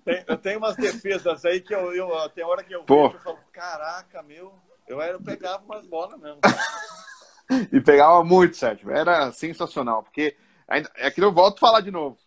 tem... 0.06 0.24
eu 0.28 0.38
tenho 0.38 0.58
umas 0.60 0.76
defesas 0.76 1.46
aí 1.46 1.62
que 1.62 1.74
eu, 1.74 1.94
eu 1.94 2.30
tem 2.30 2.44
hora 2.44 2.64
que 2.64 2.74
eu 2.74 2.84
pô. 2.84 3.08
vejo 3.08 3.20
e 3.20 3.24
falo, 3.24 3.40
caraca, 3.52 4.22
meu, 4.24 4.54
eu, 4.88 5.02
era, 5.02 5.14
eu 5.14 5.22
pegava 5.22 5.64
umas 5.64 5.86
bolas 5.88 6.20
mesmo. 6.20 6.40
e 7.72 7.82
pegava 7.82 8.24
muito, 8.24 8.58
Sérgio. 8.58 8.92
Era 8.92 9.32
sensacional, 9.32 10.04
porque 10.04 10.36
ainda, 10.68 10.92
é 10.96 11.10
que 11.10 11.22
eu 11.22 11.32
volto 11.32 11.58
a 11.58 11.60
falar 11.68 11.82
de 11.82 11.92
novo. 11.92 12.18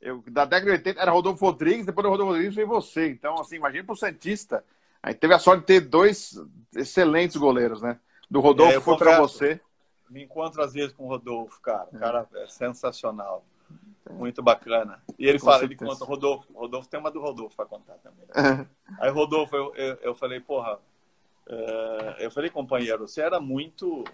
Eu, 0.00 0.22
da 0.28 0.44
década 0.44 0.66
de 0.66 0.78
80 0.78 1.00
era 1.00 1.10
Rodolfo 1.10 1.44
Rodrigues, 1.44 1.84
depois 1.84 2.04
do 2.04 2.10
Rodolfo 2.10 2.32
Rodrigues 2.32 2.54
veio 2.54 2.68
você. 2.68 3.08
Então, 3.10 3.34
assim, 3.34 3.56
imagina 3.56 3.84
pro 3.84 3.96
Santista 3.96 4.64
Aí 5.02 5.14
teve 5.14 5.34
a 5.34 5.38
sorte 5.38 5.60
de 5.60 5.66
ter 5.66 5.80
dois 5.80 6.38
excelentes 6.76 7.36
goleiros, 7.36 7.80
né? 7.80 7.98
Do 8.30 8.40
Rodolfo 8.40 8.76
é, 8.76 8.80
foi 8.80 8.96
para 8.96 9.20
você. 9.20 9.60
Me 10.10 10.24
encontro 10.24 10.62
às 10.62 10.72
vezes 10.72 10.92
com 10.92 11.04
o 11.04 11.08
Rodolfo, 11.08 11.60
cara. 11.60 11.88
O 11.92 11.98
cara 11.98 12.28
é 12.34 12.46
sensacional. 12.48 13.44
Muito 14.10 14.42
bacana. 14.42 15.00
E 15.16 15.26
ele 15.26 15.38
com 15.38 15.46
fala, 15.46 15.60
certeza. 15.60 15.84
ele 15.84 15.90
conta, 15.90 16.04
Rodolfo, 16.04 16.52
Rodolfo 16.52 16.88
tem 16.88 16.98
uma 16.98 17.10
do 17.10 17.20
Rodolfo 17.20 17.56
para 17.56 17.66
contar 17.66 17.94
também. 17.98 18.26
É. 18.34 18.66
Aí 18.98 19.10
Rodolfo, 19.10 19.54
eu, 19.54 19.74
eu, 19.76 19.98
eu 20.02 20.14
falei, 20.14 20.40
porra, 20.40 20.80
uh, 21.46 22.18
eu 22.18 22.30
falei, 22.30 22.50
companheiro, 22.50 23.06
você 23.06 23.20
era 23.20 23.38
muito 23.38 24.04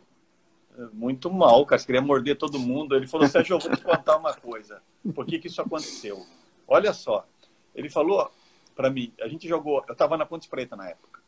muito 0.93 1.31
mal, 1.31 1.65
cara. 1.65 1.79
Você 1.79 1.87
queria 1.87 2.03
morder 2.03 2.37
todo 2.37 2.59
mundo. 2.59 2.95
Ele 2.95 3.07
falou, 3.07 3.27
Sérgio, 3.27 3.55
eu 3.55 3.59
vou 3.59 3.75
te 3.75 3.83
contar 3.83 4.19
uma 4.19 4.35
coisa. 4.35 4.83
Por 5.15 5.25
que, 5.25 5.39
que 5.39 5.47
isso 5.47 5.63
aconteceu? 5.63 6.25
Olha 6.69 6.93
só. 6.93 7.27
Ele 7.75 7.89
falou, 7.89 8.31
para 8.75 8.91
mim. 8.91 9.13
A 9.21 9.29
gente 9.29 9.49
jogou, 9.49 9.83
eu 9.89 9.93
estava 9.93 10.17
na 10.17 10.27
Ponte 10.27 10.49
Preta 10.49 10.77
na 10.77 10.91
época. 10.91 11.21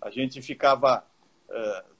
A 0.00 0.10
gente 0.10 0.42
ficava 0.42 1.04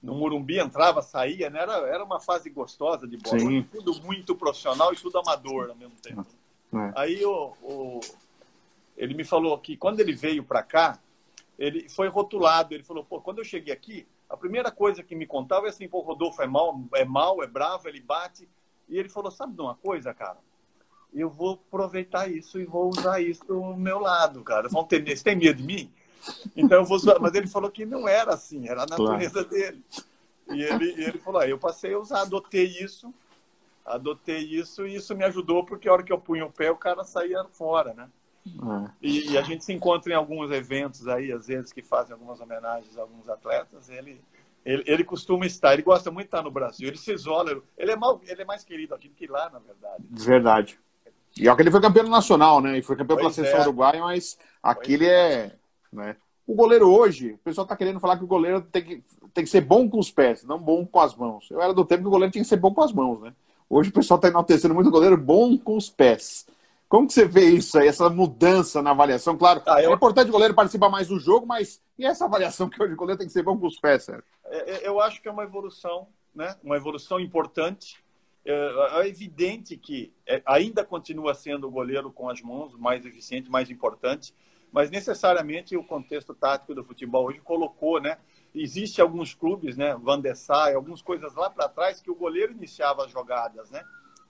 no 0.03 0.15
Murumbi, 0.15 0.59
entrava, 0.59 1.03
saía, 1.03 1.49
né? 1.49 1.61
Era, 1.61 1.75
era 1.89 2.05
uma 2.05 2.21
fase 2.21 2.51
gostosa 2.51 3.07
de 3.07 3.17
bola. 3.17 3.39
Sim. 3.39 3.63
Tudo 3.63 4.03
muito 4.03 4.35
profissional 4.35 4.93
e 4.93 4.97
tudo 4.97 5.19
amador 5.19 5.71
ao 5.71 5.77
mesmo 5.77 5.97
tempo. 6.01 6.27
É. 6.75 6.93
Aí 6.97 7.25
o, 7.25 7.53
o, 7.63 8.01
ele 8.97 9.15
me 9.15 9.25
falou 9.25 9.57
que 9.59 9.77
quando 9.77 10.01
ele 10.01 10.13
veio 10.13 10.43
para 10.43 10.63
cá, 10.63 10.99
ele 11.59 11.89
foi 11.89 12.09
rotulado. 12.09 12.75
Ele 12.75 12.83
falou, 12.83 13.05
pô, 13.05 13.21
quando 13.21 13.39
eu 13.39 13.45
cheguei 13.45 13.73
aqui, 13.73 14.07
a 14.29 14.37
primeira 14.37 14.71
coisa 14.71 15.03
que 15.03 15.15
me 15.15 15.27
contava 15.27 15.67
é 15.67 15.69
assim, 15.71 15.89
pô, 15.89 16.01
Rodolfo 16.01 16.43
é 16.43 16.47
mal, 16.47 16.81
é 16.95 17.05
mal, 17.05 17.43
é 17.43 17.47
bravo, 17.47 17.89
ele 17.89 18.01
bate. 18.01 18.49
E 18.89 18.99
ele 18.99 19.09
falou, 19.09 19.31
sabe 19.31 19.55
de 19.55 19.61
uma 19.61 19.75
coisa, 19.75 20.13
cara? 20.13 20.39
eu 21.15 21.31
vou 21.31 21.55
aproveitar 21.55 22.31
isso 22.31 22.61
e 22.61 22.65
vou 22.65 22.91
usar 22.91 23.21
isso 23.21 23.45
do 23.45 23.75
meu 23.75 23.99
lado, 23.99 24.43
cara. 24.43 24.69
Vão 24.69 24.85
ter, 24.85 25.03
você 25.03 25.25
tem 25.25 25.37
medo 25.37 25.63
de 25.63 25.63
mim? 25.63 25.93
Então 26.57 26.79
eu 26.79 26.85
vou 26.85 26.97
usar. 26.97 27.19
Mas 27.21 27.35
ele 27.35 27.47
falou 27.47 27.71
que 27.71 27.85
não 27.85 28.09
era 28.09 28.35
assim, 28.35 28.69
era 28.69 28.83
a 28.83 28.87
natureza 28.87 29.45
claro. 29.45 29.49
dele. 29.49 29.85
E 30.49 30.63
ele, 30.63 30.91
ele 31.03 31.19
falou: 31.19 31.41
ah, 31.41 31.49
eu 31.49 31.59
passei 31.59 31.95
a 31.95 31.99
usar, 31.99 32.23
adotei 32.23 32.67
isso, 32.81 33.13
adotei 33.85 34.39
isso 34.39 34.87
e 34.87 34.95
isso 34.95 35.15
me 35.15 35.25
ajudou 35.25 35.65
porque 35.65 35.89
a 35.89 35.93
hora 35.93 36.03
que 36.03 36.13
eu 36.13 36.19
punho 36.19 36.47
o 36.47 36.53
pé 36.53 36.71
o 36.71 36.77
cara 36.77 37.05
saía 37.05 37.45
fora, 37.45 37.95
né? 37.95 38.09
É. 38.47 38.91
E, 39.03 39.33
e, 39.33 39.39
a 39.39 39.43
gente 39.43 39.65
se 39.65 39.73
encontra 39.73 40.13
em 40.13 40.15
alguns 40.15 40.53
eventos 40.53 41.09
aí, 41.09 41.33
às 41.33 41.49
vezes, 41.49 41.73
que 41.73 41.83
fazem 41.83 42.13
algumas 42.13 42.41
homenagens 42.41 42.97
a 42.97 43.01
alguns 43.01 43.29
atletas. 43.29 43.89
Ele, 43.89 44.21
ele, 44.65 44.85
ele 44.87 45.05
costuma 45.05 45.45
estar, 45.47 45.73
ele 45.73 45.83
gosta 45.83 46.13
muito 46.13 46.27
de 46.27 46.29
estar 46.29 46.43
no 46.43 46.51
Brasil. 46.51 46.87
Ele 46.87 46.97
se 46.97 47.13
isola, 47.13 47.61
ele 47.77 47.91
é, 47.91 47.97
mal, 47.97 48.21
ele 48.25 48.43
é 48.43 48.45
mais 48.45 48.63
querido 48.63 48.95
aqui 48.95 49.09
do 49.09 49.17
que 49.17 49.27
lá, 49.27 49.51
na 49.51 49.59
verdade. 49.59 50.05
Verdade. 50.09 50.81
E 51.37 51.55
que 51.55 51.63
ele 51.63 51.71
foi 51.71 51.81
campeão 51.81 52.09
nacional, 52.09 52.61
né? 52.63 52.79
E 52.79 52.83
foi 52.83 52.97
campeão 52.97 53.19
pois 53.19 53.35
pela 53.35 53.35
seleção 53.35 53.61
é. 53.61 53.63
uruguaia, 53.63 54.01
mas 54.01 54.39
aquele 54.63 55.07
é. 55.07 55.55
Né? 55.93 56.17
O 56.47 56.55
goleiro 56.55 56.89
hoje, 56.89 57.33
o 57.33 57.39
pessoal 57.39 57.67
tá 57.67 57.77
querendo 57.77 57.99
falar 57.99 58.17
que 58.17 58.25
o 58.25 58.29
goleiro 58.29 58.61
tem 58.61 58.85
que, 58.85 59.03
tem 59.35 59.45
que 59.45 59.51
ser 59.51 59.63
bom 59.63 59.89
com 59.89 59.99
os 59.99 60.11
pés, 60.11 60.45
não 60.45 60.59
bom 60.59 60.87
com 60.87 61.01
as 61.01 61.15
mãos. 61.15 61.51
Eu 61.51 61.61
era 61.61 61.75
do 61.75 61.85
tempo 61.85 62.03
que 62.03 62.09
o 62.09 62.11
goleiro 62.11 62.33
tinha 62.33 62.43
que 62.43 62.49
ser 62.49 62.57
bom 62.57 62.73
com 62.73 62.83
as 62.83 62.93
mãos, 62.93 63.21
né? 63.21 63.33
Hoje 63.69 63.91
o 63.91 63.93
pessoal 63.93 64.21
tá 64.21 64.29
enaltecendo 64.29 64.75
muito 64.75 64.87
o 64.87 64.93
goleiro 64.93 65.17
bom 65.17 65.59
com 65.59 65.77
os 65.77 65.91
pés. 65.91 66.47
Como 66.89 67.09
que 67.09 67.13
você 67.13 67.25
vê 67.25 67.47
isso 67.47 67.77
aí, 67.77 67.89
essa 67.89 68.09
mudança 68.09 68.81
na 68.81 68.93
avaliação? 68.93 69.37
Claro, 69.37 69.61
ah, 69.67 69.83
eu... 69.83 69.91
é 69.91 69.95
importante 69.95 70.29
o 70.29 70.33
goleiro 70.33 70.55
participar 70.55 70.89
mais 70.89 71.09
do 71.09 71.19
jogo, 71.19 71.45
mas 71.45 71.81
e 71.99 72.07
essa 72.07 72.27
avaliação 72.27 72.69
que 72.69 72.81
hoje 72.81 72.93
o 72.93 72.97
goleiro 72.97 73.19
tem 73.19 73.27
que 73.27 73.33
ser 73.33 73.43
bom 73.43 73.59
com 73.59 73.67
os 73.67 73.81
pés, 73.81 74.05
Sérgio? 74.05 74.25
É, 74.45 74.71
é, 74.71 74.89
eu 74.89 75.01
acho 75.01 75.21
que 75.21 75.29
é 75.29 75.33
uma 75.33 75.43
evolução, 75.43 76.07
né? 76.33 76.55
Uma 76.63 76.77
evolução 76.77 77.19
importante. 77.19 77.97
É, 78.45 79.03
é 79.03 79.09
evidente 79.09 79.77
que 79.77 80.13
ainda 80.45 80.85
continua 80.85 81.35
sendo 81.35 81.67
o 81.67 81.71
goleiro 81.71 82.13
com 82.13 82.29
as 82.29 82.41
mãos 82.41 82.73
mais 82.79 83.05
eficiente, 83.05 83.51
mais 83.51 83.69
importante, 83.69 84.33
mas 84.77 84.91
necessariamente 84.91 85.75
o 85.75 85.83
contexto 85.83 86.35
tático 86.35 86.75
do 86.75 86.85
futebol 86.85 87.29
hoje 87.29 87.41
colocou, 87.41 87.99
né? 87.99 88.19
Existe 88.55 89.01
alguns 89.01 89.33
clubes, 89.33 89.75
né? 89.75 89.97
Van 89.97 90.21
algumas 90.75 91.01
coisas 91.01 91.35
lá 91.35 91.49
para 91.49 91.67
trás 91.67 91.99
que 91.99 92.11
o 92.11 92.15
goleiro 92.15 92.53
iniciava 92.53 93.07
as 93.07 93.11
jogadas, 93.11 93.71
né? 93.71 93.83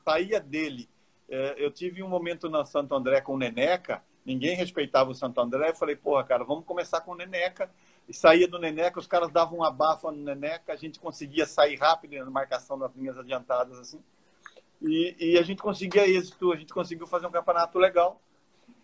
Saía 0.05 0.39
dele 0.39 0.89
é, 1.29 1.57
eu 1.59 1.69
tive 1.73 2.01
um 2.01 2.09
momento 2.09 2.49
na 2.49 2.65
Santo 2.65 2.95
André 2.95 3.21
com 3.21 3.35
o 3.35 3.39
Neneca, 3.39 4.05
ninguém 4.25 4.55
respeitava 4.55 5.11
o 5.11 5.15
Santo 5.17 5.41
André. 5.41 5.71
Eu 5.71 5.75
falei, 5.75 5.97
porra, 5.97 6.23
cara, 6.23 6.45
vamos 6.45 6.65
começar 6.65 7.01
com 7.01 7.11
o 7.11 7.17
Neneca. 7.17 7.69
E 8.09 8.15
saía 8.15 8.47
do 8.47 8.57
Neneca, 8.57 9.01
os 9.01 9.07
caras 9.09 9.33
davam 9.33 9.59
um 9.59 9.65
abafa 9.65 10.13
no 10.13 10.23
Neneca, 10.23 10.73
a 10.73 10.77
gente 10.77 11.01
conseguia 11.01 11.45
sair 11.45 11.75
rápido 11.75 12.17
na 12.25 12.31
marcação 12.31 12.79
das 12.79 12.95
linhas 12.95 13.19
adiantadas, 13.19 13.81
assim. 13.81 14.01
E, 14.81 15.17
e 15.19 15.39
a 15.39 15.43
gente 15.43 15.61
conseguia 15.61 16.09
êxito, 16.09 16.53
a 16.53 16.57
gente 16.57 16.73
conseguiu 16.73 17.09
fazer 17.09 17.27
um 17.27 17.33
campeonato 17.33 17.77
legal. 17.81 18.21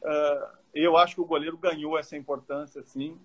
Uh, 0.02 0.61
eu 0.74 0.96
acho 0.96 1.14
que 1.14 1.20
o 1.20 1.26
goleiro 1.26 1.56
ganhou 1.56 1.98
essa 1.98 2.16
importância, 2.16 2.80
assim. 2.80 3.18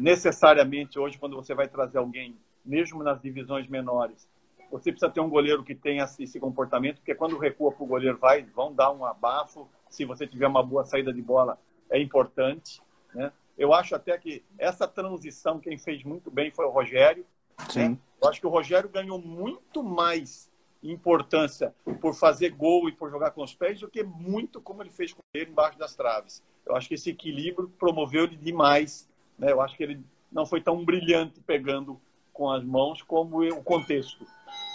Necessariamente, 0.00 0.98
hoje, 0.98 1.18
quando 1.18 1.36
você 1.36 1.54
vai 1.54 1.68
trazer 1.68 1.98
alguém, 1.98 2.36
mesmo 2.64 3.02
nas 3.02 3.20
divisões 3.20 3.66
menores, 3.68 4.28
você 4.70 4.90
precisa 4.90 5.10
ter 5.10 5.20
um 5.20 5.28
goleiro 5.28 5.62
que 5.62 5.74
tenha 5.74 6.04
esse 6.18 6.40
comportamento, 6.40 6.96
porque 6.96 7.14
quando 7.14 7.36
recua 7.36 7.72
para 7.72 7.84
o 7.84 7.86
goleiro, 7.86 8.16
vai, 8.16 8.42
vão 8.42 8.72
dar 8.72 8.90
um 8.90 9.04
abafo. 9.04 9.68
Se 9.90 10.06
você 10.06 10.26
tiver 10.26 10.46
uma 10.46 10.62
boa 10.62 10.84
saída 10.84 11.12
de 11.12 11.20
bola, 11.20 11.58
é 11.90 12.00
importante. 12.00 12.80
Né? 13.14 13.30
Eu 13.58 13.74
acho 13.74 13.94
até 13.94 14.16
que 14.16 14.42
essa 14.58 14.88
transição, 14.88 15.60
quem 15.60 15.76
fez 15.76 16.02
muito 16.02 16.30
bem 16.30 16.50
foi 16.50 16.64
o 16.64 16.70
Rogério. 16.70 17.26
Né? 17.58 17.66
Sim. 17.68 17.88
Né? 17.90 17.98
Eu 18.22 18.28
acho 18.30 18.40
que 18.40 18.46
o 18.46 18.50
Rogério 18.50 18.88
ganhou 18.88 19.18
muito 19.18 19.82
mais 19.82 20.50
importância 20.82 21.74
por 22.00 22.14
fazer 22.14 22.50
gol 22.50 22.88
e 22.88 22.92
por 22.92 23.10
jogar 23.10 23.32
com 23.32 23.42
os 23.42 23.54
pés 23.54 23.78
do 23.78 23.88
que 23.88 24.02
muito 24.02 24.60
como 24.60 24.82
ele 24.82 24.90
fez 24.90 25.12
com 25.12 25.20
ele 25.34 25.50
embaixo 25.50 25.78
das 25.78 25.94
traves. 25.94 26.42
Eu 26.66 26.76
acho 26.76 26.88
que 26.88 26.94
esse 26.94 27.10
equilíbrio 27.10 27.68
promoveu 27.78 28.24
ele 28.24 28.36
demais. 28.36 29.08
Né? 29.38 29.52
Eu 29.52 29.60
acho 29.60 29.76
que 29.76 29.82
ele 29.82 30.00
não 30.30 30.46
foi 30.46 30.60
tão 30.60 30.84
brilhante 30.84 31.40
pegando 31.40 32.00
com 32.32 32.50
as 32.50 32.64
mãos 32.64 33.02
como 33.02 33.42
o 33.42 33.62
contexto. 33.62 34.26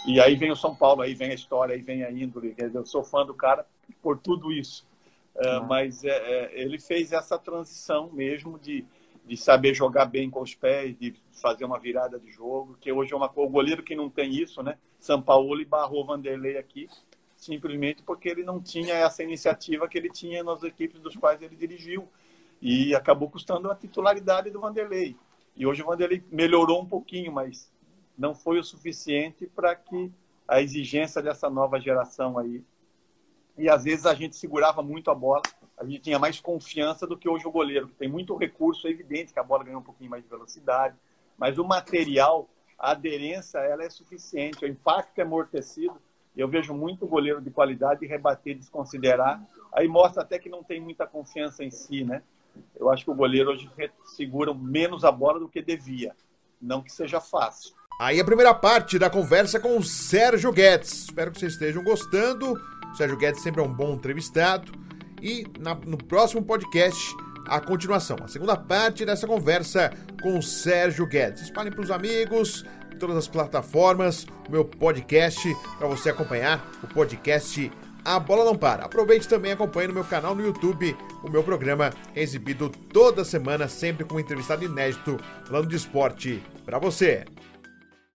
E 0.06 0.20
aí 0.20 0.36
vem 0.36 0.50
o 0.50 0.56
São 0.56 0.74
Paulo, 0.74 1.02
aí 1.02 1.14
vem 1.14 1.30
a 1.30 1.34
história, 1.34 1.74
aí 1.74 1.82
vem 1.82 2.04
a 2.04 2.10
índole. 2.10 2.54
Eu 2.56 2.86
sou 2.86 3.02
fã 3.02 3.26
do 3.26 3.34
cara 3.34 3.66
por 4.02 4.18
tudo 4.18 4.52
isso. 4.52 4.86
Uh, 5.34 5.64
mas 5.66 6.04
é, 6.04 6.08
é, 6.10 6.60
ele 6.60 6.78
fez 6.78 7.12
essa 7.12 7.38
transição 7.38 8.10
mesmo 8.12 8.58
de, 8.58 8.84
de 9.24 9.36
saber 9.36 9.72
jogar 9.72 10.06
bem 10.06 10.28
com 10.28 10.40
os 10.40 10.54
pés, 10.54 10.98
de 10.98 11.14
fazer 11.40 11.64
uma 11.64 11.78
virada 11.78 12.18
de 12.18 12.30
jogo, 12.30 12.76
que 12.80 12.90
hoje 12.90 13.12
é 13.12 13.16
uma 13.16 13.30
o 13.36 13.48
goleiro 13.48 13.82
que 13.82 13.94
não 13.94 14.10
tem 14.10 14.34
isso, 14.34 14.62
né? 14.62 14.76
São 14.98 15.22
Paulo 15.22 15.60
e 15.60 15.64
barrou 15.64 16.04
Vanderlei 16.04 16.58
aqui, 16.58 16.88
simplesmente 17.38 18.02
porque 18.02 18.28
ele 18.28 18.42
não 18.42 18.60
tinha 18.60 18.94
essa 18.94 19.22
iniciativa 19.22 19.88
que 19.88 19.96
ele 19.96 20.10
tinha 20.10 20.42
nas 20.42 20.62
equipes 20.64 21.00
dos 21.00 21.16
quais 21.16 21.40
ele 21.40 21.54
dirigiu 21.54 22.08
e 22.60 22.94
acabou 22.94 23.30
custando 23.30 23.70
a 23.70 23.76
titularidade 23.76 24.50
do 24.50 24.60
Vanderlei. 24.60 25.16
E 25.56 25.64
hoje 25.64 25.82
o 25.82 25.86
Vanderlei 25.86 26.22
melhorou 26.30 26.82
um 26.82 26.86
pouquinho, 26.86 27.32
mas 27.32 27.70
não 28.18 28.34
foi 28.34 28.58
o 28.58 28.64
suficiente 28.64 29.46
para 29.46 29.74
que 29.76 30.12
a 30.46 30.60
exigência 30.60 31.22
dessa 31.22 31.48
nova 31.48 31.80
geração 31.80 32.36
aí. 32.38 32.62
E 33.56 33.68
às 33.68 33.84
vezes 33.84 34.04
a 34.04 34.14
gente 34.14 34.36
segurava 34.36 34.82
muito 34.82 35.10
a 35.10 35.14
bola, 35.14 35.42
a 35.76 35.84
gente 35.84 36.00
tinha 36.00 36.18
mais 36.18 36.40
confiança 36.40 37.06
do 37.06 37.16
que 37.16 37.28
hoje 37.28 37.46
o 37.46 37.52
goleiro, 37.52 37.86
que 37.88 37.94
tem 37.94 38.08
muito 38.08 38.36
recurso, 38.36 38.88
é 38.88 38.90
evidente 38.90 39.32
que 39.32 39.38
a 39.38 39.44
bola 39.44 39.62
ganhou 39.62 39.80
um 39.80 39.84
pouquinho 39.84 40.10
mais 40.10 40.24
de 40.24 40.28
velocidade, 40.28 40.96
mas 41.36 41.56
o 41.56 41.64
material, 41.64 42.48
a 42.76 42.90
aderência, 42.90 43.58
ela 43.58 43.84
é 43.84 43.90
suficiente, 43.90 44.64
o 44.64 44.68
impacto 44.68 45.18
é 45.20 45.22
amortecido. 45.22 46.00
Eu 46.38 46.48
vejo 46.48 46.72
muito 46.72 47.06
goleiro 47.06 47.40
de 47.40 47.50
qualidade 47.50 48.06
rebater, 48.06 48.56
desconsiderar, 48.56 49.42
aí 49.72 49.88
mostra 49.88 50.22
até 50.22 50.38
que 50.38 50.48
não 50.48 50.62
tem 50.62 50.80
muita 50.80 51.06
confiança 51.06 51.64
em 51.64 51.70
si, 51.70 52.04
né? 52.04 52.22
Eu 52.78 52.90
acho 52.90 53.04
que 53.04 53.10
o 53.10 53.14
goleiro 53.14 53.50
hoje 53.50 53.70
segura 54.04 54.54
menos 54.54 55.04
a 55.04 55.12
bola 55.12 55.38
do 55.38 55.48
que 55.48 55.60
devia. 55.60 56.14
Não 56.60 56.80
que 56.82 56.92
seja 56.92 57.20
fácil, 57.20 57.74
Aí 57.98 58.20
a 58.20 58.24
primeira 58.24 58.54
parte 58.54 58.96
da 58.96 59.10
conversa 59.10 59.58
com 59.58 59.76
o 59.76 59.82
Sérgio 59.82 60.52
Guedes. 60.52 61.06
Espero 61.06 61.32
que 61.32 61.40
vocês 61.40 61.54
estejam 61.54 61.82
gostando. 61.82 62.52
O 62.92 62.94
Sérgio 62.94 63.16
Guedes 63.16 63.42
sempre 63.42 63.60
é 63.60 63.64
um 63.64 63.74
bom 63.74 63.94
entrevistado. 63.94 64.70
E 65.20 65.44
na, 65.58 65.74
no 65.74 65.98
próximo 65.98 66.44
podcast, 66.44 67.12
a 67.48 67.60
continuação, 67.60 68.16
a 68.22 68.28
segunda 68.28 68.56
parte 68.56 69.04
dessa 69.04 69.26
conversa 69.26 69.90
com 70.22 70.38
o 70.38 70.42
Sérgio 70.42 71.08
Guedes. 71.08 71.42
Espalhem 71.42 71.72
para 71.72 71.82
os 71.82 71.90
amigos, 71.90 72.64
em 72.92 72.98
todas 72.98 73.16
as 73.16 73.28
plataformas, 73.28 74.26
o 74.48 74.52
meu 74.52 74.64
podcast, 74.64 75.56
para 75.78 75.88
você 75.88 76.10
acompanhar 76.10 76.66
o 76.82 76.86
podcast 76.86 77.70
A 78.04 78.18
Bola 78.18 78.44
Não 78.44 78.56
Para. 78.56 78.84
Aproveite 78.84 79.28
também 79.28 79.50
e 79.50 79.54
acompanhe 79.54 79.88
no 79.88 79.94
meu 79.94 80.04
canal 80.04 80.34
no 80.34 80.44
YouTube 80.44 80.96
o 81.22 81.28
meu 81.28 81.42
programa 81.42 81.92
é 82.14 82.22
exibido 82.22 82.70
toda 82.92 83.24
semana, 83.24 83.68
sempre 83.68 84.04
com 84.04 84.16
um 84.16 84.20
entrevistado 84.20 84.64
inédito 84.64 85.18
falando 85.44 85.68
de 85.68 85.76
esporte 85.76 86.42
para 86.64 86.78
você. 86.78 87.24